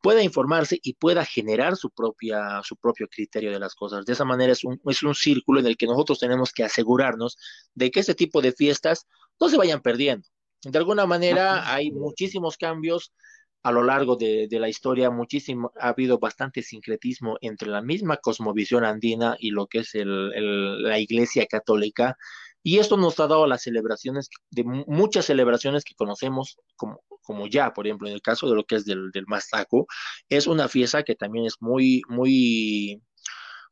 pueda 0.00 0.22
informarse 0.22 0.80
y 0.82 0.94
pueda 0.94 1.26
generar 1.26 1.76
su, 1.76 1.90
propia, 1.90 2.62
su 2.64 2.76
propio 2.76 3.06
criterio 3.06 3.52
de 3.52 3.58
las 3.58 3.74
cosas. 3.74 4.06
De 4.06 4.14
esa 4.14 4.24
manera 4.24 4.54
es 4.54 4.64
un, 4.64 4.80
es 4.86 5.02
un 5.02 5.14
círculo 5.14 5.60
en 5.60 5.66
el 5.66 5.76
que 5.76 5.86
nosotros 5.86 6.18
tenemos 6.18 6.54
que 6.54 6.64
asegurarnos 6.64 7.36
de 7.74 7.90
que 7.90 8.00
este 8.00 8.14
tipo 8.14 8.40
de 8.40 8.52
fiestas 8.52 9.06
no 9.38 9.50
se 9.50 9.58
vayan 9.58 9.82
perdiendo. 9.82 10.26
De 10.62 10.78
alguna 10.78 11.04
manera 11.04 11.70
hay 11.70 11.90
muchísimos 11.90 12.56
cambios, 12.56 13.12
a 13.64 13.72
lo 13.72 13.82
largo 13.82 14.16
de, 14.16 14.46
la 14.50 14.68
historia 14.68 15.10
muchísimo, 15.10 15.72
ha 15.80 15.88
habido 15.88 16.18
bastante 16.18 16.62
sincretismo 16.62 17.38
entre 17.40 17.68
la 17.68 17.80
misma 17.80 18.18
cosmovisión 18.18 18.84
andina 18.84 19.36
y 19.40 19.52
lo 19.52 19.66
que 19.66 19.78
es 19.78 19.92
la 19.94 20.98
Iglesia 20.98 21.46
Católica. 21.46 22.18
Y 22.62 22.78
esto 22.78 22.98
nos 22.98 23.18
ha 23.20 23.26
dado 23.26 23.46
las 23.46 23.62
celebraciones, 23.62 24.28
de 24.50 24.64
muchas 24.64 25.24
celebraciones 25.24 25.82
que 25.82 25.94
conocemos 25.94 26.58
como, 26.76 27.00
como 27.22 27.46
ya, 27.46 27.72
por 27.72 27.86
ejemplo, 27.86 28.06
en 28.06 28.14
el 28.14 28.22
caso 28.22 28.50
de 28.50 28.54
lo 28.54 28.64
que 28.64 28.76
es 28.76 28.84
del, 28.84 29.10
del 29.12 29.24
Masaco, 29.26 29.86
es 30.28 30.46
una 30.46 30.68
fiesta 30.68 31.02
que 31.02 31.14
también 31.14 31.46
es 31.46 31.56
muy, 31.60 32.02
muy, 32.08 33.02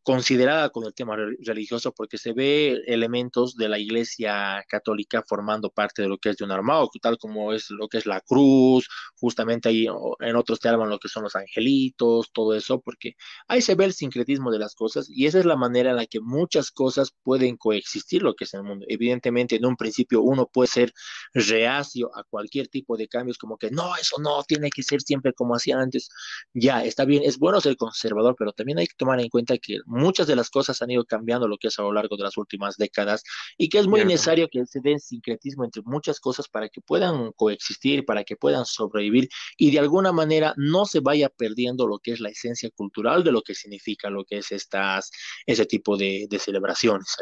considerada 0.03 0.71
con 0.71 0.85
el 0.85 0.95
tema 0.95 1.17
religioso 1.17 1.93
porque 1.93 2.19
se 2.19 2.33
ve 2.33 2.83
elementos 2.87 3.55
de 3.57 3.69
la 3.69 3.79
iglesia 3.79 4.65
católica 4.69 5.23
formando 5.27 5.71
parte 5.71 6.03
de 6.03 6.09
lo 6.09 6.19
que 6.19 6.31
es 6.31 6.37
de 6.37 6.45
un 6.45 6.51
armado, 6.51 6.91
tal 7.01 7.19
como 7.19 7.53
es 7.53 7.71
lo 7.71 7.88
que 7.88 7.99
es 7.99 8.07
la 8.07 8.21
cruz, 8.21 8.88
justamente 9.17 9.69
ahí 9.69 9.87
en 10.21 10.37
otros 10.37 10.61
te 10.61 10.69
hablan 10.69 10.91
lo 10.91 10.99
que 10.99 11.09
son 11.09 11.23
los 11.25 11.37
angelitos, 11.37 12.33
todo 12.33 12.55
eso, 12.55 12.81
porque 12.81 13.15
ahí 13.49 13.62
se 13.62 13.75
ve 13.75 13.85
el 13.85 13.93
sincretismo 13.93 14.51
de 14.51 14.59
las 14.59 14.75
cosas 14.75 15.09
y 15.09 15.27
esa 15.27 15.38
es 15.38 15.45
la 15.45 15.57
manera 15.57 15.91
en 15.91 15.97
la 15.97 16.07
que 16.07 16.21
muchas 16.21 16.71
cosas 16.71 17.12
pueden 17.23 17.57
coexistir 17.57 18.23
lo 18.23 18.35
que 18.35 18.45
es 18.45 18.55
el 18.55 18.62
mundo. 18.62 18.87
Evidentemente, 18.88 19.57
en 19.57 19.67
un 19.67 19.77
principio 19.77 20.23
uno 20.23 20.47
puede 20.47 20.69
ser 20.69 20.93
reacio 21.33 22.11
a 22.17 22.25
cualquier 22.25 22.69
tipo 22.69 22.97
de 22.97 23.09
cambios, 23.09 23.38
como 23.38 23.57
que 23.57 23.71
no, 23.71 23.97
eso 23.97 24.17
no, 24.21 24.43
tiene 24.45 24.71
que 24.71 24.83
ser 24.83 25.01
siempre 25.03 25.33
como 25.33 25.55
hacían 25.55 25.81
antes. 25.81 26.09
Ya, 26.55 26.85
está 26.85 27.05
bien, 27.05 27.23
es 27.25 27.38
bueno 27.38 27.61
ser 27.61 27.77
conservador, 27.77 28.35
pero 28.38 28.53
también 28.53 28.79
hay 28.79 28.87
que 28.87 28.97
tomar 28.97 29.21
en 29.21 29.29
cuenta 29.29 29.59
que 29.59 29.79
muchas 29.92 30.26
de 30.26 30.37
las 30.37 30.50
cosas 30.50 30.81
han 30.83 30.90
ido 30.90 31.05
cambiando 31.05 31.46
lo 31.46 31.59
que 31.59 31.68
es 31.68 31.78
a 31.78 31.83
lo 31.83 31.92
largo 31.92 32.16
de 32.16 32.24
las 32.24 32.37
últimas 32.37 32.76
décadas 32.76 33.22
y 33.57 33.68
que 33.68 33.78
es 33.78 33.87
muy 33.87 34.05
necesario 34.05 34.48
que 34.50 34.64
se 34.66 34.81
den 34.81 34.98
sincretismo 34.98 35.64
entre 35.64 35.83
muchas 35.85 36.18
cosas 36.18 36.48
para 36.48 36.68
que 36.68 36.81
puedan 36.81 37.33
coexistir, 37.33 38.05
para 38.05 38.24
que 38.24 38.37
puedan 38.37 38.64
sobrevivir 38.64 39.28
y 39.57 39.70
de 39.70 39.78
alguna 39.78 40.12
manera 40.12 40.55
no 40.57 40.87
se 40.87 41.00
vaya 41.00 41.28
perdiendo 41.28 41.87
lo 41.87 41.98
que 41.98 42.12
es 42.12 42.20
la 42.20 42.31
esencia 42.31 42.70
cultural 42.70 43.22
de 43.22 43.33
lo 43.33 43.42
que 43.42 43.55
significa 43.55 44.11
lo 44.11 44.24
que 44.24 44.38
es 44.38 44.52
estas, 44.52 45.11
ese 45.46 45.66
tipo 45.66 45.96
de, 45.96 46.26
celebraciones. 46.38 47.16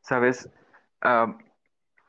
Sabes, 0.00 0.48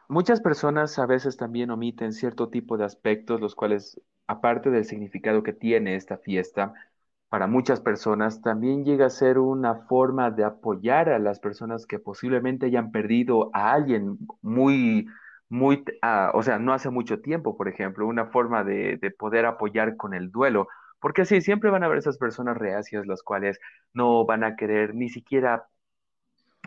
muchas 0.07 0.41
personas 0.41 0.97
a 0.99 1.05
veces 1.05 1.37
también 1.37 1.71
omiten 1.71 2.13
cierto 2.13 2.49
tipo 2.49 2.77
de 2.77 2.85
aspectos, 2.85 3.41
los 3.41 3.55
cuales, 3.55 3.99
aparte 4.27 4.69
del 4.69 4.85
significado 4.85 5.43
que 5.43 5.53
tiene 5.53 5.95
esta 5.95 6.17
fiesta, 6.17 6.73
para 7.33 7.47
muchas 7.47 7.81
personas 7.81 8.43
también 8.43 8.85
llega 8.85 9.07
a 9.07 9.09
ser 9.09 9.39
una 9.39 9.73
forma 9.87 10.29
de 10.29 10.43
apoyar 10.43 11.09
a 11.09 11.17
las 11.17 11.39
personas 11.39 11.87
que 11.87 11.97
posiblemente 11.97 12.67
hayan 12.67 12.91
perdido 12.91 13.49
a 13.55 13.73
alguien 13.73 14.19
muy, 14.43 15.07
muy, 15.49 15.83
ah, 16.03 16.29
o 16.35 16.43
sea, 16.43 16.59
no 16.59 16.73
hace 16.73 16.91
mucho 16.91 17.21
tiempo, 17.21 17.57
por 17.57 17.67
ejemplo, 17.67 18.05
una 18.05 18.27
forma 18.27 18.63
de, 18.63 18.97
de 18.97 19.09
poder 19.09 19.47
apoyar 19.47 19.97
con 19.97 20.13
el 20.13 20.29
duelo. 20.29 20.67
Porque 20.99 21.25
sí, 21.25 21.41
siempre 21.41 21.71
van 21.71 21.81
a 21.81 21.87
haber 21.87 21.97
esas 21.97 22.19
personas 22.19 22.55
reacias, 22.55 23.07
las 23.07 23.23
cuales 23.23 23.59
no 23.93 24.27
van 24.27 24.43
a 24.43 24.55
querer 24.55 24.93
ni 24.93 25.09
siquiera, 25.09 25.65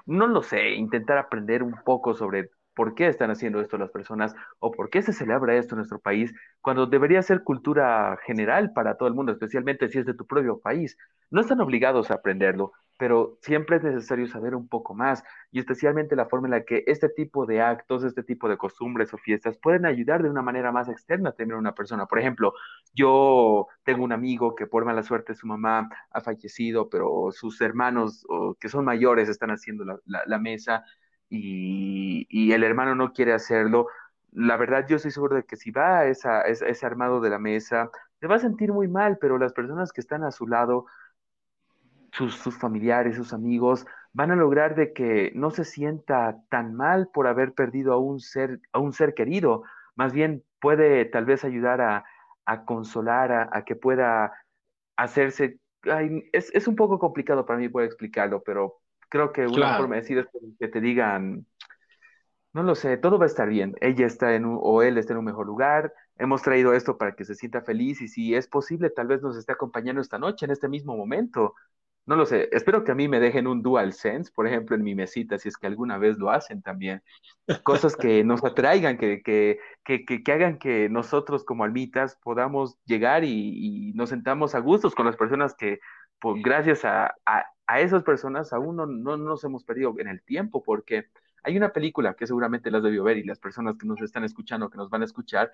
no 0.05 0.27
lo 0.27 0.43
sé, 0.43 0.71
intentar 0.71 1.17
aprender 1.19 1.63
un 1.63 1.77
poco 1.85 2.13
sobre 2.15 2.51
por 2.77 2.95
qué 2.95 3.09
están 3.09 3.31
haciendo 3.31 3.61
esto 3.61 3.79
las 3.79 3.91
personas 3.91 4.37
o 4.61 4.71
por 4.71 4.91
qué 4.91 5.03
se 5.03 5.15
celebra 5.15 5.57
esto 5.57 5.75
en 5.75 5.79
nuestro 5.79 5.99
país, 5.99 6.33
cuando 6.61 6.87
debería 6.87 7.23
ser 7.23 7.43
cultura 7.43 8.19
general 8.27 8.73
para 8.75 8.97
todo 8.97 9.09
el 9.09 9.15
mundo, 9.15 9.33
especialmente 9.33 9.89
si 9.89 9.99
es 9.99 10.07
de 10.07 10.15
tu 10.15 10.27
propio 10.27 10.61
país. 10.61 10.99
No 11.31 11.41
están 11.41 11.61
obligados 11.61 12.11
a 12.11 12.15
aprenderlo, 12.15 12.73
pero 12.99 13.39
siempre 13.41 13.77
es 13.77 13.83
necesario 13.83 14.27
saber 14.27 14.55
un 14.55 14.69
poco 14.69 14.95
más 14.95 15.25
y 15.51 15.59
especialmente 15.59 16.17
la 16.17 16.27
forma 16.27 16.49
en 16.49 16.53
la 16.53 16.65
que 16.65 16.85
este 16.87 17.09
tipo 17.09 17.47
de 17.47 17.63
actos, 17.63 18.05
este 18.05 18.23
tipo 18.23 18.47
de 18.49 18.59
costumbres 18.59 19.13
o 19.15 19.19
fiestas 19.19 19.57
pueden 19.57 19.87
ayudar 19.87 20.23
de 20.23 20.31
una 20.31 20.43
manera 20.43 20.71
más 20.71 20.89
externa 20.91 21.31
a 21.31 21.35
tener 21.35 21.57
una 21.57 21.75
persona. 21.75 22.05
Por 22.07 22.19
ejemplo, 22.19 22.53
yo 22.95 23.69
tengo 23.85 24.05
un 24.05 24.13
amigo 24.13 24.55
que 24.55 24.67
por 24.67 24.85
mala 24.85 25.03
suerte 25.03 25.35
su 25.35 25.47
mamá 25.47 25.89
ha 26.11 26.21
fallecido, 26.21 26.91
pero 26.91 27.31
sus 27.33 27.59
hermanos 27.63 28.27
que 28.61 28.69
son 28.69 28.85
mayores 28.85 29.31
están 29.31 29.51
haciendo 29.51 29.85
la 30.05 30.39
mesa 30.39 30.85
y, 31.29 32.53
el 32.53 32.65
hermano 32.65 32.95
no 32.95 33.13
quiere 33.13 33.33
hacerlo, 33.33 33.89
la 34.33 34.57
verdad 34.57 34.87
yo 34.89 34.97
estoy 34.97 35.11
seguro 35.11 35.37
de 35.37 35.45
que 35.45 35.57
si 35.57 35.71
va 35.71 36.01
a, 36.01 36.07
esa, 36.07 36.43
ese 36.43 36.87
armado 36.87 37.21
de 37.21 37.31
la 37.31 37.39
mesa, 37.39 37.91
se 38.21 38.27
va 38.27 38.37
a 38.37 38.39
sentir 38.39 38.73
muy 38.73 38.89
mal, 38.89 39.19
pero 39.21 39.39
las 39.39 39.53
personas 39.53 39.93
que 39.93 40.01
están 40.01 40.25
a 40.25 40.31
su 40.31 40.47
lado 40.47 40.87
sus, 42.17 42.57
familiares, 42.59 43.17
sus 43.17 43.33
amigos, 43.33 43.87
van 44.13 44.31
a 44.31 44.37
lograr 44.37 44.75
de 44.75 44.93
que 44.93 45.33
no 45.35 45.51
se 45.51 45.65
sienta 45.65 46.39
tan 46.49 46.75
mal 46.75 47.09
por 47.13 47.27
haber 47.27 47.53
perdido 47.53 47.93
a 47.93 47.99
un 47.99 48.21
ser, 48.21 48.61
a 48.73 48.79
un 48.79 48.93
ser 48.93 49.15
querido, 49.15 49.65
más 49.95 50.13
bien 50.13 50.43
puede 50.61 51.05
tal 51.05 51.27
vez 51.27 51.45
ayudar 51.45 51.81
a, 51.81 52.05
a 52.47 52.65
consolar, 52.65 53.33
a, 53.33 53.51
a, 53.53 53.65
que 53.65 53.77
pueda 53.77 54.33
hacerse... 54.97 55.61
Es, 56.33 56.51
es, 56.55 56.67
un 56.67 56.75
poco 56.75 56.99
complicado 56.99 57.47
para 57.47 57.59
mí 57.59 57.69
poder 57.69 57.87
explicarlo, 57.87 58.43
pero 58.43 58.81
creo 59.09 59.33
que 59.33 59.47
una 59.47 59.55
claro. 59.55 59.79
forma 59.79 59.97
de 59.97 60.01
decir 60.03 60.19
es 60.19 60.27
que 60.59 60.69
te 60.69 60.81
digan, 60.81 61.47
no 62.53 62.63
lo 62.63 62.75
sé, 62.75 62.97
todo 62.97 63.19
va 63.19 63.25
a 63.25 63.29
estar 63.29 63.49
bien, 63.49 63.75
ella 63.81 64.07
está 64.07 64.35
en 64.35 64.47
un, 64.47 64.59
o 64.61 64.83
él 64.83 64.99
está 64.99 65.13
en 65.13 65.19
un 65.19 65.27
mejor 65.27 65.47
lugar, 65.47 65.93
hemos 66.17 66.43
traído 66.43 66.73
esto 66.73 66.97
para 66.97 67.15
que 67.15 67.25
se 67.25 67.35
sienta 67.35 67.61
feliz 67.61 68.01
y 68.01 68.09
si 68.09 68.35
es 68.35 68.49
posible, 68.49 68.91
tal 68.91 69.09
vez 69.09 69.23
nos 69.23 69.37
esté 69.37 69.53
acompañando 69.53 70.01
esta 70.01 70.19
noche, 70.19 70.47
en 70.47 70.53
este 70.53 70.69
mismo 70.69 70.97
momento. 70.97 71.55
No 72.07 72.15
lo 72.15 72.25
sé, 72.25 72.49
espero 72.53 72.85
que 72.85 72.93
a 72.93 72.95
mí 72.95 73.09
me 73.09 73.19
dejen 73.19 73.49
un 73.49 73.63
dual 73.63 73.93
sense, 73.93 74.31
por 74.33 74.47
ejemplo, 74.47 74.77
en 74.77 74.85
mi 74.85 74.95
mesita, 74.95 75.39
si 75.39 75.49
es 75.49 75.57
que 75.57 75.67
alguna 75.67 75.99
vez 75.99 76.19
lo 76.19 76.31
hacen 76.31 76.63
también. 76.63 77.03
Cosas 77.65 77.97
que 77.97 78.23
nos 78.23 78.45
atraigan, 78.45 78.97
que, 78.97 79.23
que, 79.23 79.59
que, 79.85 80.05
que 80.05 80.33
hagan 80.33 80.59
que 80.59 80.89
nosotros 80.89 81.45
como 81.45 81.65
almitas 81.65 82.17
podamos 82.23 82.79
llegar 82.85 83.25
y, 83.25 83.89
y, 83.91 83.93
nos 83.95 84.11
sentamos 84.11 84.55
a 84.55 84.61
gustos 84.61 84.95
con 84.95 85.05
las 85.05 85.17
personas 85.17 85.55
que, 85.57 85.81
pues, 86.21 86.43
gracias 86.43 86.85
a, 86.85 87.15
a, 87.25 87.47
a 87.67 87.81
esas 87.81 88.03
personas, 88.03 88.53
aún 88.53 88.77
no, 88.77 88.87
no, 88.87 89.17
nos 89.17 89.45
hemos 89.45 89.65
perdido 89.65 89.95
en 89.99 90.09
el 90.09 90.23
tiempo, 90.23 90.63
porque 90.63 91.07
hay 91.43 91.57
una 91.57 91.73
película 91.73 92.15
que 92.15 92.27
seguramente 92.27 92.71
las 92.71 92.83
debió 92.83 93.05
ver 93.05 93.19
y 93.19 93.25
las 93.25 93.39
personas 93.39 93.77
que 93.77 93.87
nos 93.87 94.01
están 94.03 94.25
escuchando, 94.25 94.71
que 94.71 94.79
nos 94.79 94.91
van 94.91 95.03
a 95.03 95.05
escuchar, 95.05 95.51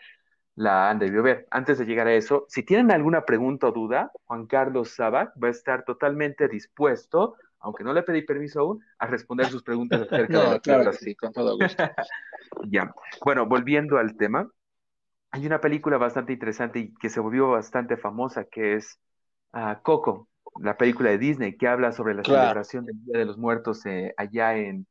la 0.55 0.91
han 0.91 0.99
debido 0.99 1.23
ver. 1.23 1.47
Antes 1.51 1.79
de 1.79 1.87
llegar 1.87 2.07
a 2.07 2.15
eso, 2.15 2.45
si 2.49 2.63
tienen 2.63 2.91
alguna 2.91 3.25
pregunta 3.25 3.69
o 3.69 3.73
duda, 3.73 4.11
Juan 4.25 4.47
Carlos 4.47 4.91
Sabac 4.91 5.33
va 5.43 5.49
a 5.49 5.51
estar 5.51 5.85
totalmente 5.85 6.49
dispuesto, 6.49 7.37
aunque 7.61 7.85
no 7.85 7.93
le 7.93 8.03
pedí 8.03 8.23
permiso 8.23 8.61
aún, 8.61 8.85
a 8.99 9.07
responder 9.07 9.47
sus 9.47 9.63
preguntas 9.63 10.03
acerca 10.11 10.33
no, 10.33 10.43
de 10.43 10.51
la 10.51 10.61
claro 10.61 10.91
que 10.91 10.97
sí, 10.99 11.15
con 11.15 11.33
todo 11.33 11.57
gusto. 11.57 11.83
ya. 12.69 12.95
Bueno, 13.25 13.47
volviendo 13.47 13.99
al 13.99 14.17
tema, 14.17 14.51
hay 15.31 15.47
una 15.47 15.61
película 15.61 15.97
bastante 15.97 16.35
interesante 16.35 16.79
y 16.79 16.95
que 16.95 17.09
se 17.09 17.21
volvió 17.21 17.49
bastante 17.51 17.97
famosa, 17.97 18.45
que 18.45 18.75
es 18.75 18.99
uh, 19.55 19.81
Coco, 19.83 20.29
la 20.61 20.77
película 20.77 21.11
de 21.11 21.19
Disney, 21.19 21.57
que 21.57 21.69
habla 21.69 21.93
sobre 21.93 22.15
la 22.15 22.23
claro. 22.23 22.43
celebración 22.43 22.87
del 22.87 23.05
Día 23.05 23.19
de 23.19 23.25
los 23.25 23.39
Muertos 23.39 23.85
eh, 23.87 24.15
allá 24.17 24.57
en, 24.57 24.87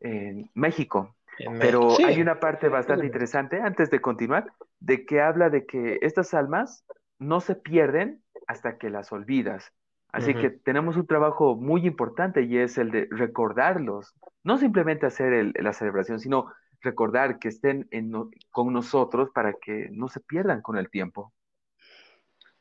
en 0.00 0.50
México. 0.54 1.16
Pero 1.58 1.90
sí. 1.92 2.04
hay 2.04 2.20
una 2.20 2.38
parte 2.38 2.68
bastante 2.68 3.06
interesante, 3.06 3.60
antes 3.60 3.90
de 3.90 4.00
continuar, 4.00 4.52
de 4.78 5.06
que 5.06 5.22
habla 5.22 5.48
de 5.48 5.64
que 5.64 5.98
estas 6.02 6.34
almas 6.34 6.84
no 7.18 7.40
se 7.40 7.54
pierden 7.54 8.22
hasta 8.46 8.76
que 8.76 8.90
las 8.90 9.10
olvidas. 9.10 9.72
Así 10.12 10.32
uh 10.32 10.34
-huh. 10.34 10.40
que 10.40 10.50
tenemos 10.50 10.96
un 10.96 11.06
trabajo 11.06 11.56
muy 11.56 11.86
importante 11.86 12.42
y 12.42 12.58
es 12.58 12.76
el 12.78 12.90
de 12.90 13.08
recordarlos, 13.10 14.14
no 14.44 14.58
simplemente 14.58 15.06
hacer 15.06 15.32
el, 15.32 15.54
la 15.54 15.72
celebración, 15.72 16.18
sino 16.18 16.52
recordar 16.82 17.38
que 17.38 17.48
estén 17.48 17.86
en, 17.90 18.12
con 18.50 18.72
nosotros 18.72 19.30
para 19.32 19.52
que 19.54 19.88
no 19.92 20.08
se 20.08 20.20
pierdan 20.20 20.62
con 20.62 20.76
el 20.76 20.90
tiempo. 20.90 21.32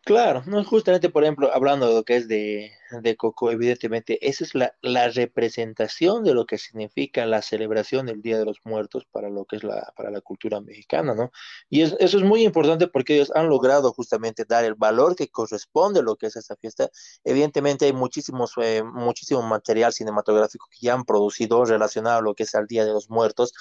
Claro, 0.06 0.44
no 0.48 0.64
justamente, 0.64 1.10
por 1.10 1.24
ejemplo, 1.24 1.54
hablando 1.54 1.88
de 1.88 1.94
lo 1.94 2.04
que 2.04 2.16
es 2.16 2.28
de, 2.28 2.72
de 3.02 3.16
Coco, 3.16 3.52
evidentemente, 3.52 4.18
esa 4.28 4.44
es 4.44 4.56
la, 4.56 4.74
la, 4.82 5.10
representación 5.10 6.24
de 6.24 6.34
lo 6.34 6.46
que 6.46 6.58
significa 6.58 7.26
la 7.28 7.42
celebración 7.44 8.08
del 8.08 8.22
Día 8.22 8.40
de 8.40 8.46
los 8.46 8.60
Muertos 8.64 9.06
para 9.12 9.30
lo 9.30 9.46
que 9.46 9.58
es 9.58 9.64
la, 9.64 9.94
para 9.96 10.10
la 10.10 10.22
cultura 10.22 10.62
mexicana, 10.62 11.14
¿no? 11.14 11.32
Y 11.70 11.82
es, 11.82 11.96
eso 12.00 12.18
es 12.18 12.24
muy 12.24 12.44
importante 12.44 12.88
porque 12.88 13.16
ellos 13.16 13.32
han 13.36 13.50
logrado 13.50 13.92
justamente 13.94 14.46
dar 14.46 14.64
el 14.66 14.74
valor 14.76 15.16
que 15.16 15.28
corresponde 15.28 16.00
a 16.00 16.04
lo 16.04 16.16
que 16.16 16.28
es 16.28 16.36
esta 16.38 16.56
fiesta. 16.56 16.90
Evidentemente 17.24 17.86
hay 17.86 17.94
muchísimos, 17.94 18.54
eh, 18.62 18.82
muchísimo 18.84 19.44
material 19.44 19.94
cinematográfico 19.94 20.68
que 20.72 20.80
ya 20.82 20.94
han 20.94 21.04
producido 21.04 21.66
relacionado 21.66 22.20
a 22.20 22.22
lo 22.22 22.34
que 22.36 22.44
es 22.44 22.54
el 22.56 22.68
Día 22.68 22.86
de 22.86 22.94
los 22.94 23.10
Muertos, 23.10 23.54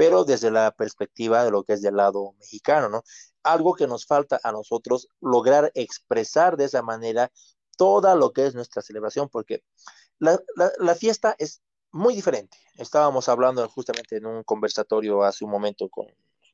pero 0.00 0.24
desde 0.24 0.50
la 0.50 0.70
perspectiva 0.70 1.44
de 1.44 1.50
lo 1.50 1.62
que 1.62 1.74
es 1.74 1.82
del 1.82 1.96
lado 1.96 2.32
mexicano, 2.38 2.88
¿no? 2.88 3.02
algo 3.42 3.74
que 3.74 3.86
nos 3.86 4.06
falta 4.06 4.40
a 4.42 4.50
nosotros 4.50 5.08
lograr 5.20 5.70
expresar 5.74 6.56
de 6.56 6.64
esa 6.64 6.80
manera 6.80 7.30
toda 7.76 8.14
lo 8.14 8.32
que 8.32 8.46
es 8.46 8.54
nuestra 8.54 8.80
celebración, 8.80 9.28
porque 9.28 9.62
la, 10.18 10.40
la, 10.78 10.94
fiesta 10.94 11.36
es 11.38 11.60
muy 11.92 12.14
diferente. 12.14 12.56
Estábamos 12.78 13.28
hablando 13.28 13.68
justamente 13.68 14.16
en 14.16 14.24
un 14.24 14.42
conversatorio 14.42 15.22
hace 15.22 15.44
un 15.44 15.50
momento 15.50 15.90
con, 15.90 16.06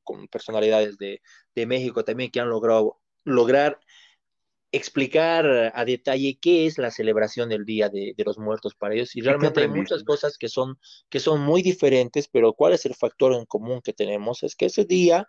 con 0.02 0.26
personalidades 0.26 0.98
de, 0.98 1.22
de, 1.54 1.66
México 1.66 2.04
también 2.04 2.32
que 2.32 2.40
han 2.40 2.50
logrado 2.50 2.98
lograr 3.22 3.78
explicar 4.72 5.72
a 5.74 5.84
detalle 5.84 6.38
qué 6.40 6.66
es 6.66 6.78
la 6.78 6.90
celebración 6.90 7.48
del 7.48 7.64
Día 7.64 7.88
de, 7.88 8.14
de 8.16 8.24
los 8.24 8.38
Muertos 8.38 8.74
para 8.74 8.94
ellos 8.94 9.14
y 9.16 9.20
realmente 9.20 9.60
hay 9.60 9.68
muchas 9.68 10.04
cosas 10.04 10.36
que 10.38 10.48
son, 10.48 10.78
que 11.08 11.20
son 11.20 11.40
muy 11.40 11.62
diferentes, 11.62 12.28
pero 12.28 12.52
cuál 12.52 12.72
es 12.72 12.84
el 12.84 12.94
factor 12.94 13.32
en 13.32 13.46
común 13.46 13.80
que 13.82 13.92
tenemos 13.92 14.42
es 14.42 14.56
que 14.56 14.66
ese 14.66 14.84
día 14.84 15.28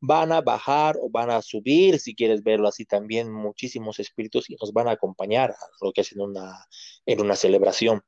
van 0.00 0.32
a 0.32 0.40
bajar 0.40 0.96
o 1.00 1.08
van 1.10 1.30
a 1.30 1.42
subir, 1.42 1.98
si 1.98 2.14
quieres 2.14 2.42
verlo 2.42 2.68
así 2.68 2.84
también, 2.84 3.32
muchísimos 3.32 3.98
espíritus 3.98 4.50
y 4.50 4.56
nos 4.60 4.72
van 4.72 4.88
a 4.88 4.92
acompañar 4.92 5.50
a 5.50 5.84
lo 5.84 5.92
que 5.92 6.02
es 6.02 6.12
en 6.12 6.20
una, 6.20 6.66
en 7.06 7.20
una 7.20 7.36
celebración. 7.36 8.02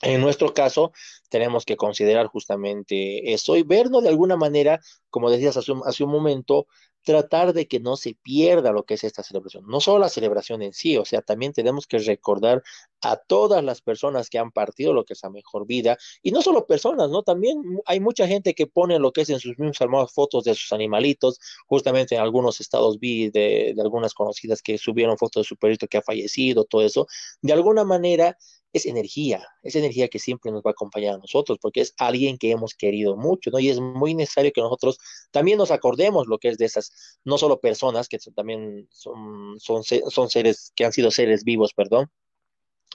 En 0.00 0.20
nuestro 0.20 0.54
caso, 0.54 0.92
tenemos 1.28 1.64
que 1.64 1.76
considerar 1.76 2.26
justamente 2.26 3.32
eso 3.32 3.56
y 3.56 3.64
vernos 3.64 4.04
de 4.04 4.10
alguna 4.10 4.36
manera, 4.36 4.80
como 5.10 5.28
decías 5.28 5.56
hace 5.56 5.72
un, 5.72 5.82
hace 5.84 6.04
un 6.04 6.12
momento, 6.12 6.68
tratar 7.08 7.54
de 7.54 7.66
que 7.66 7.80
no 7.80 7.96
se 7.96 8.18
pierda 8.22 8.70
lo 8.70 8.84
que 8.84 8.92
es 8.92 9.02
esta 9.02 9.22
celebración. 9.22 9.64
No 9.66 9.80
solo 9.80 10.00
la 10.00 10.10
celebración 10.10 10.60
en 10.60 10.74
sí, 10.74 10.98
o 10.98 11.06
sea, 11.06 11.22
también 11.22 11.54
tenemos 11.54 11.86
que 11.86 11.96
recordar 11.96 12.62
a 13.00 13.16
todas 13.16 13.64
las 13.64 13.80
personas 13.80 14.28
que 14.28 14.38
han 14.38 14.52
partido 14.52 14.92
lo 14.92 15.06
que 15.06 15.14
es 15.14 15.22
la 15.22 15.30
mejor 15.30 15.66
vida, 15.66 15.96
y 16.22 16.32
no 16.32 16.42
solo 16.42 16.66
personas, 16.66 17.08
¿no? 17.08 17.22
También 17.22 17.62
hay 17.86 17.98
mucha 17.98 18.28
gente 18.28 18.54
que 18.54 18.66
pone 18.66 18.98
lo 18.98 19.10
que 19.10 19.22
es 19.22 19.30
en 19.30 19.40
sus 19.40 19.58
mismos 19.58 19.80
armados 19.80 20.12
fotos 20.12 20.44
de 20.44 20.54
sus 20.54 20.70
animalitos, 20.74 21.40
justamente 21.66 22.14
en 22.14 22.20
algunos 22.20 22.60
estados 22.60 22.98
vi 23.00 23.30
de, 23.30 23.72
de 23.74 23.80
algunas 23.82 24.12
conocidas 24.12 24.60
que 24.60 24.76
subieron 24.76 25.16
fotos 25.16 25.44
de 25.44 25.48
su 25.48 25.56
perrito 25.56 25.88
que 25.88 25.96
ha 25.96 26.02
fallecido, 26.02 26.64
todo 26.66 26.82
eso. 26.82 27.06
De 27.40 27.54
alguna 27.54 27.84
manera, 27.84 28.36
es 28.72 28.86
energía, 28.86 29.46
es 29.62 29.74
energía 29.76 30.08
que 30.08 30.18
siempre 30.18 30.50
nos 30.50 30.62
va 30.62 30.70
a 30.70 30.72
acompañar 30.72 31.14
a 31.14 31.18
nosotros, 31.18 31.58
porque 31.60 31.80
es 31.80 31.94
alguien 31.98 32.38
que 32.38 32.50
hemos 32.50 32.74
querido 32.74 33.16
mucho, 33.16 33.50
¿no? 33.50 33.58
Y 33.58 33.68
es 33.70 33.80
muy 33.80 34.14
necesario 34.14 34.52
que 34.52 34.60
nosotros 34.60 34.98
también 35.30 35.58
nos 35.58 35.70
acordemos 35.70 36.26
lo 36.26 36.38
que 36.38 36.48
es 36.48 36.58
de 36.58 36.66
esas, 36.66 37.18
no 37.24 37.38
solo 37.38 37.60
personas, 37.60 38.08
que 38.08 38.18
también 38.34 38.88
son, 38.90 39.58
son, 39.58 39.82
son 39.84 40.28
seres, 40.30 40.72
que 40.74 40.84
han 40.84 40.92
sido 40.92 41.10
seres 41.10 41.44
vivos, 41.44 41.72
perdón, 41.74 42.10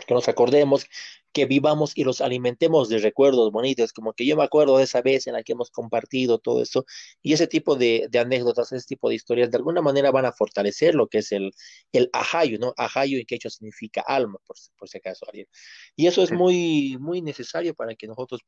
que 0.07 0.13
nos 0.13 0.27
acordemos, 0.27 0.85
que 1.33 1.45
vivamos 1.45 1.93
y 1.95 2.03
los 2.03 2.21
alimentemos 2.21 2.89
de 2.89 2.99
recuerdos 2.99 3.51
bonitos, 3.51 3.91
como 3.93 4.13
que 4.13 4.25
yo 4.25 4.37
me 4.37 4.43
acuerdo 4.43 4.77
de 4.77 4.83
esa 4.83 5.01
vez 5.01 5.27
en 5.27 5.33
la 5.33 5.43
que 5.43 5.53
hemos 5.53 5.71
compartido 5.71 6.37
todo 6.37 6.61
eso, 6.61 6.85
y 7.21 7.33
ese 7.33 7.47
tipo 7.47 7.75
de, 7.75 8.07
de 8.09 8.19
anécdotas, 8.19 8.71
ese 8.71 8.85
tipo 8.87 9.09
de 9.09 9.15
historias, 9.15 9.51
de 9.51 9.57
alguna 9.57 9.81
manera 9.81 10.11
van 10.11 10.25
a 10.25 10.31
fortalecer 10.31 10.95
lo 10.95 11.07
que 11.07 11.19
es 11.19 11.31
el, 11.31 11.51
el 11.91 12.09
ajayo, 12.13 12.59
¿no? 12.59 12.73
Ajayo 12.77 13.17
en 13.17 13.25
quechua 13.25 13.49
significa 13.51 14.01
alma, 14.01 14.39
por, 14.45 14.55
por 14.77 14.89
si 14.89 14.97
acaso, 14.99 15.25
alguien. 15.27 15.47
Y 15.95 16.07
eso 16.07 16.23
es 16.23 16.31
muy, 16.31 16.97
muy 16.99 17.21
necesario 17.21 17.73
para 17.73 17.95
que 17.95 18.07
nosotros 18.07 18.41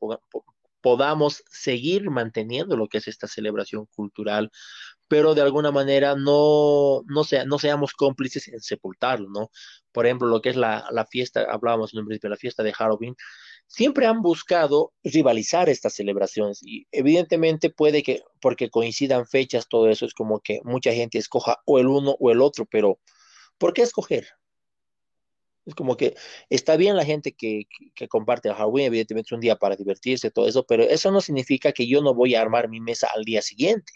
podamos, 0.86 1.44
seguir 1.50 2.12
manteniendo 2.12 2.78
lo 2.78 2.88
que 2.88 3.00
es 3.00 3.08
esta 3.08 3.28
celebración 3.28 3.88
cultural, 3.96 4.52
pero 5.08 5.34
de 5.34 5.42
alguna 5.42 5.72
manera 5.72 6.16
no, 6.16 7.02
no, 7.08 7.24
sea, 7.24 7.44
no 7.44 7.58
seamos 7.58 7.94
cómplices 7.94 8.50
en 8.50 8.62
sepultarlo, 8.62 9.28
¿no? 9.32 9.50
Por 9.92 10.06
ejemplo, 10.06 10.28
lo 10.28 10.44
que 10.44 10.50
es 10.50 10.56
la, 10.56 10.88
la 10.92 11.08
fiesta, 11.08 11.48
hablábamos 11.50 11.92
en 11.92 12.02
un 12.02 12.06
principio, 12.06 12.30
la 12.30 12.38
fiesta 12.38 12.62
de 12.62 12.72
Halloween, 12.72 13.16
siempre 13.66 14.06
han 14.06 14.22
buscado 14.22 14.94
rivalizar 15.04 15.70
estas 15.70 15.96
celebraciones 15.96 16.62
y 16.62 16.86
evidentemente 16.92 17.72
puede 17.72 18.04
que, 18.04 18.22
porque 18.40 18.70
coincidan 18.70 19.26
fechas, 19.26 19.68
todo 19.68 19.90
eso 19.90 20.06
es 20.06 20.14
como 20.14 20.40
que 20.40 20.60
mucha 20.66 20.94
gente 20.94 21.18
escoja 21.18 21.58
o 21.66 21.80
el 21.80 21.88
uno 21.88 22.16
o 22.20 22.30
el 22.30 22.42
otro, 22.42 22.68
pero 22.70 23.00
¿por 23.58 23.74
qué 23.74 23.82
escoger? 23.82 24.28
Es 25.66 25.76
como 25.76 25.98
que 25.98 26.16
está 26.50 26.78
bien 26.78 26.96
la 26.96 27.06
gente 27.06 27.34
que, 27.34 27.68
que, 27.70 27.92
que, 27.96 28.08
comparte 28.08 28.50
el 28.50 28.56
Halloween, 28.56 28.88
evidentemente 28.88 29.30
es 29.30 29.32
un 29.34 29.40
día 29.42 29.56
para 29.56 29.76
divertirse, 29.76 30.32
todo 30.32 30.48
eso, 30.48 30.66
pero 30.66 30.84
eso 30.84 31.12
no 31.12 31.22
significa 31.22 31.72
que 31.72 31.88
yo 31.88 32.02
no 32.02 32.14
voy 32.14 32.36
a 32.36 32.42
armar 32.42 32.70
mi 32.70 32.80
mesa 32.82 33.08
al 33.14 33.24
día 33.24 33.42
siguiente 33.42 33.94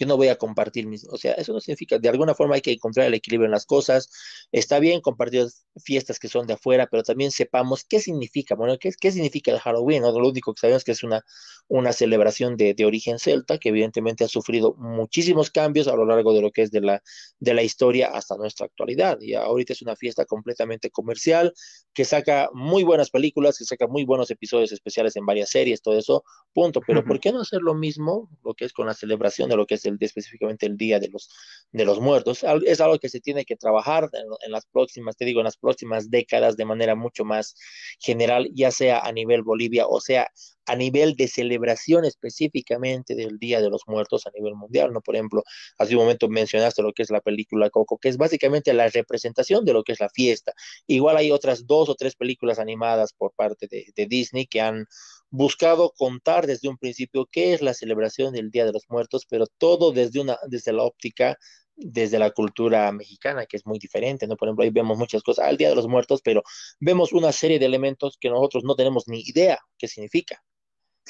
yo 0.00 0.06
no 0.06 0.16
voy 0.16 0.28
a 0.28 0.36
compartir 0.36 0.86
mis, 0.86 1.06
o 1.08 1.18
sea, 1.18 1.34
eso 1.34 1.52
no 1.52 1.60
significa, 1.60 1.98
de 1.98 2.08
alguna 2.08 2.34
forma 2.34 2.54
hay 2.54 2.62
que 2.62 2.72
encontrar 2.72 3.06
el 3.06 3.12
equilibrio 3.12 3.44
en 3.44 3.50
las 3.52 3.66
cosas, 3.66 4.10
está 4.50 4.78
bien 4.78 5.02
compartir 5.02 5.46
fiestas 5.76 6.18
que 6.18 6.28
son 6.28 6.46
de 6.46 6.54
afuera, 6.54 6.88
pero 6.90 7.02
también 7.02 7.30
sepamos 7.30 7.84
qué 7.84 8.00
significa, 8.00 8.54
bueno, 8.54 8.78
qué, 8.78 8.92
qué 8.98 9.12
significa 9.12 9.52
el 9.52 9.58
Halloween, 9.58 10.00
¿no? 10.00 10.10
lo 10.18 10.28
único 10.30 10.54
que 10.54 10.60
sabemos 10.60 10.80
es 10.80 10.84
que 10.84 10.92
es 10.92 11.02
una, 11.02 11.22
una 11.68 11.92
celebración 11.92 12.56
de, 12.56 12.72
de, 12.72 12.86
origen 12.86 13.18
celta, 13.18 13.58
que 13.58 13.68
evidentemente 13.68 14.24
ha 14.24 14.28
sufrido 14.28 14.74
muchísimos 14.78 15.50
cambios 15.50 15.86
a 15.86 15.94
lo 15.94 16.06
largo 16.06 16.32
de 16.32 16.40
lo 16.40 16.50
que 16.50 16.62
es 16.62 16.70
de 16.70 16.80
la, 16.80 17.02
de 17.38 17.52
la 17.52 17.62
historia 17.62 18.08
hasta 18.08 18.36
nuestra 18.36 18.64
actualidad, 18.64 19.20
y 19.20 19.34
ahorita 19.34 19.74
es 19.74 19.82
una 19.82 19.96
fiesta 19.96 20.24
completamente 20.24 20.90
comercial, 20.90 21.52
que 21.92 22.06
saca 22.06 22.48
muy 22.54 22.84
buenas 22.84 23.10
películas, 23.10 23.58
que 23.58 23.66
saca 23.66 23.86
muy 23.86 24.04
buenos 24.04 24.30
episodios 24.30 24.72
especiales 24.72 25.14
en 25.16 25.26
varias 25.26 25.50
series, 25.50 25.82
todo 25.82 25.98
eso, 25.98 26.24
punto, 26.54 26.80
pero 26.86 27.04
¿por 27.04 27.20
qué 27.20 27.32
no 27.32 27.42
hacer 27.42 27.60
lo 27.60 27.74
mismo, 27.74 28.30
lo 28.42 28.54
que 28.54 28.64
es 28.64 28.72
con 28.72 28.86
la 28.86 28.94
celebración 28.94 29.50
de 29.50 29.56
lo 29.56 29.66
que 29.66 29.74
es 29.74 29.84
el, 29.84 29.89
específicamente 30.00 30.66
el 30.66 30.76
Día 30.76 30.98
de 30.98 31.08
los, 31.08 31.30
de 31.72 31.84
los 31.84 32.00
Muertos. 32.00 32.44
Es 32.64 32.80
algo 32.80 32.98
que 32.98 33.08
se 33.08 33.20
tiene 33.20 33.44
que 33.44 33.56
trabajar 33.56 34.10
en, 34.12 34.52
las 34.52 34.66
próximas, 34.66 35.16
te 35.16 35.24
digo, 35.24 35.40
en 35.40 35.44
las 35.44 35.56
próximas 35.56 36.10
décadas 36.10 36.56
de 36.56 36.64
manera 36.64 36.94
mucho 36.94 37.24
más 37.24 37.56
general, 37.98 38.48
ya 38.54 38.70
sea 38.70 39.00
a 39.00 39.12
nivel 39.12 39.42
Bolivia 39.42 39.86
o 39.86 40.00
sea 40.00 40.30
a 40.66 40.76
nivel 40.76 41.16
de 41.16 41.28
celebración 41.28 42.04
específicamente 42.04 43.14
del 43.14 43.38
Día 43.38 43.60
de 43.60 43.70
los 43.70 43.82
Muertos 43.86 44.26
a 44.26 44.30
nivel 44.30 44.54
mundial, 44.54 44.92
¿no? 44.92 45.00
Por 45.00 45.16
ejemplo, 45.16 45.42
hace 45.78 45.94
un 45.94 46.02
momento 46.02 46.28
mencionaste 46.28 46.82
lo 46.82 46.92
que 46.92 47.02
es 47.02 47.10
la 47.10 47.20
película 47.20 47.70
Coco, 47.70 47.98
que 47.98 48.08
es 48.08 48.16
básicamente 48.16 48.72
la 48.74 48.88
representación 48.88 49.64
de 49.64 49.72
lo 49.72 49.82
que 49.82 49.92
es 49.92 50.00
la 50.00 50.08
fiesta. 50.10 50.52
Igual 50.86 51.16
hay 51.16 51.30
otras 51.30 51.66
dos 51.66 51.88
o 51.88 51.94
tres 51.94 52.14
películas 52.16 52.58
animadas 52.58 53.12
por 53.12 53.32
parte 53.34 53.66
de, 53.68 54.06
Disney 54.06 54.46
que 54.46 54.60
han 54.60 54.86
buscado 55.30 55.92
contar 55.96 56.46
desde 56.46 56.68
un 56.68 56.78
principio 56.78 57.28
qué 57.30 57.52
es 57.54 57.62
la 57.62 57.74
celebración 57.74 58.32
del 58.32 58.50
Día 58.50 58.64
de 58.64 58.72
los 58.72 58.84
Muertos, 58.88 59.26
pero 59.28 59.46
todo 59.58 59.92
desde 59.92 60.20
una 60.20 60.38
desde 60.48 60.72
la 60.72 60.82
óptica 60.82 61.36
desde 61.80 62.18
la 62.18 62.30
cultura 62.30 62.92
mexicana, 62.92 63.46
que 63.46 63.56
es 63.56 63.66
muy 63.66 63.78
diferente, 63.78 64.26
¿no? 64.26 64.36
Por 64.36 64.48
ejemplo, 64.48 64.64
ahí 64.64 64.70
vemos 64.70 64.98
muchas 64.98 65.22
cosas 65.22 65.46
al 65.46 65.56
Día 65.56 65.70
de 65.70 65.74
los 65.74 65.88
Muertos, 65.88 66.20
pero 66.22 66.42
vemos 66.78 67.12
una 67.12 67.32
serie 67.32 67.58
de 67.58 67.66
elementos 67.66 68.18
que 68.20 68.28
nosotros 68.28 68.64
no 68.64 68.76
tenemos 68.76 69.04
ni 69.08 69.22
idea 69.22 69.58
qué 69.78 69.88
significa. 69.88 70.42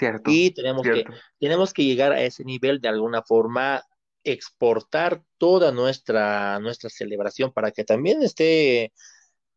Cierto. 0.01 0.31
Y 0.31 0.51
tenemos, 0.53 0.83
Que, 0.83 1.05
tenemos 1.39 1.75
que 1.75 1.85
llegar 1.85 2.13
a 2.13 2.23
ese 2.23 2.43
nivel 2.43 2.81
de 2.81 2.89
alguna 2.89 3.23
forma, 3.23 3.83
exportar 4.25 5.23
toda 5.37 5.73
nuestra, 5.73 6.59
nuestra 6.59 6.89
celebración 6.89 7.53
para 7.53 7.71
que 7.71 7.85
también 7.85 8.23
esté 8.23 8.93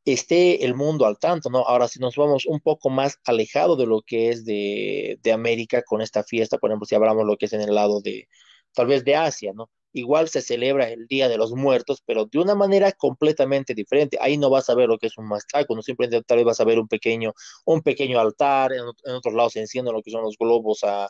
esté 0.06 0.66
el 0.66 0.76
mundo 0.76 1.06
al 1.06 1.18
tanto, 1.18 1.50
¿no? 1.50 1.60
Ahora, 1.60 1.88
si 1.88 1.98
nos 2.00 2.18
vamos 2.18 2.46
un 2.46 2.60
poco 2.60 2.90
más 2.90 3.20
alejado 3.24 3.78
de 3.78 3.86
lo 3.86 4.02
que 4.02 4.32
es 4.32 4.44
de, 4.44 5.18
de 5.22 5.32
América 5.32 5.82
con 5.82 6.02
esta 6.02 6.26
fiesta, 6.26 6.58
por 6.58 6.70
ejemplo, 6.70 6.86
si 6.86 6.96
hablamos 6.96 7.26
lo 7.26 7.38
que 7.38 7.46
es 7.46 7.54
en 7.54 7.62
el 7.62 7.74
lado 7.74 8.02
de, 8.02 8.28
tal 8.74 8.88
vez 8.88 9.06
de 9.06 9.16
Asia, 9.16 9.54
¿no? 9.56 9.70
Igual 9.94 10.28
se 10.28 10.42
celebra 10.42 10.90
el 10.90 11.08
Día 11.08 11.30
de 11.30 11.38
los 11.38 11.52
Muertos, 11.52 12.02
pero 12.06 12.26
de 12.26 12.40
una 12.40 12.56
manera 12.56 12.92
completamente 12.92 13.74
diferente. 13.74 14.18
Ahí 14.20 14.38
no 14.38 14.50
vas 14.50 14.70
a 14.70 14.76
ver 14.76 14.90
lo 14.90 14.98
que 14.98 15.08
es 15.08 15.18
un 15.18 15.28
mastaco, 15.28 15.76
no 15.76 15.82
simplemente 15.82 16.24
tal 16.24 16.38
vez 16.38 16.46
vas 16.46 16.60
a 16.60 16.66
ver 16.66 16.80
un 16.80 16.88
pequeño, 16.88 17.34
un 17.66 17.82
pequeño 17.82 18.20
altar, 18.20 18.74
en, 18.74 18.82
otros 19.14 19.34
lados 19.34 19.54
se 19.54 19.62
encienden 19.62 19.94
lo 19.94 20.02
que 20.02 20.12
son 20.12 20.24
los 20.24 20.36
globos 20.38 20.84
a, 20.84 21.08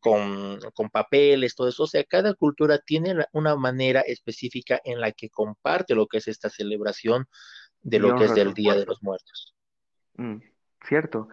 con, 0.00 0.60
con, 0.74 0.90
papeles, 0.90 1.54
todo 1.54 1.68
eso. 1.68 1.84
O 1.84 1.86
sea, 1.86 2.04
cada 2.04 2.34
cultura 2.34 2.78
tiene 2.78 3.14
una 3.32 3.56
manera 3.56 4.00
específica 4.02 4.80
en 4.84 5.00
la 5.00 5.12
que 5.12 5.30
comparte 5.30 5.94
lo 5.94 6.06
que 6.06 6.18
es 6.18 6.28
esta 6.28 6.50
celebración 6.50 7.26
de 7.82 7.98
lo 7.98 8.16
que 8.16 8.24
es 8.24 8.34
del 8.34 8.54
Día 8.54 8.74
de 8.74 8.86
los 8.86 9.02
Muertos. 9.02 9.54
Mm, 10.14 10.36
cierto. 10.86 11.28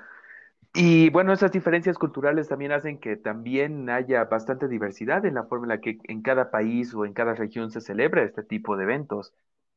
Y 0.80 1.09
bueno, 1.09 1.34
esas 1.34 1.51
diferencias 1.51 1.97
culturales 1.97 2.49
también 2.49 2.71
hacen 2.71 2.99
que 2.99 3.17
también 3.17 3.89
haya 3.89 4.25
bastante 4.25 4.67
diversidad 4.67 5.25
en 5.25 5.34
la 5.34 5.45
forma 5.45 5.65
en 5.65 5.69
la 5.69 5.82
que 5.82 5.97
en 6.03 6.21
cada 6.21 6.51
país 6.51 6.93
o 6.93 7.03
en 7.03 7.13
cada 7.13 7.34
región 7.34 7.71
se 7.71 7.82
celebra 7.82 8.21
este 8.21 8.43
tipo 8.43 8.78
de 8.78 8.84
eventos. 8.84 9.34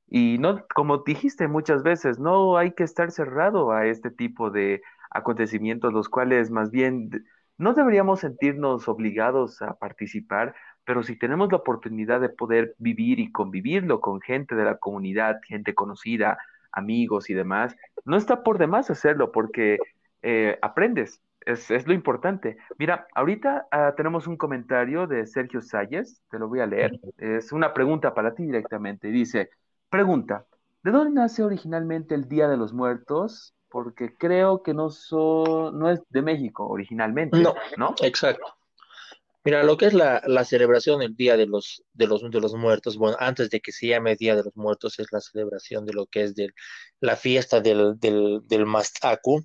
Y 0.08 0.36
no, 0.38 0.66
como 0.74 0.98
dijiste 0.98 1.48
muchas 1.48 1.82
veces, 1.82 2.18
no 2.18 2.58
hay 2.58 2.72
que 2.72 2.84
estar 2.84 3.12
cerrado 3.12 3.72
a 3.72 3.86
este 3.86 4.10
tipo 4.10 4.50
de 4.50 4.82
acontecimientos, 5.10 5.94
los 5.94 6.10
cuales 6.10 6.50
más 6.50 6.70
bien 6.70 7.08
no 7.56 7.72
deberíamos 7.72 8.20
sentirnos 8.20 8.86
obligados 8.86 9.62
a 9.62 9.78
participar, 9.78 10.54
pero 10.84 11.02
si 11.02 11.16
tenemos 11.16 11.50
la 11.50 11.58
oportunidad 11.58 12.20
de 12.20 12.28
poder 12.28 12.74
vivir 12.78 13.20
y 13.20 13.32
convivirlo 13.32 14.02
con 14.02 14.20
gente 14.20 14.54
de 14.54 14.64
la 14.64 14.76
comunidad, 14.76 15.40
gente 15.48 15.74
conocida, 15.74 16.36
amigos 16.72 17.30
y 17.30 17.34
demás, 17.34 17.74
no 18.04 18.18
está 18.18 18.42
por 18.42 18.58
demás 18.58 18.90
hacerlo 18.90 19.32
porque 19.32 19.78
eh, 20.22 20.58
aprendes, 20.62 21.22
es, 21.40 21.70
es, 21.70 21.86
lo 21.86 21.94
importante. 21.94 22.58
Mira, 22.78 23.06
ahorita 23.14 23.66
uh, 23.72 23.96
tenemos 23.96 24.26
un 24.26 24.36
comentario 24.36 25.06
de 25.06 25.26
Sergio 25.26 25.60
Salles, 25.60 26.22
te 26.30 26.38
lo 26.38 26.48
voy 26.48 26.60
a 26.60 26.66
leer, 26.66 26.92
es 27.18 27.52
una 27.52 27.72
pregunta 27.72 28.14
para 28.14 28.34
ti 28.34 28.44
directamente, 28.44 29.08
dice, 29.08 29.50
pregunta, 29.88 30.46
¿de 30.82 30.90
dónde 30.90 31.12
nace 31.12 31.42
originalmente 31.42 32.14
el 32.14 32.28
Día 32.28 32.48
de 32.48 32.56
los 32.56 32.72
Muertos? 32.72 33.54
Porque 33.68 34.16
creo 34.16 34.62
que 34.62 34.74
no, 34.74 34.90
so, 34.90 35.70
no 35.72 35.90
es 35.90 36.00
de 36.10 36.22
México 36.22 36.66
originalmente, 36.66 37.38
¿no? 37.38 37.54
¿no? 37.76 37.94
Exacto. 38.02 38.44
Mira, 39.42 39.62
lo 39.62 39.78
que 39.78 39.86
es 39.86 39.94
la, 39.94 40.22
la, 40.26 40.44
celebración 40.44 41.00
del 41.00 41.16
Día 41.16 41.34
de 41.36 41.46
los, 41.46 41.82
de, 41.94 42.06
los, 42.06 42.20
de 42.30 42.40
los 42.40 42.54
Muertos, 42.54 42.98
bueno, 42.98 43.16
antes 43.18 43.48
de 43.48 43.60
que 43.60 43.72
se 43.72 43.86
llame 43.86 44.16
Día 44.16 44.36
de 44.36 44.42
los 44.42 44.54
Muertos, 44.54 44.98
es 44.98 45.06
la 45.12 45.20
celebración 45.20 45.86
de 45.86 45.94
lo 45.94 46.06
que 46.06 46.24
es 46.24 46.34
del, 46.34 46.54
la 47.00 47.16
fiesta 47.16 47.60
del, 47.60 47.98
del, 47.98 48.42
del 48.46 48.66
Mastacu. 48.66 49.42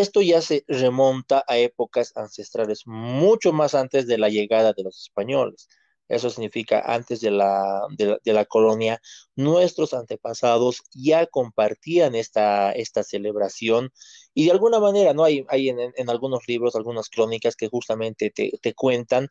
Esto 0.00 0.20
ya 0.20 0.42
se 0.42 0.64
remonta 0.68 1.42
a 1.48 1.56
épocas 1.58 2.12
ancestrales, 2.16 2.82
mucho 2.86 3.52
más 3.52 3.74
antes 3.74 4.06
de 4.06 4.18
la 4.18 4.28
llegada 4.28 4.74
de 4.74 4.82
los 4.82 5.00
españoles. 5.00 5.68
Eso 6.08 6.28
significa 6.30 6.80
antes 6.80 7.20
de 7.20 7.30
la, 7.30 7.80
de 7.96 8.32
la, 8.32 8.44
colonia, 8.44 9.00
nuestros 9.34 9.94
antepasados 9.94 10.82
ya 10.92 11.26
compartían 11.26 12.14
esta, 12.14 12.72
esta 12.72 13.02
celebración 13.02 13.90
y 14.34 14.44
de 14.44 14.52
alguna 14.52 14.80
manera, 14.80 15.14
¿no? 15.14 15.24
Hay, 15.24 15.44
hay 15.48 15.70
en, 15.70 16.10
algunos 16.10 16.46
libros, 16.46 16.76
algunas 16.76 17.08
crónicas 17.08 17.56
que 17.56 17.68
justamente 17.68 18.30
te, 18.30 18.52
te 18.62 18.74
cuentan 18.74 19.28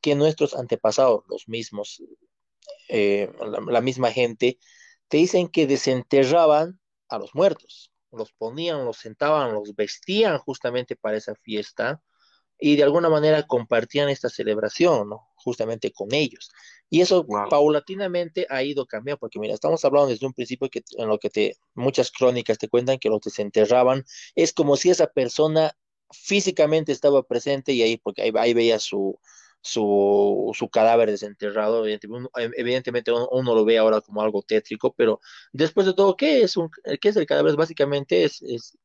que 0.00 0.16
nuestros 0.16 0.54
antepasados, 0.54 1.22
los 1.28 1.48
mismos, 1.48 2.02
eh, 2.88 3.30
la 3.68 3.80
misma 3.80 4.10
gente, 4.10 4.58
te 5.08 5.18
dicen 5.18 5.48
que 5.48 5.66
desenterraban 5.66 6.80
a 7.08 7.18
los 7.18 7.34
muertos, 7.34 7.92
los 8.12 8.32
ponían, 8.32 8.84
los 8.84 8.98
sentaban, 8.98 9.54
los 9.54 9.74
vestían 9.74 10.38
justamente 10.38 10.96
para 10.96 11.16
esa 11.16 11.34
fiesta 11.34 12.02
y 12.58 12.76
de 12.76 12.82
alguna 12.82 13.08
manera 13.08 13.46
compartían 13.46 14.08
esta 14.08 14.28
celebración, 14.28 15.08
¿no? 15.08 15.28
Justamente 15.36 15.92
con 15.92 16.12
ellos. 16.12 16.50
Y 16.90 17.00
eso 17.00 17.26
paulatinamente 17.50 18.46
ha 18.50 18.62
ido 18.62 18.86
cambiando, 18.86 19.20
porque 19.20 19.38
mira, 19.38 19.54
estamos 19.54 19.84
hablando 19.84 20.08
desde 20.08 20.26
un 20.26 20.32
principio 20.32 20.68
que 20.68 20.82
en 20.96 21.08
lo 21.08 21.18
que 21.18 21.30
te, 21.30 21.56
muchas 21.74 22.10
crónicas 22.10 22.58
te 22.58 22.68
cuentan 22.68 22.98
que 22.98 23.10
los 23.10 23.20
desenterraban, 23.20 24.04
es 24.34 24.52
como 24.52 24.76
si 24.76 24.90
esa 24.90 25.06
persona 25.06 25.76
físicamente 26.10 26.90
estaba 26.90 27.22
presente 27.22 27.72
y 27.72 27.82
ahí, 27.82 27.96
porque 27.98 28.22
ahí, 28.22 28.32
ahí 28.36 28.54
veía 28.54 28.78
su, 28.78 29.20
su, 29.68 30.50
su 30.54 30.68
cadáver 30.68 31.10
desenterrado. 31.10 31.84
Evidentemente 31.86 33.12
uno, 33.12 33.28
uno, 33.30 33.54
lo 33.54 33.64
ve 33.64 33.78
ahora 33.78 34.00
como 34.00 34.22
algo 34.22 34.42
tétrico, 34.42 34.94
pero 34.94 35.20
después 35.52 35.86
de 35.86 35.94
todo, 35.94 36.16
¿qué 36.16 36.42
es, 36.42 36.56
un, 36.56 36.70
qué 37.00 37.08
es 37.08 37.16
el 37.16 37.26
cadáver? 37.26 37.56
Básicamente 37.56 38.24
es, 38.24 38.42
es, 38.42 38.78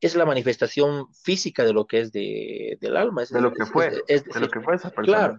es 0.00 0.14
la 0.14 0.26
manifestación 0.26 1.12
física 1.14 1.64
de 1.64 1.72
lo 1.72 1.86
que 1.86 2.00
es 2.00 2.12
de, 2.12 2.78
del 2.80 2.96
alma. 2.96 3.22
Es, 3.22 3.30
de 3.30 3.40
lo 3.40 3.52
que 3.52 3.64
fue, 3.64 4.02
es, 4.08 4.24
de 4.24 4.40
lo 4.40 4.48
que 4.48 4.60
fue 4.60 4.76
esa 4.76 4.90
persona. 4.90 5.18
Claro, 5.18 5.38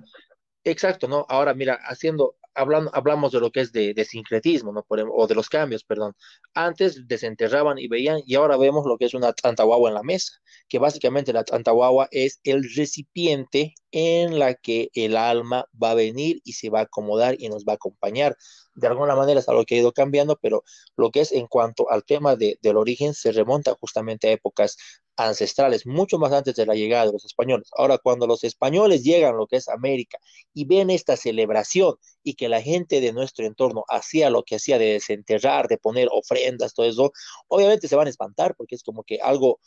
exacto, 0.63 1.07
¿no? 1.07 1.25
Ahora, 1.29 1.53
mira, 1.53 1.79
haciendo, 1.83 2.35
hablamos 2.57 3.31
de 3.31 3.39
lo 3.39 3.51
que 3.51 3.61
es 3.61 3.71
de, 3.71 4.05
sincretismo, 4.05 4.73
o 4.89 5.27
de 5.27 5.35
los 5.35 5.49
cambios, 5.49 5.83
perdón. 5.83 6.13
Antes 6.53 7.07
desenterraban 7.07 7.77
y 7.77 7.87
veían, 7.87 8.21
y 8.25 8.35
ahora 8.35 8.57
vemos 8.57 8.85
lo 8.85 8.97
que 8.97 9.05
es 9.05 9.13
una 9.13 9.33
tantahuagua 9.33 9.89
en 9.89 9.95
la 9.95 10.03
mesa, 10.03 10.33
que 10.67 10.79
básicamente 10.79 11.33
la 11.33 11.43
tantahuagua 11.43 12.07
es 12.11 12.39
el 12.43 12.63
recipiente 12.75 13.75
en 13.91 14.39
la 14.39 14.55
que 14.55 14.89
el 14.93 15.15
alma 15.15 15.65
va 15.81 15.91
a 15.91 15.95
venir 15.95 16.41
y 16.43 16.53
se 16.53 16.69
va 16.69 16.79
a 16.79 16.83
acomodar 16.83 17.35
y 17.39 17.49
nos 17.49 17.63
va 17.63 17.73
a 17.73 17.75
acompañar. 17.75 18.35
De 18.73 18.87
alguna 18.87 19.15
manera 19.15 19.39
es 19.39 19.49
algo 19.49 19.65
que 19.65 19.75
ha 19.75 19.79
ido 19.79 19.91
cambiando, 19.91 20.37
pero 20.41 20.63
lo 20.95 21.11
que 21.11 21.21
es 21.21 21.31
en 21.31 21.47
cuanto 21.47 21.89
al 21.89 22.03
tema 22.03 22.35
de, 22.35 22.57
del 22.61 22.77
origen 22.77 23.13
se 23.13 23.31
remonta 23.31 23.75
justamente 23.79 24.27
a 24.27 24.31
épocas 24.31 24.77
ancestrales, 25.17 25.85
mucho 25.85 26.19
más 26.19 26.31
antes 26.31 26.55
de 26.55 26.65
la 26.65 26.75
llegada 26.75 27.07
de 27.07 27.11
los 27.13 27.25
españoles. 27.25 27.69
Ahora, 27.75 27.97
cuando 27.97 28.27
los 28.27 28.43
españoles 28.43 29.03
llegan 29.03 29.33
a 29.33 29.37
lo 29.37 29.47
que 29.47 29.57
es 29.57 29.67
América 29.67 30.19
y 30.53 30.65
ven 30.65 30.89
esta 30.89 31.17
celebración 31.17 31.95
y 32.23 32.35
que 32.35 32.47
la 32.47 32.61
gente 32.61 33.01
de 33.01 33.11
nuestro 33.11 33.45
entorno 33.45 33.83
hacía 33.89 34.29
lo 34.29 34.43
que 34.43 34.55
hacía 34.55 34.77
de 34.77 34.93
desenterrar, 34.93 35.67
de 35.67 35.77
poner 35.77 36.07
ofrendas, 36.11 36.73
todo 36.73 36.85
eso, 36.85 37.11
obviamente 37.47 37.87
se 37.87 37.95
van 37.95 38.07
a 38.07 38.11
espantar 38.11 38.55
porque 38.55 38.75
es 38.75 38.83
como 38.83 39.03
que 39.03 39.19
algo 39.19 39.59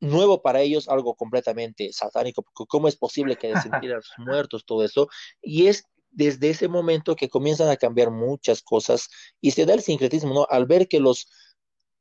nuevo 0.00 0.42
para 0.42 0.60
ellos, 0.60 0.88
algo 0.88 1.14
completamente 1.14 1.92
satánico, 1.92 2.42
porque 2.42 2.68
cómo 2.68 2.88
es 2.88 2.96
posible 2.96 3.36
que 3.36 3.48
desenterren 3.48 3.92
a 3.92 3.96
los 3.96 4.12
muertos, 4.18 4.64
todo 4.66 4.84
eso, 4.84 5.08
y 5.40 5.68
es 5.68 5.84
desde 6.10 6.50
ese 6.50 6.68
momento 6.68 7.14
que 7.16 7.28
comienzan 7.28 7.68
a 7.68 7.76
cambiar 7.76 8.10
muchas 8.10 8.62
cosas 8.62 9.08
y 9.40 9.52
se 9.52 9.66
da 9.66 9.74
el 9.74 9.82
sincretismo, 9.82 10.34
¿no? 10.34 10.46
Al 10.48 10.66
ver 10.66 10.88
que 10.88 11.00
los 11.00 11.28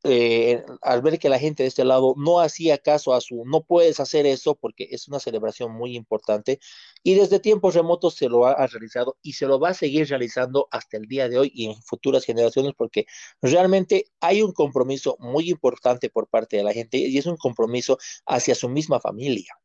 eh, 0.04 0.64
al 0.84 1.02
ver 1.02 1.18
que 1.20 1.28
la 1.30 1.40
gente 1.40 1.64
de 1.64 1.70
este 1.70 1.84
lado 1.84 2.14
no 2.18 2.40
hacía 2.40 2.78
caso 2.78 3.14
a 3.14 3.22
su, 3.22 3.44
no 3.46 3.64
puedes 3.64 4.00
hacer 4.00 4.26
eso 4.26 4.56
porque 4.56 4.88
es 4.92 5.08
una 5.08 5.20
celebración 5.20 5.72
muy 5.72 5.96
importante 5.96 6.60
y 7.04 7.16
desde 7.16 7.40
tiempos 7.40 7.74
remotos 7.74 8.16
se 8.16 8.30
lo 8.30 8.46
ha 8.46 8.68
realizado 8.68 9.18
y 9.22 9.34
se 9.34 9.48
lo 9.48 9.60
va 9.60 9.70
a 9.70 9.74
seguir 9.74 10.08
realizando 10.08 10.68
hasta 10.72 10.98
el 10.98 11.08
día 11.08 11.30
de 11.30 11.40
hoy 11.40 11.52
y 11.54 11.66
en 11.66 11.82
futuras 11.82 12.26
generaciones 12.26 12.74
porque 12.78 13.06
realmente 13.42 14.06
hay 14.20 14.44
un 14.44 14.52
compromiso 14.52 15.18
muy 15.20 15.50
importante 15.50 16.10
por 16.10 16.28
parte 16.28 16.58
de 16.58 16.64
la 16.64 16.74
gente 16.74 16.98
y 16.98 17.18
es 17.18 17.26
un 17.26 17.38
compromiso 17.38 17.98
hacia 18.26 18.56
su 18.56 18.70
misma 18.70 19.00
familia 19.00 19.58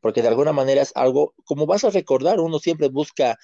porque 0.00 0.20
de 0.20 0.28
alguna 0.28 0.52
manera 0.52 0.82
es 0.82 0.92
algo, 0.96 1.34
como 1.46 1.64
vas 1.64 1.82
a 1.84 1.88
recordar, 1.88 2.38
uno 2.38 2.58
siempre 2.58 2.88
busca 2.88 3.38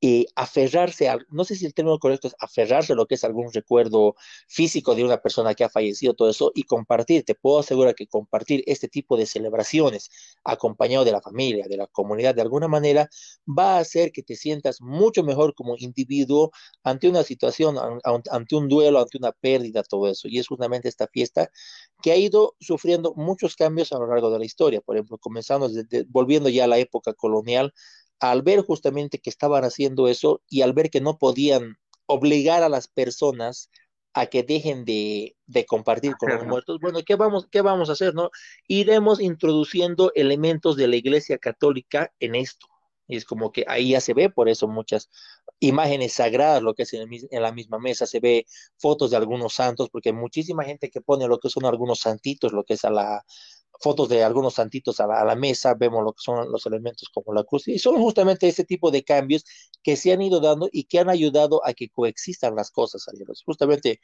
eh, 0.00 0.26
aferrarse 0.36 1.08
a, 1.08 1.18
no 1.30 1.44
sé 1.44 1.56
si 1.56 1.66
el 1.66 1.74
término 1.74 1.98
correcto 1.98 2.28
es 2.28 2.36
aferrarse 2.38 2.92
a 2.92 2.96
lo 2.96 3.06
que 3.06 3.16
es 3.16 3.24
algún 3.24 3.52
recuerdo 3.52 4.14
físico 4.46 4.94
de 4.94 5.04
una 5.04 5.18
persona 5.18 5.54
que 5.54 5.64
ha 5.64 5.68
fallecido, 5.68 6.14
todo 6.14 6.30
eso, 6.30 6.52
y 6.54 6.64
compartir. 6.64 7.24
Te 7.24 7.34
puedo 7.34 7.58
asegurar 7.58 7.94
que 7.94 8.06
compartir 8.06 8.62
este 8.66 8.88
tipo 8.88 9.16
de 9.16 9.26
celebraciones 9.26 10.10
acompañado 10.44 11.04
de 11.04 11.12
la 11.12 11.20
familia, 11.20 11.66
de 11.68 11.76
la 11.76 11.86
comunidad, 11.88 12.34
de 12.34 12.42
alguna 12.42 12.68
manera, 12.68 13.08
va 13.46 13.76
a 13.76 13.80
hacer 13.80 14.12
que 14.12 14.22
te 14.22 14.36
sientas 14.36 14.80
mucho 14.80 15.22
mejor 15.24 15.54
como 15.54 15.74
individuo 15.78 16.50
ante 16.84 17.08
una 17.08 17.22
situación, 17.24 17.76
ante 18.04 18.56
un 18.56 18.68
duelo, 18.68 19.00
ante 19.00 19.18
una 19.18 19.32
pérdida, 19.32 19.82
todo 19.82 20.08
eso. 20.08 20.28
Y 20.28 20.38
es 20.38 20.46
justamente 20.46 20.88
esta 20.88 21.08
fiesta 21.08 21.50
que 22.02 22.12
ha 22.12 22.16
ido 22.16 22.54
sufriendo 22.60 23.14
muchos 23.16 23.56
cambios 23.56 23.92
a 23.92 23.98
lo 23.98 24.06
largo 24.06 24.30
de 24.30 24.38
la 24.38 24.44
historia. 24.44 24.80
Por 24.80 24.96
ejemplo, 24.96 25.18
comenzando 25.18 25.68
desde, 25.68 26.04
volviendo 26.08 26.48
ya 26.48 26.64
a 26.64 26.66
la 26.68 26.78
época 26.78 27.14
colonial, 27.14 27.72
al 28.20 28.42
ver 28.42 28.62
justamente 28.62 29.18
que 29.18 29.30
estaban 29.30 29.64
haciendo 29.64 30.08
eso 30.08 30.42
y 30.48 30.62
al 30.62 30.72
ver 30.72 30.90
que 30.90 31.00
no 31.00 31.18
podían 31.18 31.78
obligar 32.06 32.62
a 32.62 32.68
las 32.68 32.88
personas 32.88 33.70
a 34.14 34.26
que 34.26 34.42
dejen 34.42 34.84
de, 34.84 35.36
compartir 35.68 36.16
con 36.16 36.30
los 36.30 36.44
muertos, 36.44 36.78
bueno, 36.80 37.00
¿qué 37.04 37.14
vamos, 37.14 37.46
¿qué 37.50 37.60
vamos 37.60 37.88
a 37.88 37.92
hacer? 37.92 38.14
no? 38.14 38.30
Iremos 38.66 39.20
introduciendo 39.20 40.10
elementos 40.14 40.76
de 40.76 40.88
la 40.88 40.96
Iglesia 40.96 41.38
Católica 41.38 42.12
en 42.18 42.34
esto. 42.34 42.66
Y 43.06 43.16
es 43.16 43.24
como 43.24 43.52
que 43.52 43.64
ahí 43.68 43.90
ya 43.90 44.00
se 44.00 44.12
ve, 44.14 44.28
por 44.28 44.48
eso 44.48 44.68
muchas 44.68 45.08
imágenes 45.60 46.14
sagradas, 46.14 46.62
lo 46.62 46.74
que 46.74 46.82
es 46.82 46.92
en, 46.92 47.08
en, 47.10 47.42
la 47.42 47.52
misma 47.52 47.78
mesa, 47.78 48.06
se 48.06 48.20
ve 48.20 48.44
fotos 48.76 49.10
de 49.10 49.16
algunos 49.16 49.54
santos, 49.54 49.88
porque 49.90 50.10
hay 50.10 50.14
muchísima 50.14 50.64
gente 50.64 50.90
que 50.90 51.00
pone 51.00 51.26
lo 51.26 51.38
que 51.38 51.48
son 51.48 51.64
algunos 51.64 52.00
santitos, 52.00 52.52
lo 52.52 52.64
que 52.64 52.74
es 52.74 52.84
a 52.84 52.90
la, 52.90 53.24
fotos 53.80 54.08
de 54.08 54.24
algunos 54.24 54.54
santitos 54.54 55.00
a 55.00 55.06
la, 55.06 55.34
mesa, 55.36 55.74
vemos 55.74 56.02
lo 56.02 56.12
que 56.12 56.22
son 56.22 56.50
los 56.50 56.66
elementos 56.66 57.08
como 57.12 57.32
la 57.32 57.44
cruz, 57.44 57.68
y 57.68 57.78
son 57.78 57.96
justamente 57.96 58.48
ese 58.48 58.64
tipo 58.64 58.90
de 58.90 59.04
cambios 59.04 59.44
que 59.82 59.96
se 59.96 60.12
han 60.12 60.22
ido 60.22 60.40
dando 60.40 60.68
y 60.72 60.84
que 60.84 60.98
han 60.98 61.08
ayudado 61.08 61.64
a 61.64 61.72
que 61.74 61.88
coexistan 61.88 62.54
las 62.56 62.70
cosas, 62.70 63.06
Justamente, 63.44 64.00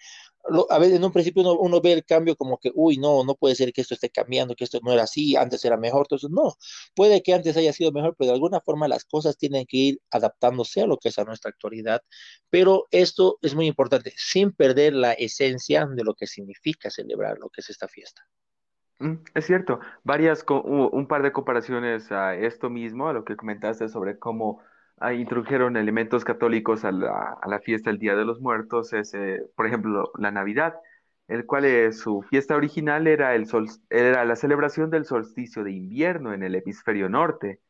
a 0.71 0.79
veces 0.79 0.97
en 0.97 1.05
un 1.05 1.13
principio 1.13 1.43
uno, 1.59 1.81
ve 1.81 1.93
el 1.93 2.05
cambio 2.05 2.37
como 2.37 2.59
que, 2.59 2.71
uy, 2.75 2.99
no, 2.99 3.25
no 3.25 3.35
puede 3.35 3.55
ser 3.55 3.73
que 3.73 3.81
esto 3.81 3.95
esté 3.95 4.11
cambiando, 4.11 4.55
que 4.55 4.65
esto 4.65 4.79
no 4.83 4.93
era 4.93 5.05
así, 5.05 5.37
antes 5.37 5.65
era 5.65 5.77
mejor, 5.77 6.07
entonces 6.07 6.31
no, 6.31 6.55
puede 6.95 7.23
que 7.23 7.35
antes 7.35 7.57
haya 7.57 7.73
sido 7.73 7.93
mejor, 7.93 8.15
pero 8.19 8.29
de 8.29 8.35
alguna 8.35 8.61
forma 8.61 8.89
las 8.89 9.05
cosas 9.05 9.37
tienen 9.37 9.67
que 9.67 9.77
ir 9.77 10.01
adaptándose 10.11 10.83
a 10.83 10.87
lo 10.87 10.99
que 10.99 11.09
es 11.09 11.19
a 11.19 11.25
nuestra 11.25 11.51
actualidad, 11.51 12.03
pero 12.51 12.87
esto 12.91 13.39
es 13.43 13.55
muy 13.55 13.67
importante, 13.67 14.15
sin 14.17 14.53
perder 14.53 14.95
la 14.95 15.13
esencia 15.13 15.87
de 15.87 16.05
lo 16.05 16.15
que 16.15 16.27
significa 16.27 16.91
celebrar 16.91 17.39
lo 17.39 17.51
que 17.51 17.61
es 17.61 17.71
esta 17.71 17.89
fiesta. 17.89 18.27
Mm, 19.05 19.17
Es 19.35 19.47
cierto, 19.47 19.81
varias, 20.03 20.45
un 20.49 21.07
par 21.07 21.23
de 21.23 21.33
comparaciones 21.33 22.11
a 22.11 22.35
esto 22.37 22.71
mismo, 22.71 23.09
a 23.09 23.13
lo 23.13 23.25
que 23.25 23.37
comentaste 23.37 23.89
sobre 23.89 24.19
cómo 24.19 24.63
ah, 24.99 25.13
introdujeron 25.13 25.77
elementos 25.77 26.25
católicos 26.25 26.85
a 26.85 26.93
la, 26.93 27.37
a 27.41 27.49
la 27.49 27.61
fiesta 27.61 27.91
del 27.91 27.99
Día 27.99 28.17
de 28.17 28.25
los 28.25 28.41
Muertos, 28.41 28.93
es, 28.95 29.13
eh, 29.15 29.43
por 29.57 29.67
ejemplo, 29.67 30.11
la 30.19 30.31
Navidad, 30.31 30.75
el 31.29 31.45
cual 31.47 31.67
eh, 31.67 31.93
su 31.93 32.23
fiesta 32.23 32.57
original 32.57 33.07
era, 33.07 33.35
el 33.35 33.47
sol, 33.47 33.69
era 33.91 34.25
la 34.25 34.37
celebración 34.37 34.91
del 34.91 35.05
solsticio 35.05 35.65
de 35.65 35.73
invierno 35.73 36.33
en 36.33 36.43
el 36.43 36.55
hemisferio 36.55 37.09
norte, 37.11 37.61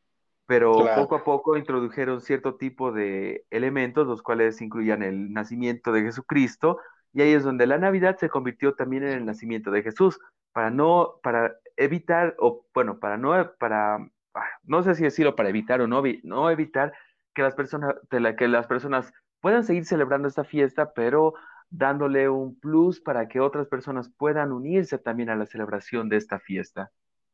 pero 0.45 0.73
poco 0.95 1.15
a 1.15 1.23
poco 1.23 1.57
introdujeron 1.57 2.21
cierto 2.21 2.55
tipo 2.55 2.91
de 2.93 3.45
elementos, 3.49 4.07
los 4.07 4.21
cuales 4.21 4.61
incluían 4.61 5.03
el 5.03 5.33
nacimiento 5.33 5.91
de 5.91 6.03
Jesucristo, 6.03 6.79
y 7.13 7.21
ahí 7.21 7.33
es 7.33 7.43
donde 7.43 7.67
la 7.67 7.77
Navidad 7.77 8.17
se 8.19 8.29
convirtió 8.29 8.75
también 8.75 9.03
en 9.03 9.11
el 9.17 9.25
nacimiento 9.25 9.71
de 9.71 9.83
Jesús 9.83 10.19
para 10.55 10.69
no, 10.69 11.19
para 11.21 11.57
evitar, 11.75 12.33
o 12.39 12.65
bueno, 12.73 12.97
para 12.97 13.17
no, 13.17 13.33
para, 13.59 13.95
ah, 14.33 14.45
no 14.63 14.83
sé 14.83 14.95
si 14.95 15.03
decirlo 15.03 15.35
para 15.35 15.49
evitar 15.49 15.81
o 15.81 15.87
no, 15.87 16.01
no 16.23 16.49
evitar 16.49 16.93
que 17.33 17.41
las 17.41 17.55
personas, 17.55 17.93
que 18.37 18.47
las 18.47 18.65
personas 18.65 19.11
puedan 19.41 19.65
seguir 19.65 19.83
celebrando 19.83 20.29
esta 20.29 20.45
fiesta, 20.45 20.93
pero 20.93 21.33
dándole 21.69 22.29
un 22.29 22.57
plus 22.57 23.01
para 23.01 23.27
que 23.27 23.41
otras 23.41 23.67
personas 23.67 24.09
puedan 24.17 24.53
unirse 24.53 24.97
también 24.97 25.29
a 25.29 25.35
la 25.35 25.45
celebración 25.45 26.07
de 26.07 26.15
esta 26.15 26.39
fiesta. 26.39 26.89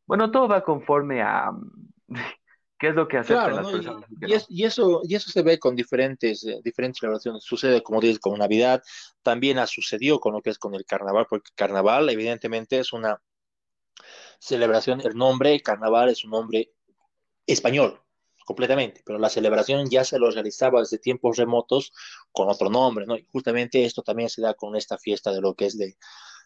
Bueno, 0.07 0.31
todo 0.31 0.47
va 0.47 0.63
conforme 0.63 1.21
a 1.21 1.51
qué 2.81 2.87
es 2.87 2.95
lo 2.95 3.07
que 3.07 3.17
aceptan 3.19 3.55
las 3.55 3.67
personas. 3.67 4.05
Y, 4.49 4.63
eso, 4.63 5.01
y 5.03 5.13
eso 5.13 5.29
se 5.29 5.43
ve 5.43 5.59
con 5.59 5.75
diferentes, 5.75 6.43
eh, 6.43 6.61
diferentes 6.63 6.99
celebraciones. 6.99 7.43
Sucede, 7.43 7.83
como 7.83 8.01
dices, 8.01 8.17
con 8.17 8.39
Navidad, 8.39 8.81
también 9.21 9.59
ha 9.59 9.67
sucedido 9.67 10.19
con 10.19 10.33
lo 10.33 10.41
que 10.41 10.49
es 10.49 10.57
con 10.57 10.73
el 10.73 10.83
carnaval, 10.83 11.27
porque 11.29 11.51
carnaval 11.53 12.09
evidentemente 12.09 12.79
es 12.79 12.91
una 12.91 13.21
celebración, 14.39 14.99
el 15.01 15.15
nombre 15.15 15.61
carnaval 15.61 16.09
es 16.09 16.23
un 16.25 16.31
nombre 16.31 16.71
español, 17.45 18.01
completamente, 18.45 19.03
pero 19.05 19.19
la 19.19 19.29
celebración 19.29 19.87
ya 19.87 20.03
se 20.03 20.17
lo 20.17 20.31
realizaba 20.31 20.79
desde 20.79 20.97
tiempos 20.97 21.37
remotos 21.37 21.93
con 22.31 22.49
otro 22.49 22.71
nombre, 22.71 23.05
¿no? 23.05 23.15
Y 23.15 23.27
justamente 23.31 23.85
esto 23.85 24.01
también 24.01 24.29
se 24.29 24.41
da 24.41 24.55
con 24.55 24.75
esta 24.75 24.97
fiesta 24.97 25.31
de 25.31 25.41
lo 25.41 25.53
que 25.53 25.67
es 25.67 25.77
de, 25.77 25.97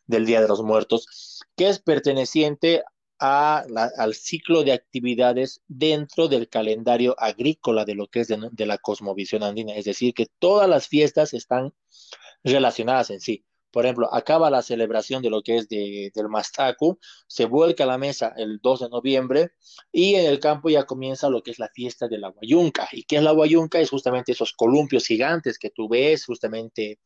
del 0.06 0.26
Día 0.26 0.42
de 0.42 0.50
los 0.50 0.62
Muertos, 0.62 1.40
que 1.56 1.70
es 1.70 1.80
perteneciente 1.80 2.84
al 3.20 4.13
ciclo 4.13 4.63
de 4.63 4.74
actividades 4.74 5.61
dentro 5.68 6.28
del 6.28 6.49
calendario 6.49 7.16
agrícola 7.18 7.86
de 7.86 7.95
lo 7.95 8.07
que 8.07 8.22
es 8.22 8.28
de, 8.28 8.66
la 8.66 8.78
cosmovisión 8.78 9.43
andina. 9.43 9.76
Es 9.76 9.86
decir, 9.86 10.13
que 10.13 10.28
todas 10.39 10.70
las 10.70 10.88
fiestas 10.88 11.34
están 11.34 11.74
relacionadas 12.43 13.09
en 13.09 13.20
sí. 13.22 13.45
Por 13.72 13.86
ejemplo, 13.86 14.13
acaba 14.13 14.49
la 14.49 14.61
celebración 14.61 15.22
de 15.22 15.30
lo 15.30 15.41
que 15.41 15.57
es 15.57 15.68
de, 15.68 16.09
del 16.16 16.30
Mastacu, 16.30 16.97
se 17.28 17.43
vuelca 17.43 17.84
a 17.84 17.88
la 17.88 17.97
mesa 17.97 18.34
el 18.38 18.59
2 18.61 18.80
de 18.80 18.89
noviembre 18.89 19.51
y 19.91 20.16
en 20.16 20.28
el 20.28 20.39
campo 20.39 20.70
ya 20.70 20.86
comienza 20.86 21.30
lo 21.30 21.43
que 21.43 21.51
es 21.51 21.59
la 21.59 21.68
fiesta 21.68 22.07
de 22.07 22.18
la 22.18 22.30
Guayunca. 22.30 22.88
¿Y 22.93 23.03
qué 23.03 23.18
es 23.18 23.24
la 23.24 23.32
Guayunca? 23.32 23.82
Es 23.82 23.89
justamente 23.89 24.32
esos 24.32 24.53
columpios 24.53 25.05
gigantes 25.05 25.59
que 25.59 25.72
tú 25.72 25.89
ves, 25.89 26.24
justamente, 26.26 26.99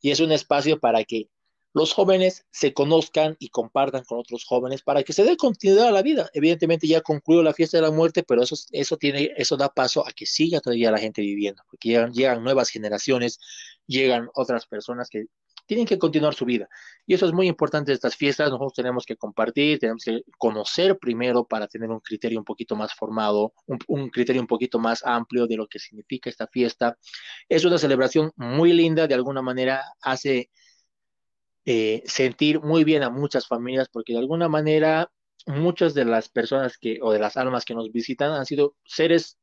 y 0.00 0.10
es 0.10 0.18
un 0.18 0.32
espacio 0.32 0.80
para 0.80 1.04
que 1.04 1.28
los 1.76 1.92
jóvenes 1.92 2.46
se 2.50 2.72
conozcan 2.72 3.36
y 3.38 3.50
compartan 3.50 4.02
con 4.04 4.18
otros 4.18 4.46
jóvenes 4.46 4.80
para 4.80 5.02
que 5.02 5.12
se 5.12 5.24
dé 5.24 5.36
continuidad 5.36 5.88
a 5.88 5.92
la 5.92 6.00
vida. 6.00 6.30
Evidentemente 6.32 6.86
ya 6.86 7.02
concluyó 7.02 7.42
la 7.42 7.52
fiesta 7.52 7.76
de 7.76 7.82
la 7.82 7.90
muerte, 7.90 8.22
pero 8.22 8.42
eso, 8.42 8.56
eso, 8.70 8.96
tiene, 8.96 9.32
eso 9.36 9.58
da 9.58 9.68
paso 9.68 10.02
a 10.08 10.12
que 10.12 10.24
siga 10.24 10.60
todavía 10.60 10.90
la 10.90 10.96
gente 10.96 11.20
viviendo, 11.20 11.62
porque 11.70 11.90
llegan, 11.90 12.14
llegan 12.14 12.42
nuevas 12.42 12.70
generaciones, 12.70 13.38
llegan 13.86 14.30
otras 14.32 14.64
personas 14.64 15.10
que 15.10 15.26
tienen 15.66 15.84
que 15.84 15.98
continuar 15.98 16.32
su 16.32 16.46
vida. 16.46 16.66
Y 17.04 17.12
eso 17.12 17.26
es 17.26 17.34
muy 17.34 17.46
importante 17.46 17.90
de 17.90 17.96
estas 17.96 18.16
fiestas. 18.16 18.48
Nosotros 18.48 18.72
tenemos 18.72 19.04
que 19.04 19.16
compartir, 19.16 19.78
tenemos 19.78 20.02
que 20.02 20.22
conocer 20.38 20.96
primero 20.98 21.44
para 21.44 21.68
tener 21.68 21.90
un 21.90 22.00
criterio 22.00 22.38
un 22.38 22.46
poquito 22.46 22.74
más 22.74 22.94
formado, 22.94 23.52
un, 23.66 23.78
un, 23.88 24.08
criterio 24.08 24.40
un 24.40 24.48
poquito 24.48 24.78
más 24.78 25.04
amplio 25.04 25.46
de 25.46 25.56
lo 25.56 25.66
que 25.66 25.78
significa 25.78 26.30
esta 26.30 26.46
fiesta. 26.46 26.96
Es 27.50 27.66
una 27.66 27.76
celebración 27.76 28.32
muy 28.36 28.72
linda, 28.72 29.06
de 29.06 29.14
alguna 29.14 29.42
manera 29.42 29.84
hace 30.00 30.48
eh, 31.66 32.02
sentir 32.06 32.60
muy 32.60 32.84
bien 32.84 33.02
a 33.02 33.10
muchas 33.10 33.46
familias, 33.46 33.88
porque 33.90 34.12
de 34.12 34.20
alguna 34.20 34.48
manera 34.48 35.10
muchas 35.46 35.94
de 35.94 36.04
las 36.04 36.28
personas 36.28 36.78
que, 36.78 36.98
o 37.02 37.12
de 37.12 37.18
las 37.18 37.36
almas 37.36 37.64
que 37.64 37.74
nos 37.74 37.90
visitan 37.92 38.32
han 38.32 38.46
sido 38.46 38.74
seres 38.84 39.36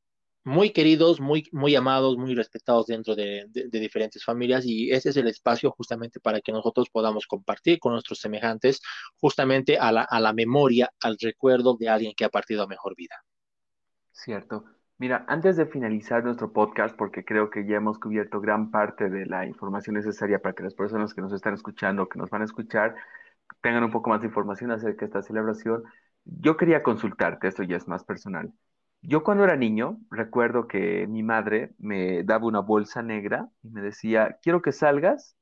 muy 0.45 0.71
queridos, 0.71 1.19
muy, 1.19 1.47
muy 1.51 1.75
amados, 1.75 2.17
muy 2.17 2.33
respetados 2.35 2.87
dentro 2.87 3.15
de, 3.15 3.45
diferentes 3.71 4.23
familias 4.23 4.65
y 4.65 4.91
ese 4.91 5.09
es 5.09 5.17
el 5.17 5.27
espacio 5.27 5.71
justamente 5.71 6.19
para 6.19 6.41
que 6.41 6.51
nosotros 6.51 6.89
podamos 6.89 7.27
compartir 7.27 7.79
con 7.79 7.93
nuestros 7.93 8.19
semejantes 8.19 8.81
justamente 9.19 9.77
a 9.77 9.91
la, 9.91 10.03
a 10.03 10.19
la 10.19 10.33
memoria, 10.33 10.89
al 11.01 11.17
recuerdo 11.19 11.77
de 11.77 11.89
alguien 11.89 12.13
que 12.15 12.25
ha 12.25 12.29
partido 12.29 12.63
a 12.63 12.67
mejor 12.67 12.95
vida. 12.95 13.15
Cierto. 14.11 14.65
Mira, 15.03 15.25
antes 15.27 15.57
de 15.57 15.65
finalizar 15.65 16.23
nuestro 16.23 16.53
podcast, 16.53 16.95
porque 16.95 17.25
creo 17.25 17.49
que 17.49 17.65
ya 17.65 17.75
hemos 17.75 17.99
cubierto 17.99 18.39
gran 18.39 18.71
parte 18.71 19.09
de 19.09 19.25
la 19.25 19.45
información 19.45 19.95
necesaria 19.95 20.39
para 20.39 20.55
que 20.55 20.63
las 20.63 20.75
personas 20.75 21.13
que 21.13 21.19
nos 21.19 21.33
están 21.33 21.53
escuchando, 21.53 22.07
que 22.07 22.17
nos 22.17 22.29
van 22.29 22.41
a 22.41 22.45
escuchar, 22.45 22.95
tengan 23.59 23.83
un 23.83 23.91
poco 23.91 24.11
más 24.11 24.21
de 24.21 24.27
información 24.27 24.71
acerca 24.71 25.01
de 25.01 25.07
esta 25.07 25.21
celebración, 25.21 25.83
yo 26.23 26.55
quería 26.55 26.83
consultarte, 26.83 27.49
esto 27.49 27.63
ya 27.63 27.75
es 27.75 27.85
más 27.85 28.05
personal. 28.05 28.53
Yo 29.01 29.25
cuando 29.25 29.43
era 29.43 29.57
niño, 29.57 29.97
recuerdo 30.09 30.69
que 30.69 31.05
mi 31.05 31.21
madre 31.21 31.73
me 31.79 32.23
daba 32.23 32.45
una 32.45 32.61
bolsa 32.61 33.01
negra 33.01 33.49
y 33.61 33.71
me 33.71 33.81
decía, 33.81 34.37
quiero 34.41 34.61
que 34.61 34.71
salgas 34.71 35.35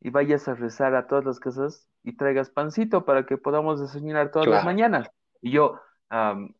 y 0.00 0.10
vayas 0.10 0.46
a 0.46 0.54
rezar 0.54 0.94
a 0.94 1.08
todas 1.08 1.24
las 1.24 1.40
casas 1.40 1.88
y 2.04 2.16
traigas 2.16 2.50
pancito 2.50 3.04
para 3.04 3.26
que 3.26 3.38
podamos 3.38 3.80
desayunar 3.80 4.30
todas 4.30 4.46
las 4.46 4.64
mañanas. 4.64 5.10
Y 5.40 5.50
yo, 5.50 5.80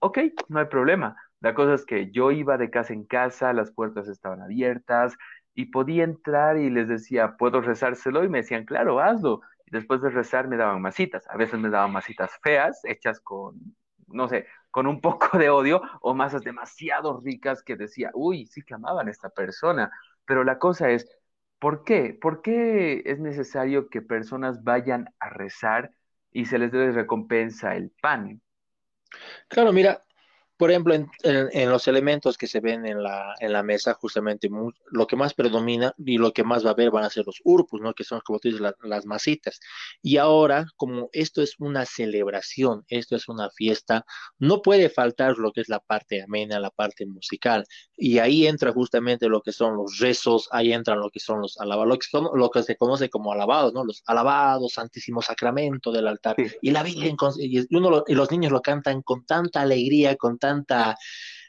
ok, 0.01 0.19
no 0.49 0.59
hay 0.59 0.67
problema. 0.67 1.17
La 1.41 1.55
cosa 1.55 1.75
es 1.75 1.85
que 1.87 2.11
yo 2.11 2.31
iba 2.31 2.59
de 2.59 2.71
casa 2.71 2.93
en 2.93 3.05
casa, 3.05 3.53
las 3.53 3.73
puertas 3.73 4.09
estaban 4.09 4.43
abiertas 4.43 5.17
y 5.55 5.67
podía 5.67 6.05
entrar 6.05 6.57
y 6.59 6.71
les 6.71 6.89
decía, 6.89 7.37
¿puedo 7.39 7.61
rezárselo? 7.61 8.25
Y 8.25 8.29
me 8.29 8.39
decían, 8.39 8.65
claro, 8.65 9.01
hazlo. 9.01 9.41
Y 9.67 9.71
después 9.73 10.03
de 10.03 10.11
rezar 10.11 10.49
me 10.49 10.57
daban 10.57 10.83
masitas. 10.83 11.27
A 11.29 11.37
veces 11.37 11.59
me 11.61 11.71
daban 11.71 11.93
masitas 11.93 12.33
feas, 12.43 12.81
hechas 12.85 13.21
con, 13.21 13.57
no 14.09 14.29
sé, 14.29 14.47
con 14.71 14.87
un 14.87 15.01
poco 15.03 15.39
de 15.39 15.51
odio 15.51 15.81
o 16.03 16.15
masas 16.15 16.43
demasiado 16.45 17.21
ricas 17.21 17.63
que 17.63 17.77
decía, 17.77 18.11
uy, 18.15 18.47
sí 18.47 18.63
que 18.63 18.75
amaban 18.75 19.09
a 19.09 19.11
esta 19.11 19.31
persona. 19.31 19.91
Pero 20.27 20.45
la 20.45 20.59
cosa 20.59 20.91
es, 20.91 21.09
¿por 21.59 21.85
qué? 21.85 22.17
¿Por 22.21 22.43
qué 22.43 23.03
es 23.07 23.19
necesario 23.21 23.89
que 23.89 24.03
personas 24.03 24.63
vayan 24.65 25.09
a 25.21 25.31
rezar 25.31 25.93
y 26.33 26.47
se 26.47 26.59
les 26.59 26.71
dé 26.73 26.93
recompensa 26.93 27.75
el 27.77 27.91
pan? 28.03 28.43
Claro, 29.49 29.73
mira, 29.73 30.05
por 30.61 30.71
ejemplo, 30.71 30.95
en, 30.95 31.71
los 31.71 31.89
elementos 31.89 32.37
que 32.37 32.47
se 32.47 32.61
ven 32.61 32.85
en 32.85 33.03
la, 33.03 33.35
en 33.41 33.55
la 33.55 33.63
mesa, 33.63 33.95
justamente 33.95 34.51
lo 34.91 35.07
que 35.07 35.17
más 35.17 35.33
predomina 35.33 35.95
y 35.97 36.19
lo 36.19 36.35
que 36.35 36.45
más 36.45 36.67
va 36.67 36.69
a 36.69 36.73
haber 36.75 36.91
van 36.91 37.05
a 37.05 37.09
ser 37.09 37.25
los 37.25 37.41
urpus, 37.45 37.81
¿no? 37.81 37.95
Que 37.95 38.05
son, 38.05 38.21
como 38.23 38.39
tú 38.39 38.49
dices, 38.49 38.61
las 38.83 39.07
masitas. 39.07 39.59
Y 40.03 40.19
ahora, 40.19 40.67
como 40.77 41.09
esto 41.15 41.41
es 41.41 41.55
una 41.61 41.87
celebración, 41.87 42.85
esto 42.89 43.17
es 43.17 43.27
una 43.27 43.49
fiesta, 43.49 44.05
no 44.39 44.61
puede 44.61 44.91
faltar 44.91 45.39
lo 45.39 45.51
que 45.51 45.63
es 45.63 45.71
la 45.71 45.81
parte 45.81 46.23
amena, 46.23 46.61
la 46.61 46.69
parte 46.69 47.07
musical. 47.07 47.65
Y 47.97 48.19
ahí 48.19 48.47
entra 48.47 48.71
justamente 48.71 49.31
lo 49.31 49.41
que 49.41 49.53
son 49.53 49.79
los 49.79 49.97
rezos, 49.99 50.47
ahí 50.53 50.75
entran 50.75 51.01
lo 51.01 51.09
que 51.09 51.21
son 51.21 51.41
los 51.41 51.59
alabados, 51.59 51.89
lo 51.89 51.99
que, 51.99 52.07
son, 52.07 52.29
lo 52.35 52.51
que 52.51 52.63
se 52.63 52.77
conoce 52.77 53.09
como 53.09 53.33
alabados, 53.33 53.73
¿no? 53.73 53.83
Los 53.83 54.03
alabados, 54.05 54.75
Santísimo 54.75 55.23
Sacramento 55.23 55.91
del 55.91 56.07
altar. 56.07 56.37
Y 56.61 56.71
la 56.71 56.83
Virgen, 56.83 57.17
y, 57.39 57.75
uno 57.75 58.05
y 58.07 58.15
los 58.15 58.31
niños 58.31 58.53
lo 58.53 58.61
cantan 58.61 59.01
con 59.01 59.25
tanta 59.25 59.63
alegría, 59.63 60.17
con 60.17 60.37
tanta 60.37 60.50
tanta 60.51 60.97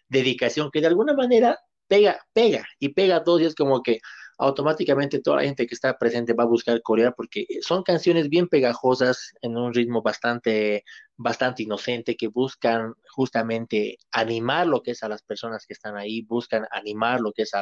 dedicación 0.10 0.70
que 0.72 0.82
de 0.82 0.88
alguna 0.88 1.14
manera 1.14 1.60
pega, 1.88 2.22
pega 2.34 2.66
y 2.80 2.90
pega 2.90 3.18
a 3.18 3.24
todos 3.24 3.42
y 3.42 3.56
como 3.56 3.82
que 3.82 4.00
automáticamente 4.38 5.20
toda 5.22 5.38
la 5.38 5.44
gente 5.44 5.68
que 5.68 5.76
está 5.76 5.98
presente 5.98 6.34
va 6.34 6.44
a 6.44 6.48
buscar 6.48 6.82
corear 6.82 7.14
porque 7.16 7.46
son 7.62 7.84
canciones 7.84 8.28
bien 8.28 8.48
pegajosas 8.48 9.34
en 9.42 9.56
un 9.56 9.74
ritmo 9.74 10.02
bastante, 10.02 10.84
bastante 11.16 11.64
inocente 11.64 12.16
que 12.16 12.28
buscan 12.28 12.94
justamente 13.16 13.98
animar 14.12 14.66
lo 14.68 14.82
que 14.82 14.92
es 14.92 15.04
a 15.04 15.10
las 15.10 15.22
personas 15.22 15.66
que 15.68 15.74
están 15.74 15.96
ahí, 15.96 16.24
buscan 16.24 16.66
animar 16.72 17.22
lo 17.22 17.32
que 17.34 17.44
es 17.44 17.54
a, 17.54 17.62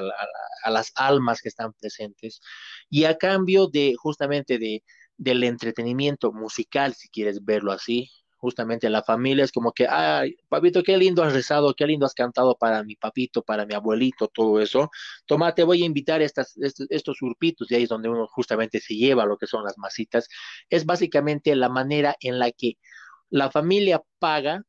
a 0.64 0.70
las 0.72 0.92
almas 0.96 1.42
que 1.42 1.50
están 1.50 1.74
presentes. 1.74 2.40
Y 2.90 3.04
a 3.04 3.18
cambio 3.18 3.68
de 3.68 3.96
justamente 3.98 4.58
de, 4.58 4.84
del 5.18 5.44
entretenimiento 5.44 6.32
musical, 6.32 6.94
si 6.94 7.10
quieres 7.10 7.44
verlo 7.44 7.74
así, 7.74 8.10
justamente 8.40 8.90
la 8.90 9.04
familia 9.04 9.44
es 9.44 9.52
como 9.52 9.72
que, 9.74 9.88
ay, 9.88 10.36
papito, 10.48 10.84
qué 10.84 10.98
lindo 10.98 11.24
has 11.24 11.34
rezado, 11.34 11.74
qué 11.76 11.86
lindo 11.86 12.06
has 12.06 12.14
cantado 12.14 12.56
para 12.58 12.84
mi 12.84 12.96
papito, 12.96 13.44
para 13.44 13.66
mi 13.66 13.74
abuelito, 13.76 14.28
todo 14.28 14.60
eso. 14.62 14.90
Toma, 15.26 15.54
te 15.54 15.64
voy 15.64 15.84
a 15.84 15.86
invitar 15.86 16.22
a 16.22 16.26
estas, 16.26 16.58
estos, 16.58 16.88
estos 16.90 17.22
urpitos, 17.22 17.70
y 17.72 17.76
ahí 17.76 17.84
es 17.84 17.90
donde 17.90 18.10
uno 18.10 18.28
justamente 18.28 18.80
se 18.80 18.96
lleva 18.96 19.26
lo 19.26 19.38
que 19.38 19.48
son 19.48 19.64
las 19.64 19.78
masitas. 19.78 20.28
Es 20.70 20.86
básicamente 20.86 21.56
la 21.56 21.70
manera 21.70 22.16
en 22.22 22.40
la 22.40 22.52
que 22.52 22.74
la 23.30 23.52
familia 23.52 24.02
paga 24.20 24.64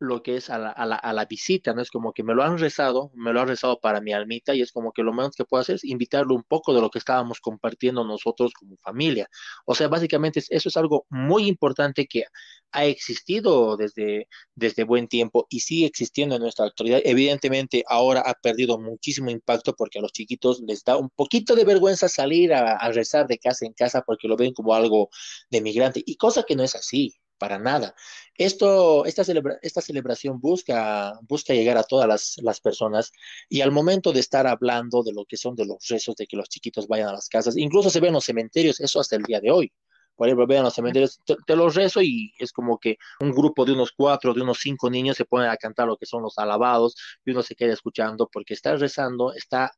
lo 0.00 0.22
que 0.22 0.36
es 0.36 0.50
a 0.50 0.58
la, 0.58 0.70
a, 0.70 0.86
la, 0.86 0.96
a 0.96 1.12
la, 1.12 1.24
visita, 1.26 1.74
¿no? 1.74 1.82
Es 1.82 1.90
como 1.90 2.12
que 2.12 2.22
me 2.22 2.34
lo 2.34 2.42
han 2.42 2.58
rezado, 2.58 3.10
me 3.14 3.32
lo 3.32 3.40
han 3.40 3.48
rezado 3.48 3.80
para 3.80 4.00
mi 4.00 4.12
almita 4.12 4.54
y 4.54 4.62
es 4.62 4.72
como 4.72 4.92
que 4.92 5.02
lo 5.02 5.12
menos 5.12 5.34
que 5.36 5.44
puedo 5.44 5.60
hacer 5.60 5.76
es 5.76 5.84
invitarlo 5.84 6.34
un 6.34 6.44
poco 6.44 6.74
de 6.74 6.80
lo 6.80 6.90
que 6.90 6.98
estábamos 6.98 7.40
compartiendo 7.40 8.04
nosotros 8.04 8.52
como 8.54 8.76
familia. 8.76 9.28
O 9.66 9.74
sea, 9.74 9.88
básicamente 9.88 10.42
eso 10.48 10.68
es 10.68 10.76
algo 10.76 11.06
muy 11.10 11.46
importante 11.48 12.06
que 12.06 12.24
ha 12.72 12.84
existido 12.84 13.76
desde, 13.76 14.28
desde 14.54 14.84
buen 14.84 15.08
tiempo 15.08 15.46
y 15.50 15.60
sigue 15.60 15.86
existiendo 15.86 16.36
en 16.36 16.42
nuestra 16.42 16.66
actualidad. 16.66 17.00
Evidentemente 17.04 17.84
ahora 17.88 18.20
ha 18.20 18.34
perdido 18.34 18.78
muchísimo 18.78 19.30
impacto 19.30 19.74
porque 19.74 19.98
a 19.98 20.02
los 20.02 20.12
chiquitos 20.12 20.60
les 20.60 20.84
da 20.84 20.96
un 20.96 21.10
poquito 21.10 21.54
de 21.56 21.64
vergüenza 21.64 22.08
salir 22.08 22.52
a, 22.54 22.76
a 22.76 22.92
rezar 22.92 23.26
de 23.26 23.38
casa 23.38 23.66
en 23.66 23.72
casa 23.72 24.02
porque 24.02 24.28
lo 24.28 24.36
ven 24.36 24.52
como 24.52 24.74
algo 24.74 25.08
de 25.50 25.60
migrante 25.60 26.02
y 26.04 26.16
cosa 26.16 26.44
que 26.44 26.56
no 26.56 26.62
es 26.62 26.74
así 26.74 27.14
para 27.38 27.58
nada. 27.58 27.94
Esto, 28.34 29.04
esta, 29.06 29.22
esta 29.62 29.80
celebración 29.80 30.40
busca, 30.40 31.18
busca 31.22 31.54
llegar 31.54 31.78
a 31.78 31.82
todas 31.84 32.08
las, 32.08 32.36
las, 32.42 32.60
personas 32.60 33.12
y 33.48 33.60
al 33.62 33.72
momento 33.72 34.12
de 34.12 34.20
estar 34.20 34.46
hablando 34.46 35.02
de 35.02 35.12
lo 35.12 35.24
que 35.24 35.36
son 35.36 35.54
de 35.56 35.66
los 35.66 35.86
rezos, 35.88 36.16
de 36.16 36.26
que 36.26 36.36
los 36.36 36.48
chiquitos 36.48 36.88
vayan 36.88 37.08
a 37.08 37.12
las 37.12 37.28
casas, 37.28 37.56
incluso 37.56 37.90
se 37.90 38.00
ven 38.00 38.12
los 38.12 38.24
cementerios, 38.24 38.80
eso 38.80 39.00
hasta 39.00 39.16
el 39.16 39.22
día 39.22 39.40
de 39.40 39.50
hoy. 39.50 39.72
Por 40.16 40.26
ejemplo, 40.26 40.48
vean 40.48 40.64
los 40.64 40.74
cementerios, 40.74 41.20
te, 41.24 41.56
los 41.56 41.76
rezo 41.76 42.02
y 42.02 42.32
es 42.40 42.52
como 42.52 42.78
que 42.78 42.98
un 43.20 43.30
grupo 43.30 43.64
de 43.64 43.72
unos 43.72 43.92
cuatro, 43.92 44.34
de 44.34 44.42
unos 44.42 44.58
cinco 44.58 44.90
niños 44.90 45.16
se 45.16 45.24
ponen 45.24 45.48
a 45.48 45.56
cantar 45.56 45.86
lo 45.86 45.96
que 45.96 46.06
son 46.06 46.22
los 46.22 46.38
alabados 46.38 46.96
y 47.24 47.30
uno 47.30 47.42
se 47.44 47.54
queda 47.54 47.72
escuchando 47.72 48.28
porque 48.32 48.54
está 48.54 48.76
rezando, 48.76 49.32
está 49.32 49.70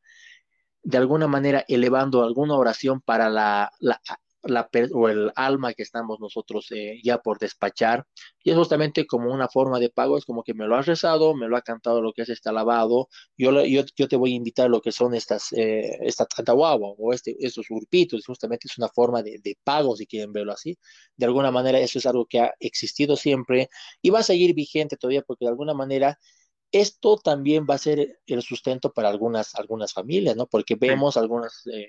de 0.83 0.97
alguna 0.97 1.27
manera 1.27 1.65
elevando 1.69 2.23
alguna 2.23 2.55
oración 2.57 3.03
para 3.03 3.29
la 3.29 3.71
la, 4.43 4.69
o 4.95 5.09
el 5.09 5.31
alma 5.37 5.75
que 5.75 5.83
estamos 5.83 6.19
nosotros 6.21 6.67
eh, 6.71 7.01
ya 7.03 7.19
por 7.19 7.39
despachar. 7.39 8.07
Y 8.43 8.51
es 8.51 8.57
justamente 8.57 9.07
como 9.07 9.33
una 9.33 9.49
forma 9.49 9.79
de 9.79 9.91
pago, 9.91 10.19
es 10.19 10.25
como 10.25 10.43
que 10.43 10.55
me 10.55 10.67
lo 10.67 10.77
has 10.77 10.87
rezado, 10.87 11.35
me 11.35 11.49
lo 11.49 11.57
ha 11.57 11.63
cantado 11.63 12.01
lo 12.03 12.13
que 12.13 12.23
es 12.23 12.29
este 12.29 12.49
alabado, 12.49 13.09
yo, 13.37 13.65
yo, 13.65 13.83
yo 13.97 14.09
te 14.09 14.17
voy 14.17 14.33
a 14.33 14.37
invitar 14.37 14.71
lo 14.71 14.81
que 14.81 14.93
son 14.93 15.15
estas, 15.15 15.53
eh, 15.53 15.99
esta 16.03 16.27
o 16.59 17.13
este, 17.13 17.37
estos 17.39 17.67
urpitos, 17.71 18.25
justamente 18.27 18.67
es 18.69 18.79
una 18.79 18.89
forma 18.89 19.23
de, 19.23 19.39
de 19.43 19.57
pago, 19.63 19.97
si 19.97 20.07
quieren 20.07 20.33
verlo 20.33 20.53
así. 20.53 20.77
De 21.17 21.27
alguna 21.27 21.51
manera 21.51 21.79
eso 21.81 21.99
es 21.99 22.07
algo 22.07 22.27
que 22.27 22.41
ha 22.41 22.55
existido 22.61 23.17
siempre 23.17 23.69
y 24.03 24.11
va 24.11 24.21
a 24.21 24.23
seguir 24.23 24.55
vigente 24.55 24.97
todavía 24.97 25.23
porque 25.23 25.45
de 25.45 25.51
alguna 25.51 25.75
manera 25.75 26.19
esto 26.73 27.17
también 27.19 27.67
va 27.69 27.75
a 27.75 27.79
ser 27.79 28.21
el 28.27 28.43
sustento 28.43 28.93
para 28.93 29.09
algunas, 29.09 29.55
algunas 29.55 29.93
familias, 29.93 30.37
¿no? 30.37 30.47
Porque 30.47 30.77
vemos 30.77 31.17
algunas 31.17 31.67
eh, 31.73 31.89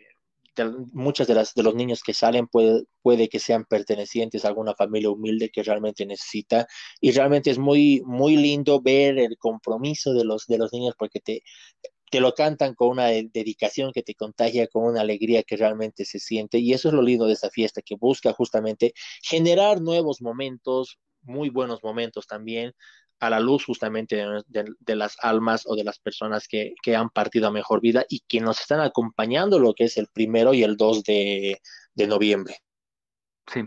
muchas 0.93 1.27
de 1.27 1.35
las 1.35 1.53
de 1.53 1.63
los 1.63 1.75
niños 1.75 2.03
que 2.03 2.13
salen 2.13 2.47
puede, 2.47 2.83
puede 3.01 3.29
que 3.29 3.39
sean 3.39 3.65
pertenecientes 3.65 4.45
a 4.45 4.49
alguna 4.49 4.75
familia 4.75 5.09
humilde 5.09 5.49
que 5.49 5.63
realmente 5.63 6.05
necesita 6.05 6.67
y 6.99 7.11
realmente 7.11 7.51
es 7.51 7.57
muy 7.57 8.01
muy 8.05 8.35
lindo 8.35 8.81
ver 8.81 9.17
el 9.19 9.37
compromiso 9.37 10.13
de 10.13 10.25
los 10.25 10.47
de 10.47 10.57
los 10.57 10.73
niños 10.73 10.95
porque 10.97 11.19
te 11.19 11.41
te 12.11 12.19
lo 12.19 12.33
cantan 12.33 12.75
con 12.75 12.89
una 12.89 13.07
dedicación 13.07 13.93
que 13.93 14.03
te 14.03 14.15
contagia, 14.15 14.67
con 14.67 14.83
una 14.83 14.99
alegría 15.01 15.43
que 15.43 15.55
realmente 15.55 16.03
se 16.03 16.19
siente. 16.19 16.59
Y 16.59 16.73
eso 16.73 16.89
es 16.89 16.93
lo 16.93 17.01
lindo 17.01 17.25
de 17.25 17.33
esta 17.33 17.49
fiesta, 17.49 17.81
que 17.81 17.95
busca 17.95 18.33
justamente 18.33 18.93
generar 19.23 19.79
nuevos 19.81 20.21
momentos, 20.21 20.99
muy 21.21 21.49
buenos 21.49 21.81
momentos 21.83 22.27
también, 22.27 22.73
a 23.21 23.29
la 23.29 23.39
luz 23.39 23.65
justamente 23.65 24.25
de, 24.47 24.95
las 24.95 25.15
almas 25.21 25.63
o 25.67 25.75
de 25.75 25.83
las 25.83 25.99
personas 25.99 26.47
que, 26.47 26.73
han 26.95 27.09
partido 27.11 27.47
a 27.47 27.51
mejor 27.51 27.79
vida 27.79 28.03
y 28.09 28.21
que 28.27 28.41
nos 28.41 28.59
están 28.59 28.79
acompañando 28.79 29.59
lo 29.59 29.73
que 29.75 29.85
es 29.85 29.97
el 29.97 30.07
primero 30.11 30.55
y 30.55 30.63
el 30.63 30.75
2 30.75 31.03
de, 31.03 31.61
noviembre. 32.07 32.55
Sí, 33.45 33.63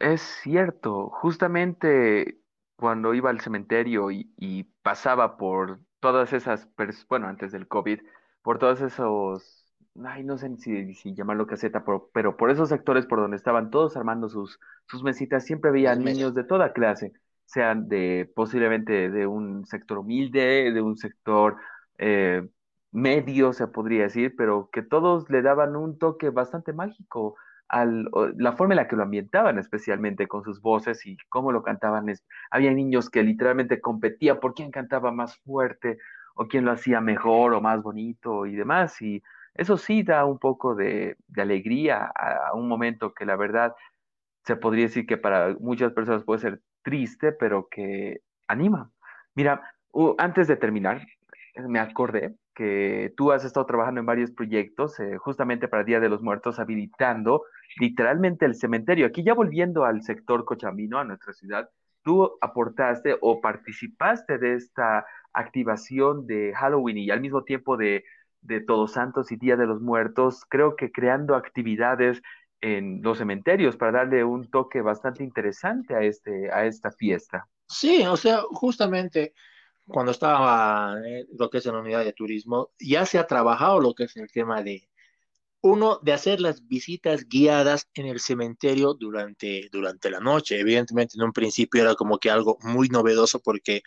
es 0.00 0.20
cierto. 0.42 1.10
Justamente 1.10 2.40
cuando 2.74 3.14
iba 3.14 3.30
al 3.30 3.40
cementerio 3.40 4.10
y, 4.10 4.64
pasaba 4.82 5.36
por 5.36 5.80
todas 6.00 6.32
esas, 6.32 6.68
bueno, 7.08 7.28
antes 7.28 7.52
del 7.52 7.68
COVID, 7.68 8.00
por 8.42 8.58
todos 8.58 8.80
esos, 8.80 9.76
ay, 10.04 10.24
no 10.24 10.38
sé 10.38 10.56
si, 10.56 10.94
si 10.94 11.14
llamarlo 11.14 11.46
caseta, 11.46 11.84
pero, 11.84 12.10
pero 12.12 12.36
por 12.36 12.50
esos 12.50 12.68
sectores 12.68 13.06
por 13.06 13.20
donde 13.20 13.36
estaban 13.36 13.70
todos 13.70 13.96
armando 13.96 14.28
sus, 14.28 14.58
sus 14.88 15.04
mesitas, 15.04 15.44
siempre 15.44 15.70
veía 15.70 15.94
niños 15.94 16.34
de 16.34 16.42
toda 16.42 16.72
clase 16.72 17.12
sean 17.48 17.88
de 17.88 18.30
posiblemente 18.34 19.10
de 19.10 19.26
un 19.26 19.64
sector 19.66 19.98
humilde, 19.98 20.70
de 20.72 20.82
un 20.82 20.96
sector 20.98 21.56
eh, 21.98 22.46
medio, 22.92 23.52
se 23.54 23.68
podría 23.68 24.04
decir, 24.04 24.34
pero 24.36 24.68
que 24.72 24.82
todos 24.82 25.30
le 25.30 25.40
daban 25.42 25.74
un 25.76 25.98
toque 25.98 26.28
bastante 26.30 26.72
mágico 26.74 27.36
a 27.70 27.86
la 27.86 28.52
forma 28.52 28.74
en 28.74 28.76
la 28.78 28.88
que 28.88 28.96
lo 28.96 29.02
ambientaban, 29.02 29.58
especialmente 29.58 30.26
con 30.28 30.42
sus 30.44 30.60
voces 30.60 31.06
y 31.06 31.16
cómo 31.30 31.52
lo 31.52 31.62
cantaban. 31.62 32.06
había 32.50 32.72
niños 32.72 33.10
que 33.10 33.22
literalmente 33.22 33.80
competían 33.80 34.40
por 34.40 34.54
quién 34.54 34.70
cantaba 34.70 35.10
más 35.12 35.36
fuerte 35.38 35.98
o 36.34 36.48
quién 36.48 36.64
lo 36.66 36.72
hacía 36.72 37.00
mejor 37.00 37.54
o 37.54 37.60
más 37.62 37.82
bonito 37.82 38.46
y 38.46 38.56
demás. 38.56 39.00
Y 39.02 39.22
eso 39.54 39.76
sí 39.78 40.02
da 40.02 40.24
un 40.26 40.38
poco 40.38 40.74
de, 40.74 41.16
de 41.28 41.42
alegría 41.42 42.06
a 42.14 42.54
un 42.54 42.68
momento 42.68 43.12
que 43.14 43.26
la 43.26 43.36
verdad 43.36 43.74
se 44.44 44.56
podría 44.56 44.84
decir 44.86 45.06
que 45.06 45.16
para 45.18 45.54
muchas 45.60 45.92
personas 45.92 46.24
puede 46.24 46.40
ser 46.40 46.62
triste, 46.88 47.32
pero 47.32 47.68
que 47.68 48.22
anima. 48.46 48.90
Mira, 49.34 49.60
antes 50.16 50.48
de 50.48 50.56
terminar, 50.56 51.06
me 51.68 51.80
acordé 51.80 52.34
que 52.54 53.12
tú 53.14 53.30
has 53.30 53.44
estado 53.44 53.66
trabajando 53.66 54.00
en 54.00 54.06
varios 54.06 54.30
proyectos, 54.30 54.98
eh, 55.00 55.18
justamente 55.18 55.68
para 55.68 55.84
Día 55.84 56.00
de 56.00 56.08
los 56.08 56.22
Muertos, 56.22 56.58
habilitando 56.58 57.44
literalmente 57.78 58.46
el 58.46 58.54
cementerio. 58.54 59.06
Aquí 59.06 59.22
ya 59.22 59.34
volviendo 59.34 59.84
al 59.84 60.02
sector 60.02 60.46
cochambino, 60.46 60.98
a 60.98 61.04
nuestra 61.04 61.34
ciudad, 61.34 61.68
tú 62.02 62.38
aportaste 62.40 63.16
o 63.20 63.42
participaste 63.42 64.38
de 64.38 64.54
esta 64.54 65.04
activación 65.34 66.26
de 66.26 66.54
Halloween 66.54 66.96
y 66.96 67.10
al 67.10 67.20
mismo 67.20 67.44
tiempo 67.44 67.76
de, 67.76 68.02
de 68.40 68.62
Todos 68.62 68.92
Santos 68.92 69.30
y 69.30 69.36
Día 69.36 69.56
de 69.56 69.66
los 69.66 69.82
Muertos, 69.82 70.46
creo 70.48 70.74
que 70.74 70.90
creando 70.90 71.36
actividades 71.36 72.22
en 72.60 73.00
los 73.02 73.18
cementerios 73.18 73.76
para 73.76 73.98
darle 73.98 74.24
un 74.24 74.50
toque 74.50 74.80
bastante 74.80 75.22
interesante 75.22 75.94
a, 75.94 76.02
este, 76.02 76.50
a 76.52 76.66
esta 76.66 76.90
fiesta. 76.90 77.48
Sí, 77.66 78.02
o 78.06 78.16
sea, 78.16 78.42
justamente 78.50 79.34
cuando 79.86 80.12
estaba 80.12 80.96
eh, 81.04 81.26
lo 81.38 81.50
que 81.50 81.58
es 81.58 81.66
en 81.66 81.74
la 81.74 81.80
unidad 81.80 82.04
de 82.04 82.12
turismo, 82.12 82.70
ya 82.78 83.06
se 83.06 83.18
ha 83.18 83.26
trabajado 83.26 83.80
lo 83.80 83.94
que 83.94 84.04
es 84.04 84.16
el 84.16 84.30
tema 84.30 84.62
de, 84.62 84.88
uno, 85.60 85.98
de 86.02 86.12
hacer 86.12 86.40
las 86.40 86.66
visitas 86.66 87.26
guiadas 87.28 87.88
en 87.94 88.06
el 88.06 88.20
cementerio 88.20 88.94
durante, 88.94 89.68
durante 89.72 90.10
la 90.10 90.20
noche. 90.20 90.60
Evidentemente, 90.60 91.14
en 91.16 91.24
un 91.24 91.32
principio 91.32 91.82
era 91.82 91.94
como 91.94 92.18
que 92.18 92.30
algo 92.30 92.58
muy 92.62 92.88
novedoso 92.88 93.40
porque 93.40 93.82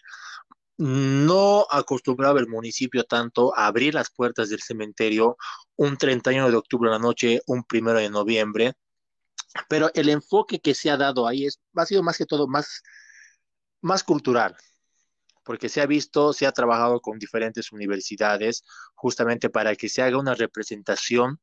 no 0.77 1.65
acostumbraba 1.69 2.39
el 2.39 2.47
municipio 2.47 3.03
tanto 3.03 3.55
a 3.57 3.67
abrir 3.67 3.93
las 3.93 4.09
puertas 4.09 4.49
del 4.49 4.61
cementerio 4.61 5.37
un 5.75 5.97
31 5.97 6.49
de 6.49 6.57
octubre 6.57 6.89
a 6.89 6.93
la 6.93 6.99
noche, 6.99 7.41
un 7.47 7.63
primero 7.63 7.99
de 7.99 8.09
noviembre, 8.09 8.73
pero 9.67 9.91
el 9.93 10.09
enfoque 10.09 10.59
que 10.59 10.73
se 10.73 10.89
ha 10.89 10.97
dado 10.97 11.27
ahí 11.27 11.45
es, 11.45 11.59
ha 11.75 11.85
sido 11.85 12.03
más 12.03 12.17
que 12.17 12.25
todo 12.25 12.47
más, 12.47 12.81
más 13.81 14.03
cultural. 14.03 14.55
porque 15.43 15.69
se 15.69 15.81
ha 15.81 15.87
visto, 15.87 16.33
se 16.33 16.45
ha 16.45 16.51
trabajado 16.51 17.01
con 17.01 17.17
diferentes 17.19 17.71
universidades 17.71 18.63
justamente 18.95 19.49
para 19.49 19.75
que 19.75 19.89
se 19.89 20.01
haga 20.01 20.19
una 20.19 20.35
representación 20.35 21.39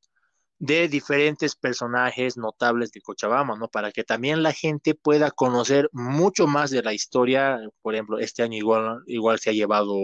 de 0.59 0.89
diferentes 0.89 1.55
personajes 1.55 2.37
notables 2.37 2.91
de 2.91 3.01
Cochabamba, 3.01 3.57
¿no? 3.57 3.69
Para 3.69 3.93
que 3.93 4.03
también 4.05 4.43
la 4.43 4.53
gente 4.53 4.95
pueda 4.95 5.31
conocer 5.31 5.89
mucho 5.93 6.47
más 6.47 6.71
de 6.71 6.83
la 6.83 6.93
historia. 6.93 7.61
Por 7.81 7.95
ejemplo, 7.95 8.19
este 8.19 8.43
año 8.43 8.59
igual, 8.59 9.03
igual 9.07 9.39
se 9.39 9.51
ha 9.51 9.53
llevado 9.53 9.97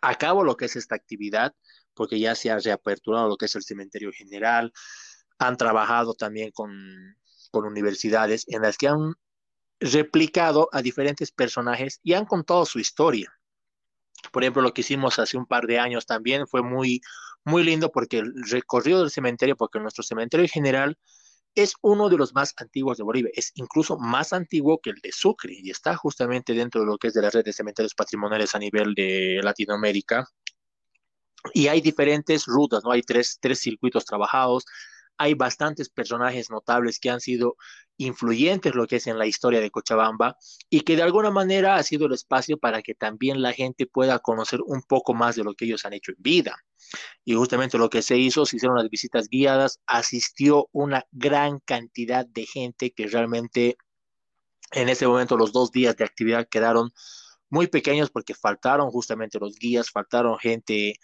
a 0.00 0.14
cabo 0.14 0.44
lo 0.44 0.56
que 0.56 0.66
es 0.66 0.76
esta 0.76 0.94
actividad, 0.94 1.54
porque 1.94 2.18
ya 2.18 2.34
se 2.34 2.50
ha 2.50 2.58
reaperturado 2.58 3.28
lo 3.28 3.36
que 3.36 3.46
es 3.46 3.54
el 3.54 3.64
cementerio 3.64 4.12
general. 4.12 4.72
Han 5.38 5.56
trabajado 5.56 6.14
también 6.14 6.50
con, 6.52 6.72
con 7.50 7.66
universidades 7.66 8.44
en 8.48 8.62
las 8.62 8.78
que 8.78 8.88
han 8.88 9.14
replicado 9.80 10.68
a 10.72 10.82
diferentes 10.82 11.32
personajes 11.32 12.00
y 12.02 12.14
han 12.14 12.24
contado 12.24 12.64
su 12.64 12.78
historia. 12.78 13.32
Por 14.32 14.42
ejemplo, 14.42 14.62
lo 14.62 14.72
que 14.72 14.80
hicimos 14.80 15.18
hace 15.18 15.36
un 15.36 15.46
par 15.46 15.66
de 15.66 15.78
años 15.78 16.06
también 16.06 16.46
fue 16.46 16.62
muy, 16.62 17.00
muy 17.44 17.64
lindo 17.64 17.90
porque 17.90 18.18
el 18.18 18.32
recorrido 18.48 19.00
del 19.00 19.10
cementerio, 19.10 19.56
porque 19.56 19.80
nuestro 19.80 20.02
cementerio 20.02 20.44
en 20.44 20.50
general 20.50 20.98
es 21.54 21.74
uno 21.82 22.08
de 22.08 22.16
los 22.16 22.34
más 22.34 22.54
antiguos 22.58 22.98
de 22.98 23.04
Bolivia, 23.04 23.30
es 23.34 23.52
incluso 23.54 23.98
más 23.98 24.32
antiguo 24.32 24.80
que 24.80 24.90
el 24.90 24.96
de 25.02 25.12
Sucre 25.12 25.54
y 25.54 25.70
está 25.70 25.96
justamente 25.96 26.52
dentro 26.54 26.80
de 26.82 26.86
lo 26.86 26.98
que 26.98 27.08
es 27.08 27.14
de 27.14 27.22
la 27.22 27.30
red 27.30 27.44
de 27.44 27.52
cementerios 27.52 27.94
patrimoniales 27.94 28.54
a 28.54 28.58
nivel 28.58 28.94
de 28.94 29.40
Latinoamérica. 29.42 30.26
Y 31.54 31.68
hay 31.68 31.80
diferentes 31.80 32.46
rutas, 32.46 32.82
¿no? 32.84 32.90
Hay 32.90 33.02
tres, 33.02 33.38
tres 33.40 33.60
circuitos 33.60 34.04
trabajados, 34.04 34.64
hay 35.18 35.34
bastantes 35.34 35.90
personajes 35.90 36.50
notables 36.50 36.98
que 37.00 37.10
han 37.10 37.20
sido 37.20 37.56
influyentes 37.96 38.74
lo 38.74 38.86
que 38.86 38.96
es 38.96 39.06
en 39.08 39.18
la 39.18 39.26
historia 39.26 39.60
de 39.60 39.70
Cochabamba 39.70 40.36
y 40.70 40.82
que 40.82 40.96
de 40.96 41.02
alguna 41.02 41.30
manera 41.30 41.74
ha 41.74 41.82
sido 41.82 42.06
el 42.06 42.12
espacio 42.12 42.56
para 42.56 42.80
que 42.80 42.94
también 42.94 43.42
la 43.42 43.52
gente 43.52 43.86
pueda 43.86 44.20
conocer 44.20 44.60
un 44.64 44.82
poco 44.82 45.14
más 45.14 45.34
de 45.36 45.44
lo 45.44 45.54
que 45.54 45.64
ellos 45.64 45.84
han 45.84 45.92
hecho 45.92 46.12
en 46.12 46.22
vida. 46.22 46.56
Y 47.24 47.34
justamente 47.34 47.76
lo 47.76 47.90
que 47.90 48.02
se 48.02 48.16
hizo, 48.16 48.46
se 48.46 48.56
hicieron 48.56 48.78
las 48.78 48.88
visitas 48.88 49.28
guiadas, 49.28 49.80
asistió 49.86 50.68
una 50.72 51.04
gran 51.10 51.58
cantidad 51.58 52.24
de 52.24 52.46
gente 52.46 52.92
que 52.92 53.08
realmente 53.08 53.76
en 54.70 54.88
ese 54.88 55.06
momento 55.06 55.36
los 55.36 55.52
dos 55.52 55.72
días 55.72 55.96
de 55.96 56.04
actividad 56.04 56.48
quedaron 56.48 56.90
muy 57.50 57.66
pequeños 57.66 58.10
porque 58.10 58.34
faltaron 58.34 58.90
justamente 58.90 59.38
los 59.40 59.56
guías, 59.58 59.90
faltaron 59.90 60.38
gente 60.38 60.94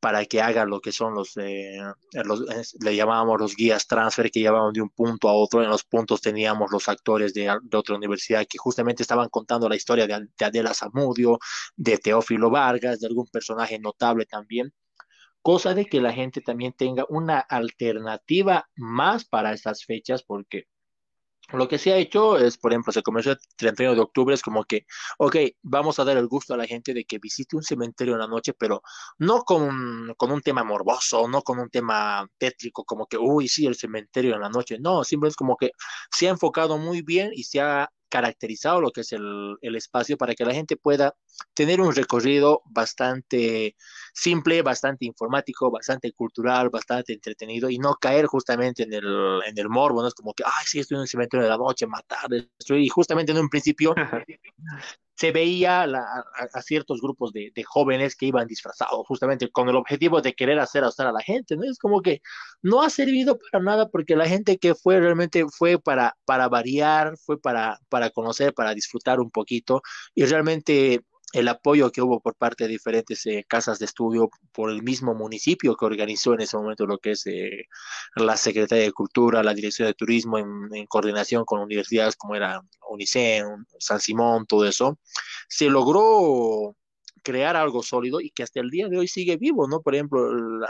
para 0.00 0.24
que 0.24 0.40
haga 0.40 0.64
lo 0.64 0.80
que 0.80 0.92
son 0.92 1.14
los, 1.14 1.36
eh, 1.36 1.78
los 2.24 2.42
le 2.80 2.96
llamábamos 2.96 3.38
los 3.38 3.54
guías 3.54 3.86
transfer 3.86 4.30
que 4.30 4.40
llevaban 4.40 4.72
de 4.72 4.80
un 4.80 4.88
punto 4.90 5.28
a 5.28 5.34
otro. 5.34 5.62
En 5.62 5.68
los 5.68 5.84
puntos 5.84 6.20
teníamos 6.20 6.70
los 6.72 6.88
actores 6.88 7.34
de, 7.34 7.54
de 7.62 7.76
otra 7.76 7.96
universidad 7.96 8.46
que 8.48 8.58
justamente 8.58 9.02
estaban 9.02 9.28
contando 9.28 9.68
la 9.68 9.76
historia 9.76 10.06
de, 10.06 10.26
de, 10.38 10.44
Adela 10.44 10.74
Zamudio, 10.74 11.38
de 11.76 11.98
Teófilo 11.98 12.50
Vargas, 12.50 13.00
de 13.00 13.06
algún 13.06 13.26
personaje 13.26 13.78
notable 13.78 14.24
también. 14.26 14.72
Cosa 15.42 15.74
de 15.74 15.86
que 15.86 16.00
la 16.00 16.12
gente 16.12 16.40
también 16.40 16.72
tenga 16.72 17.04
una 17.08 17.38
alternativa 17.40 18.68
más 18.76 19.24
para 19.24 19.52
estas 19.52 19.84
fechas, 19.84 20.22
porque 20.22 20.64
lo 21.52 21.68
que 21.68 21.78
se 21.78 21.92
ha 21.92 21.96
hecho 21.96 22.38
es, 22.38 22.58
por 22.58 22.72
ejemplo, 22.72 22.92
se 22.92 23.02
comenzó 23.02 23.32
el 23.32 23.38
31 23.56 23.94
de 23.94 24.00
octubre, 24.00 24.34
es 24.34 24.42
como 24.42 24.64
que, 24.64 24.86
ok, 25.18 25.36
vamos 25.62 25.98
a 25.98 26.04
dar 26.04 26.16
el 26.16 26.26
gusto 26.28 26.54
a 26.54 26.56
la 26.56 26.66
gente 26.66 26.94
de 26.94 27.04
que 27.04 27.18
visite 27.18 27.56
un 27.56 27.62
cementerio 27.62 28.14
en 28.14 28.20
la 28.20 28.26
noche, 28.26 28.52
pero 28.54 28.82
no 29.18 29.42
con, 29.42 30.14
con 30.16 30.32
un 30.32 30.40
tema 30.42 30.64
morboso, 30.64 31.28
no 31.28 31.42
con 31.42 31.58
un 31.58 31.70
tema 31.70 32.26
tétrico, 32.38 32.84
como 32.84 33.06
que, 33.06 33.18
uy, 33.18 33.48
sí, 33.48 33.66
el 33.66 33.74
cementerio 33.74 34.34
en 34.34 34.40
la 34.40 34.48
noche. 34.48 34.78
No, 34.80 35.04
simplemente 35.04 35.32
es 35.32 35.36
como 35.36 35.56
que 35.56 35.72
se 36.10 36.28
ha 36.28 36.30
enfocado 36.30 36.78
muy 36.78 37.02
bien 37.02 37.30
y 37.34 37.44
se 37.44 37.60
ha 37.60 37.90
caracterizado 38.10 38.80
lo 38.80 38.90
que 38.90 39.00
es 39.02 39.12
el, 39.12 39.56
el, 39.62 39.76
espacio 39.76 40.18
para 40.18 40.34
que 40.34 40.44
la 40.44 40.52
gente 40.52 40.76
pueda 40.76 41.14
tener 41.54 41.80
un 41.80 41.94
recorrido 41.94 42.62
bastante 42.66 43.76
simple, 44.12 44.62
bastante 44.62 45.06
informático, 45.06 45.70
bastante 45.70 46.12
cultural, 46.12 46.68
bastante 46.68 47.14
entretenido 47.14 47.70
y 47.70 47.78
no 47.78 47.94
caer 47.94 48.26
justamente 48.26 48.82
en 48.82 48.92
el, 48.92 49.40
en 49.46 49.58
el 49.58 49.68
morbo, 49.68 50.02
¿no? 50.02 50.08
Es 50.08 50.14
como 50.14 50.34
que, 50.34 50.42
ay, 50.44 50.64
sí, 50.66 50.80
estoy 50.80 50.96
en 50.96 51.02
el 51.02 51.08
cementerio 51.08 51.44
de 51.44 51.50
la 51.50 51.56
noche, 51.56 51.86
matar, 51.86 52.28
destruir, 52.28 52.82
y 52.82 52.88
justamente 52.88 53.32
en 53.32 53.38
un 53.38 53.48
principio 53.48 53.94
se 55.20 55.32
veía 55.32 55.82
a, 55.82 56.62
ciertos 56.62 57.02
grupos 57.02 57.30
de, 57.34 57.52
de, 57.54 57.62
jóvenes 57.62 58.16
que 58.16 58.24
iban 58.24 58.46
disfrazados 58.46 59.06
justamente 59.06 59.50
con 59.50 59.68
el 59.68 59.76
objetivo 59.76 60.22
de 60.22 60.32
querer 60.32 60.58
hacer 60.58 60.82
asustar 60.82 61.08
a 61.08 61.12
la 61.12 61.20
gente, 61.20 61.56
¿no? 61.56 61.64
Es 61.64 61.78
como 61.78 62.00
que 62.00 62.22
no 62.62 62.80
ha 62.80 62.88
servido 62.88 63.38
para 63.38 63.62
nada 63.62 63.90
porque 63.90 64.16
la 64.16 64.26
gente 64.26 64.56
que 64.56 64.74
fue 64.74 64.98
realmente 64.98 65.44
fue 65.50 65.78
para, 65.78 66.16
para 66.24 66.48
variar, 66.48 67.18
fue 67.18 67.38
para, 67.38 67.78
para 67.90 68.08
conocer, 68.08 68.54
para 68.54 68.72
disfrutar 68.72 69.20
un 69.20 69.30
poquito 69.30 69.82
y 70.14 70.24
realmente 70.24 71.02
el 71.32 71.48
apoyo 71.48 71.92
que 71.92 72.02
hubo 72.02 72.20
por 72.20 72.34
parte 72.34 72.64
de 72.64 72.70
diferentes 72.70 73.24
eh, 73.26 73.44
casas 73.48 73.78
de 73.78 73.84
estudio 73.84 74.30
por 74.52 74.70
el 74.70 74.82
mismo 74.82 75.14
municipio 75.14 75.76
que 75.76 75.84
organizó 75.84 76.34
en 76.34 76.40
ese 76.40 76.56
momento 76.56 76.86
lo 76.86 76.98
que 76.98 77.12
es 77.12 77.26
eh, 77.26 77.66
la 78.16 78.36
Secretaría 78.36 78.84
de 78.84 78.92
Cultura, 78.92 79.42
la 79.42 79.54
Dirección 79.54 79.86
de 79.86 79.94
Turismo 79.94 80.38
en, 80.38 80.48
en, 80.72 80.86
coordinación 80.86 81.44
con 81.44 81.60
universidades 81.60 82.16
como 82.16 82.34
era 82.34 82.60
UNICEN, 82.88 83.66
San 83.78 84.00
Simón, 84.00 84.46
todo 84.46 84.66
eso, 84.66 84.98
se 85.48 85.70
logró 85.70 86.74
crear 87.22 87.56
algo 87.56 87.82
sólido 87.82 88.20
y 88.20 88.30
que 88.30 88.42
hasta 88.42 88.60
el 88.60 88.70
día 88.70 88.88
de 88.88 88.98
hoy 88.98 89.08
sigue 89.08 89.36
vivo, 89.36 89.68
¿no? 89.68 89.82
Por 89.82 89.94
ejemplo, 89.94 90.32
la, 90.34 90.68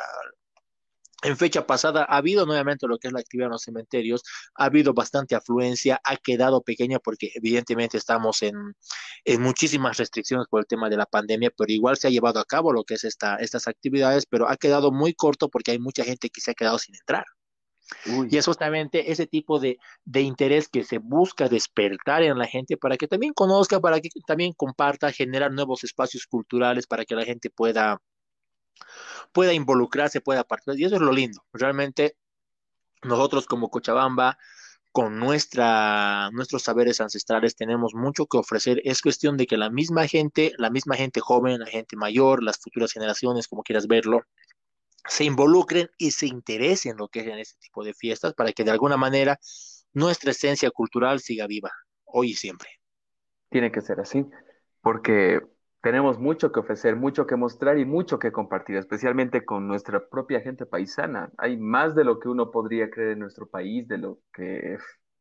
en 1.22 1.36
fecha 1.36 1.66
pasada 1.66 2.04
ha 2.08 2.16
habido 2.16 2.46
nuevamente 2.46 2.86
lo 2.86 2.98
que 2.98 3.08
es 3.08 3.12
la 3.12 3.20
actividad 3.20 3.46
en 3.46 3.52
los 3.52 3.62
cementerios, 3.62 4.22
ha 4.54 4.64
habido 4.64 4.94
bastante 4.94 5.34
afluencia, 5.34 6.00
ha 6.04 6.16
quedado 6.16 6.62
pequeña 6.62 6.98
porque 6.98 7.30
evidentemente 7.34 7.98
estamos 7.98 8.42
en, 8.42 8.54
en, 9.24 9.42
muchísimas 9.42 9.96
restricciones 9.98 10.46
por 10.48 10.60
el 10.60 10.66
tema 10.66 10.88
de 10.88 10.96
la 10.96 11.06
pandemia, 11.06 11.50
pero 11.56 11.72
igual 11.72 11.96
se 11.96 12.08
ha 12.08 12.10
llevado 12.10 12.40
a 12.40 12.44
cabo 12.44 12.72
lo 12.72 12.84
que 12.84 12.94
es 12.94 13.04
esta, 13.04 13.36
estas 13.36 13.68
actividades, 13.68 14.26
pero 14.26 14.48
ha 14.48 14.56
quedado 14.56 14.92
muy 14.92 15.14
corto 15.14 15.48
porque 15.48 15.72
hay 15.72 15.78
mucha 15.78 16.04
gente 16.04 16.30
que 16.30 16.40
se 16.40 16.52
ha 16.52 16.54
quedado 16.54 16.78
sin 16.78 16.94
entrar. 16.94 17.24
Uy. 18.06 18.28
Y 18.30 18.36
es 18.36 18.46
justamente 18.46 19.10
ese 19.10 19.26
tipo 19.26 19.58
de, 19.58 19.78
de, 20.04 20.20
interés 20.20 20.68
que 20.68 20.84
se 20.84 20.98
busca 20.98 21.48
despertar 21.48 22.22
en 22.22 22.38
la 22.38 22.46
gente 22.46 22.76
para 22.76 22.96
que 22.96 23.08
también 23.08 23.32
conozca, 23.32 23.80
para 23.80 24.00
que 24.00 24.08
también 24.24 24.52
comparta, 24.52 25.10
generar 25.10 25.52
nuevos 25.52 25.82
espacios 25.82 26.26
culturales 26.26 26.86
para 26.86 27.04
que 27.04 27.16
la 27.16 27.24
gente 27.24 27.50
pueda 27.50 28.00
pueda 29.32 29.52
involucrarse, 29.52 30.20
pueda 30.20 30.44
participar. 30.44 30.78
Y 30.80 30.84
eso 30.84 30.96
es 30.96 31.00
lo 31.00 31.12
lindo. 31.12 31.44
Realmente 31.52 32.16
nosotros 33.02 33.46
como 33.46 33.70
Cochabamba, 33.70 34.38
con 34.92 35.18
nuestra, 35.18 36.30
nuestros 36.32 36.62
saberes 36.62 37.00
ancestrales, 37.00 37.54
tenemos 37.54 37.94
mucho 37.94 38.26
que 38.26 38.38
ofrecer. 38.38 38.80
Es 38.84 39.02
cuestión 39.02 39.36
de 39.36 39.46
que 39.46 39.56
la 39.56 39.70
misma 39.70 40.06
gente, 40.08 40.52
la 40.58 40.70
misma 40.70 40.96
gente 40.96 41.20
joven, 41.20 41.60
la 41.60 41.66
gente 41.66 41.96
mayor, 41.96 42.42
las 42.42 42.58
futuras 42.58 42.92
generaciones, 42.92 43.46
como 43.46 43.62
quieras 43.62 43.86
verlo, 43.86 44.22
se 45.08 45.24
involucren 45.24 45.88
y 45.96 46.10
se 46.10 46.26
interesen 46.26 46.92
en 46.92 46.98
lo 46.98 47.08
que 47.08 47.20
es 47.20 47.26
en 47.26 47.38
este 47.38 47.58
tipo 47.60 47.84
de 47.84 47.94
fiestas 47.94 48.34
para 48.34 48.52
que 48.52 48.64
de 48.64 48.72
alguna 48.72 48.96
manera 48.96 49.38
nuestra 49.92 50.32
esencia 50.32 50.70
cultural 50.70 51.20
siga 51.20 51.46
viva 51.46 51.70
hoy 52.04 52.30
y 52.30 52.34
siempre. 52.34 52.68
Tiene 53.48 53.72
que 53.72 53.80
ser 53.80 54.00
así, 54.00 54.26
porque 54.80 55.40
tenemos 55.82 56.18
mucho 56.18 56.52
que 56.52 56.60
ofrecer, 56.60 56.96
mucho 56.96 57.26
que 57.26 57.36
mostrar 57.36 57.78
y 57.78 57.84
mucho 57.84 58.18
que 58.18 58.32
compartir, 58.32 58.76
especialmente 58.76 59.44
con 59.44 59.66
nuestra 59.66 60.08
propia 60.08 60.40
gente 60.40 60.66
paisana. 60.66 61.30
Hay 61.38 61.56
más 61.56 61.94
de 61.94 62.04
lo 62.04 62.18
que 62.18 62.28
uno 62.28 62.50
podría 62.50 62.90
creer 62.90 63.12
en 63.12 63.20
nuestro 63.20 63.46
país, 63.48 63.88
de 63.88 63.98
lo 63.98 64.18
que 64.32 64.76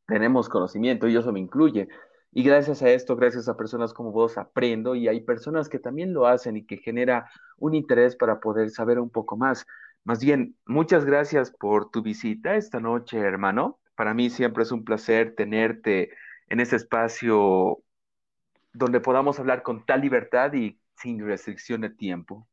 tenemos 0.05 0.49
conocimiento, 0.49 1.07
y 1.07 1.15
eso 1.15 1.31
me 1.31 1.39
incluye. 1.39 1.87
Y 2.31 2.43
gracias 2.43 2.81
a 2.83 2.89
esto, 2.89 3.15
gracias 3.15 3.47
a 3.47 3.57
personas 3.57 3.93
como 3.93 4.11
vos, 4.11 4.37
aprendo 4.37 4.95
y 4.95 5.07
hay 5.07 5.21
personas 5.21 5.69
que 5.69 5.79
también 5.79 6.13
lo 6.13 6.27
hacen 6.27 6.57
y 6.57 6.65
que 6.65 6.77
genera 6.77 7.29
un 7.57 7.73
interés 7.73 8.15
para 8.15 8.39
poder 8.39 8.69
saber 8.69 8.99
un 8.99 9.09
poco 9.09 9.37
más. 9.37 9.65
Más 10.03 10.23
bien, 10.23 10.55
muchas 10.65 11.05
gracias 11.05 11.51
por 11.51 11.89
tu 11.89 12.01
visita 12.01 12.55
esta 12.55 12.79
noche, 12.79 13.17
hermano. 13.19 13.79
Para 13.95 14.13
mí 14.13 14.29
siempre 14.29 14.63
es 14.63 14.71
un 14.71 14.83
placer 14.83 15.35
tenerte 15.35 16.11
en 16.47 16.59
este 16.59 16.75
espacio 16.75 17.83
donde 18.73 18.99
podamos 18.99 19.39
hablar 19.39 19.63
con 19.63 19.85
tal 19.85 20.01
libertad 20.01 20.53
y 20.53 20.79
sin 20.95 21.25
restricción 21.25 21.81
de 21.81 21.89
tiempo. 21.89 22.47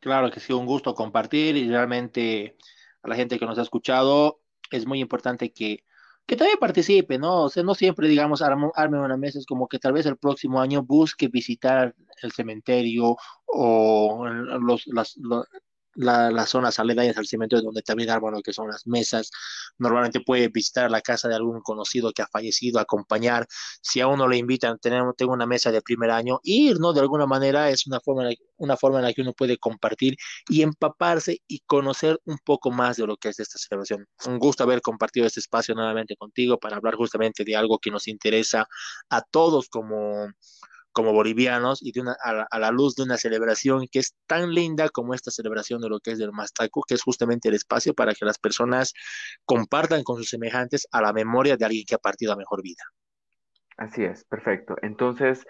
Claro 0.00 0.30
que 0.30 0.40
sí, 0.40 0.52
un 0.52 0.66
gusto 0.66 0.94
compartir 0.94 1.56
y 1.56 1.68
realmente 1.68 2.56
a 3.02 3.08
la 3.08 3.16
gente 3.16 3.38
que 3.38 3.46
nos 3.46 3.58
ha 3.58 3.62
escuchado 3.62 4.40
es 4.70 4.86
muy 4.86 5.00
importante 5.00 5.52
que, 5.52 5.84
que 6.26 6.36
también 6.36 6.58
participe, 6.58 7.18
¿no? 7.18 7.44
O 7.44 7.48
sea, 7.48 7.62
no 7.62 7.74
siempre, 7.74 8.08
digamos, 8.08 8.40
arme, 8.40 8.70
una 8.76 9.16
mesa, 9.16 9.38
es 9.38 9.46
como 9.46 9.68
que 9.68 9.78
tal 9.78 9.92
vez 9.92 10.06
el 10.06 10.16
próximo 10.16 10.60
año 10.60 10.82
busque 10.82 11.28
visitar 11.28 11.94
el 12.22 12.32
cementerio 12.32 13.16
o 13.46 14.26
las, 14.26 15.16
los, 15.16 15.48
la, 15.94 16.30
las 16.30 16.50
zonas 16.50 16.78
aledañas 16.78 17.16
al 17.16 17.26
cementerio 17.26 17.64
donde 17.64 17.82
también 17.82 18.10
arman 18.10 18.34
lo 18.34 18.42
que 18.42 18.52
son 18.52 18.68
las 18.68 18.86
mesas. 18.86 19.30
Normalmente 19.78 20.20
puede 20.20 20.48
visitar 20.48 20.90
la 20.90 21.00
casa 21.00 21.28
de 21.28 21.34
algún 21.34 21.60
conocido 21.60 22.12
que 22.12 22.22
ha 22.22 22.26
fallecido, 22.26 22.78
acompañar. 22.80 23.46
Si 23.82 24.00
a 24.00 24.06
uno 24.06 24.28
le 24.28 24.36
invitan, 24.36 24.78
tenemos, 24.78 25.14
tengo 25.16 25.32
una 25.32 25.46
mesa 25.46 25.72
de 25.72 25.82
primer 25.82 26.10
año, 26.10 26.40
ir, 26.42 26.78
¿no? 26.78 26.92
De 26.92 27.00
alguna 27.00 27.26
manera 27.26 27.70
es 27.70 27.86
una 27.86 28.00
forma, 28.00 28.28
una 28.56 28.76
forma 28.76 28.98
en 28.98 29.04
la 29.04 29.12
que 29.12 29.22
uno 29.22 29.32
puede 29.32 29.58
compartir 29.58 30.16
y 30.48 30.62
empaparse 30.62 31.42
y 31.46 31.60
conocer 31.60 32.20
un 32.24 32.38
poco 32.44 32.70
más 32.70 32.96
de 32.96 33.06
lo 33.06 33.16
que 33.16 33.30
es 33.30 33.40
esta 33.40 33.58
celebración. 33.58 34.06
Un 34.26 34.38
gusto 34.38 34.62
haber 34.64 34.82
compartido 34.82 35.26
este 35.26 35.40
espacio 35.40 35.74
nuevamente 35.74 36.16
contigo 36.16 36.58
para 36.58 36.76
hablar 36.76 36.94
justamente 36.96 37.44
de 37.44 37.56
algo 37.56 37.78
que 37.78 37.90
nos 37.90 38.08
interesa 38.08 38.66
a 39.08 39.22
todos 39.22 39.68
como 39.68 40.28
como 40.92 41.12
bolivianos 41.12 41.80
y 41.82 41.92
de 41.92 42.00
una, 42.00 42.16
a, 42.22 42.58
la, 42.58 42.70
luz 42.70 42.96
de 42.96 43.04
una 43.04 43.16
celebración 43.16 43.86
que 43.90 44.00
es 44.00 44.14
tan 44.26 44.52
linda 44.52 44.88
como 44.88 45.14
esta 45.14 45.30
celebración 45.30 45.80
de 45.80 45.88
lo 45.88 46.00
que 46.00 46.12
es 46.12 46.18
del 46.18 46.32
Mastaco, 46.32 46.82
que 46.86 46.94
es 46.94 47.02
justamente 47.02 47.48
el 47.48 47.54
espacio 47.54 47.94
para 47.94 48.14
que 48.14 48.24
las 48.24 48.38
personas 48.38 48.92
compartan 49.44 50.02
con 50.02 50.16
sus 50.16 50.28
semejantes 50.28 50.86
a 50.90 51.00
la 51.00 51.12
memoria 51.12 51.56
de 51.56 51.64
alguien 51.64 51.84
que 51.86 51.94
ha 51.94 51.98
partido 51.98 52.32
a 52.32 52.36
mejor 52.36 52.62
vida. 52.62 52.82
Así 53.76 54.04
es, 54.04 54.24
perfecto. 54.24 54.76
Entonces, 54.82 55.46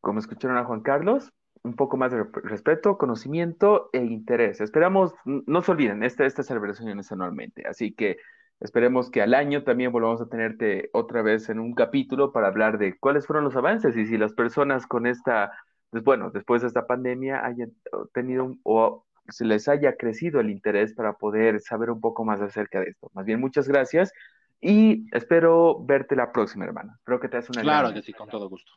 como 0.00 0.20
escucharon 0.20 0.56
a 0.56 0.64
Juan 0.64 0.80
Carlos, 0.80 1.32
un 1.62 1.74
poco 1.74 1.96
más 1.96 2.12
de 2.12 2.24
respeto, 2.44 2.96
conocimiento 2.98 3.90
e 3.92 3.98
interés. 3.98 4.60
Esperamos, 4.60 5.12
no 5.24 5.62
se 5.62 5.70
olviden, 5.72 6.02
esta, 6.02 6.24
esta 6.24 6.42
celebración 6.42 6.98
es 6.98 7.12
anualmente, 7.12 7.66
así 7.66 7.92
que 7.92 8.16
esperemos 8.60 9.10
que 9.10 9.22
al 9.22 9.34
año 9.34 9.64
también 9.64 9.92
volvamos 9.92 10.20
a 10.20 10.28
tenerte 10.28 10.90
otra 10.92 11.22
vez 11.22 11.48
en 11.48 11.60
un 11.60 11.74
capítulo 11.74 12.32
para 12.32 12.48
hablar 12.48 12.78
de 12.78 12.98
cuáles 12.98 13.26
fueron 13.26 13.44
los 13.44 13.56
avances 13.56 13.96
y 13.96 14.06
si 14.06 14.18
las 14.18 14.32
personas 14.32 14.86
con 14.86 15.06
esta, 15.06 15.52
pues 15.90 16.02
bueno, 16.02 16.30
después 16.30 16.62
de 16.62 16.68
esta 16.68 16.86
pandemia 16.86 17.44
hayan 17.44 17.72
tenido 18.12 18.56
o 18.64 19.04
se 19.28 19.44
les 19.44 19.68
haya 19.68 19.96
crecido 19.96 20.40
el 20.40 20.50
interés 20.50 20.94
para 20.94 21.14
poder 21.14 21.60
saber 21.60 21.90
un 21.90 22.00
poco 22.00 22.24
más 22.24 22.40
acerca 22.40 22.80
de 22.80 22.90
esto. 22.90 23.10
Más 23.14 23.26
bien, 23.26 23.40
muchas 23.40 23.68
gracias 23.68 24.12
y 24.60 25.06
espero 25.14 25.84
verte 25.84 26.16
la 26.16 26.32
próxima, 26.32 26.64
hermana. 26.64 26.94
Espero 26.96 27.20
que 27.20 27.28
te 27.28 27.36
hagas 27.36 27.50
una 27.50 27.62
Claro 27.62 27.92
que 27.92 28.02
sí, 28.02 28.12
con 28.12 28.28
todo 28.28 28.48
gusto. 28.48 28.72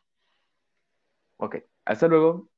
Ok, 1.38 1.56
hasta 1.84 2.06
luego. 2.06 2.51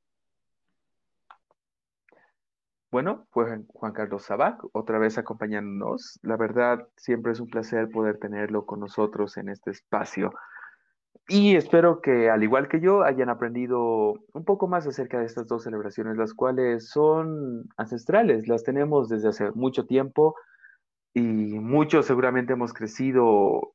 Bueno, 2.95 3.27
fue 3.31 3.61
Juan 3.73 3.91
Carlos 3.91 4.23
Sabac, 4.23 4.63
otra 4.71 4.99
vez 4.99 5.17
acompañándonos. 5.17 6.17
La 6.23 6.37
verdad, 6.37 6.87
siempre 6.95 7.33
es 7.33 7.41
un 7.41 7.49
placer 7.49 7.89
poder 7.89 8.19
tenerlo 8.19 8.65
con 8.65 8.79
nosotros 8.79 9.35
en 9.35 9.49
este 9.49 9.71
espacio. 9.71 10.31
Y 11.27 11.57
espero 11.57 11.99
que, 11.99 12.29
al 12.29 12.41
igual 12.41 12.69
que 12.69 12.79
yo, 12.79 13.03
hayan 13.03 13.27
aprendido 13.27 14.13
un 14.31 14.45
poco 14.45 14.69
más 14.69 14.87
acerca 14.87 15.19
de 15.19 15.25
estas 15.25 15.45
dos 15.45 15.63
celebraciones, 15.63 16.15
las 16.15 16.33
cuales 16.33 16.87
son 16.87 17.67
ancestrales, 17.75 18.47
las 18.47 18.63
tenemos 18.63 19.09
desde 19.09 19.27
hace 19.27 19.51
mucho 19.51 19.85
tiempo 19.85 20.37
y 21.13 21.19
muchos 21.19 22.05
seguramente 22.05 22.53
hemos 22.53 22.71
crecido 22.71 23.73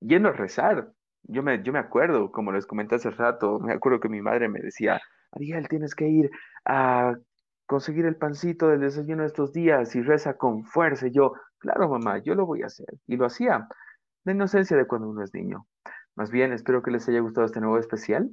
yendo 0.00 0.28
a 0.28 0.32
rezar. 0.32 0.92
Yo 1.22 1.42
me, 1.42 1.62
yo 1.62 1.72
me 1.72 1.78
acuerdo, 1.78 2.30
como 2.30 2.52
les 2.52 2.66
comenté 2.66 2.96
hace 2.96 3.08
rato, 3.08 3.60
me 3.60 3.72
acuerdo 3.72 3.98
que 3.98 4.10
mi 4.10 4.20
madre 4.20 4.50
me 4.50 4.60
decía, 4.60 5.00
Ariel, 5.34 5.68
tienes 5.68 5.94
que 5.94 6.08
ir 6.08 6.30
a 6.64 7.14
conseguir 7.66 8.06
el 8.06 8.16
pancito 8.16 8.68
del 8.68 8.80
desayuno 8.80 9.24
estos 9.24 9.52
días 9.52 9.94
y 9.96 10.02
reza 10.02 10.36
con 10.36 10.64
fuerza. 10.64 11.08
Y 11.08 11.12
yo, 11.12 11.32
claro, 11.58 11.88
mamá, 11.88 12.18
yo 12.18 12.34
lo 12.34 12.46
voy 12.46 12.62
a 12.62 12.66
hacer. 12.66 12.88
Y 13.06 13.16
lo 13.16 13.26
hacía, 13.26 13.66
la 14.24 14.32
inocencia 14.32 14.76
de 14.76 14.86
cuando 14.86 15.08
uno 15.08 15.22
es 15.22 15.34
niño. 15.34 15.66
Más 16.14 16.30
bien, 16.30 16.52
espero 16.52 16.82
que 16.82 16.90
les 16.90 17.08
haya 17.08 17.20
gustado 17.20 17.46
este 17.46 17.60
nuevo 17.60 17.78
especial. 17.78 18.30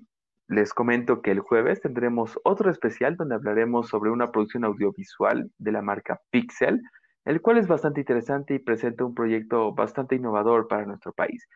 Les 0.48 0.74
comento 0.74 1.22
que 1.22 1.32
el 1.32 1.40
jueves 1.40 1.82
tendremos 1.82 2.38
otro 2.44 2.70
especial 2.70 3.16
donde 3.16 3.36
hablaremos 3.36 3.88
sobre 3.88 4.12
una 4.12 4.32
producción 4.32 4.66
audiovisual 4.66 5.50
de 5.58 5.72
la 5.72 5.82
marca 5.82 6.20
Pixel, 6.30 6.82
el 7.26 7.42
cual 7.42 7.58
es 7.58 7.68
bastante 7.68 8.02
interesante 8.02 8.56
y 8.56 8.60
presenta 8.60 9.06
un 9.06 9.16
proyecto 9.16 9.74
bastante 9.74 10.16
innovador 10.16 10.68
para 10.68 10.86
nuestro 10.86 11.14
país. 11.14 11.48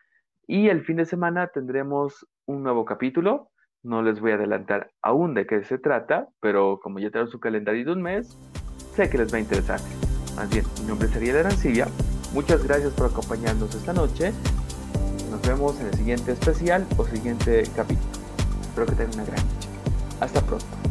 Y 0.46 0.68
el 0.68 0.82
fin 0.82 0.96
de 0.96 1.04
semana 1.04 1.48
tendremos 1.48 2.26
un 2.46 2.62
nuevo 2.62 2.84
capítulo 2.84 3.50
no 3.86 4.02
les 4.02 4.20
voy 4.20 4.32
a 4.32 4.34
adelantar 4.34 4.90
aún 5.00 5.34
de 5.34 5.46
qué 5.46 5.62
se 5.64 5.78
trata, 5.78 6.28
pero 6.40 6.80
como 6.82 6.98
ya 6.98 7.10
tengo 7.10 7.26
su 7.28 7.38
calendario 7.38 7.84
de 7.84 7.92
un 7.92 8.02
mes, 8.02 8.36
sé 8.94 9.08
que 9.08 9.18
les 9.18 9.32
va 9.32 9.38
a 9.38 9.40
interesar. 9.40 9.80
Más 10.34 10.50
bien, 10.50 10.64
mi 10.80 10.88
nombre 10.88 11.08
es 11.08 11.16
Ariel 11.16 11.36
Arancilla. 11.38 11.86
Muchas 12.34 12.64
gracias 12.64 12.92
por 12.92 13.06
acompañarnos 13.06 13.74
esta 13.74 13.92
noche. 13.92 14.32
Nos 15.30 15.40
vemos 15.46 15.80
en 15.80 15.86
el 15.86 15.94
siguiente 15.94 16.32
especial 16.32 16.84
o 16.96 17.04
siguiente 17.04 17.62
capítulo. 17.74 18.10
Espero 18.62 18.86
que 18.86 18.92
tengan 18.96 19.14
una 19.14 19.24
gran 19.24 19.46
noche. 19.46 19.68
Hasta 20.20 20.40
pronto. 20.40 20.85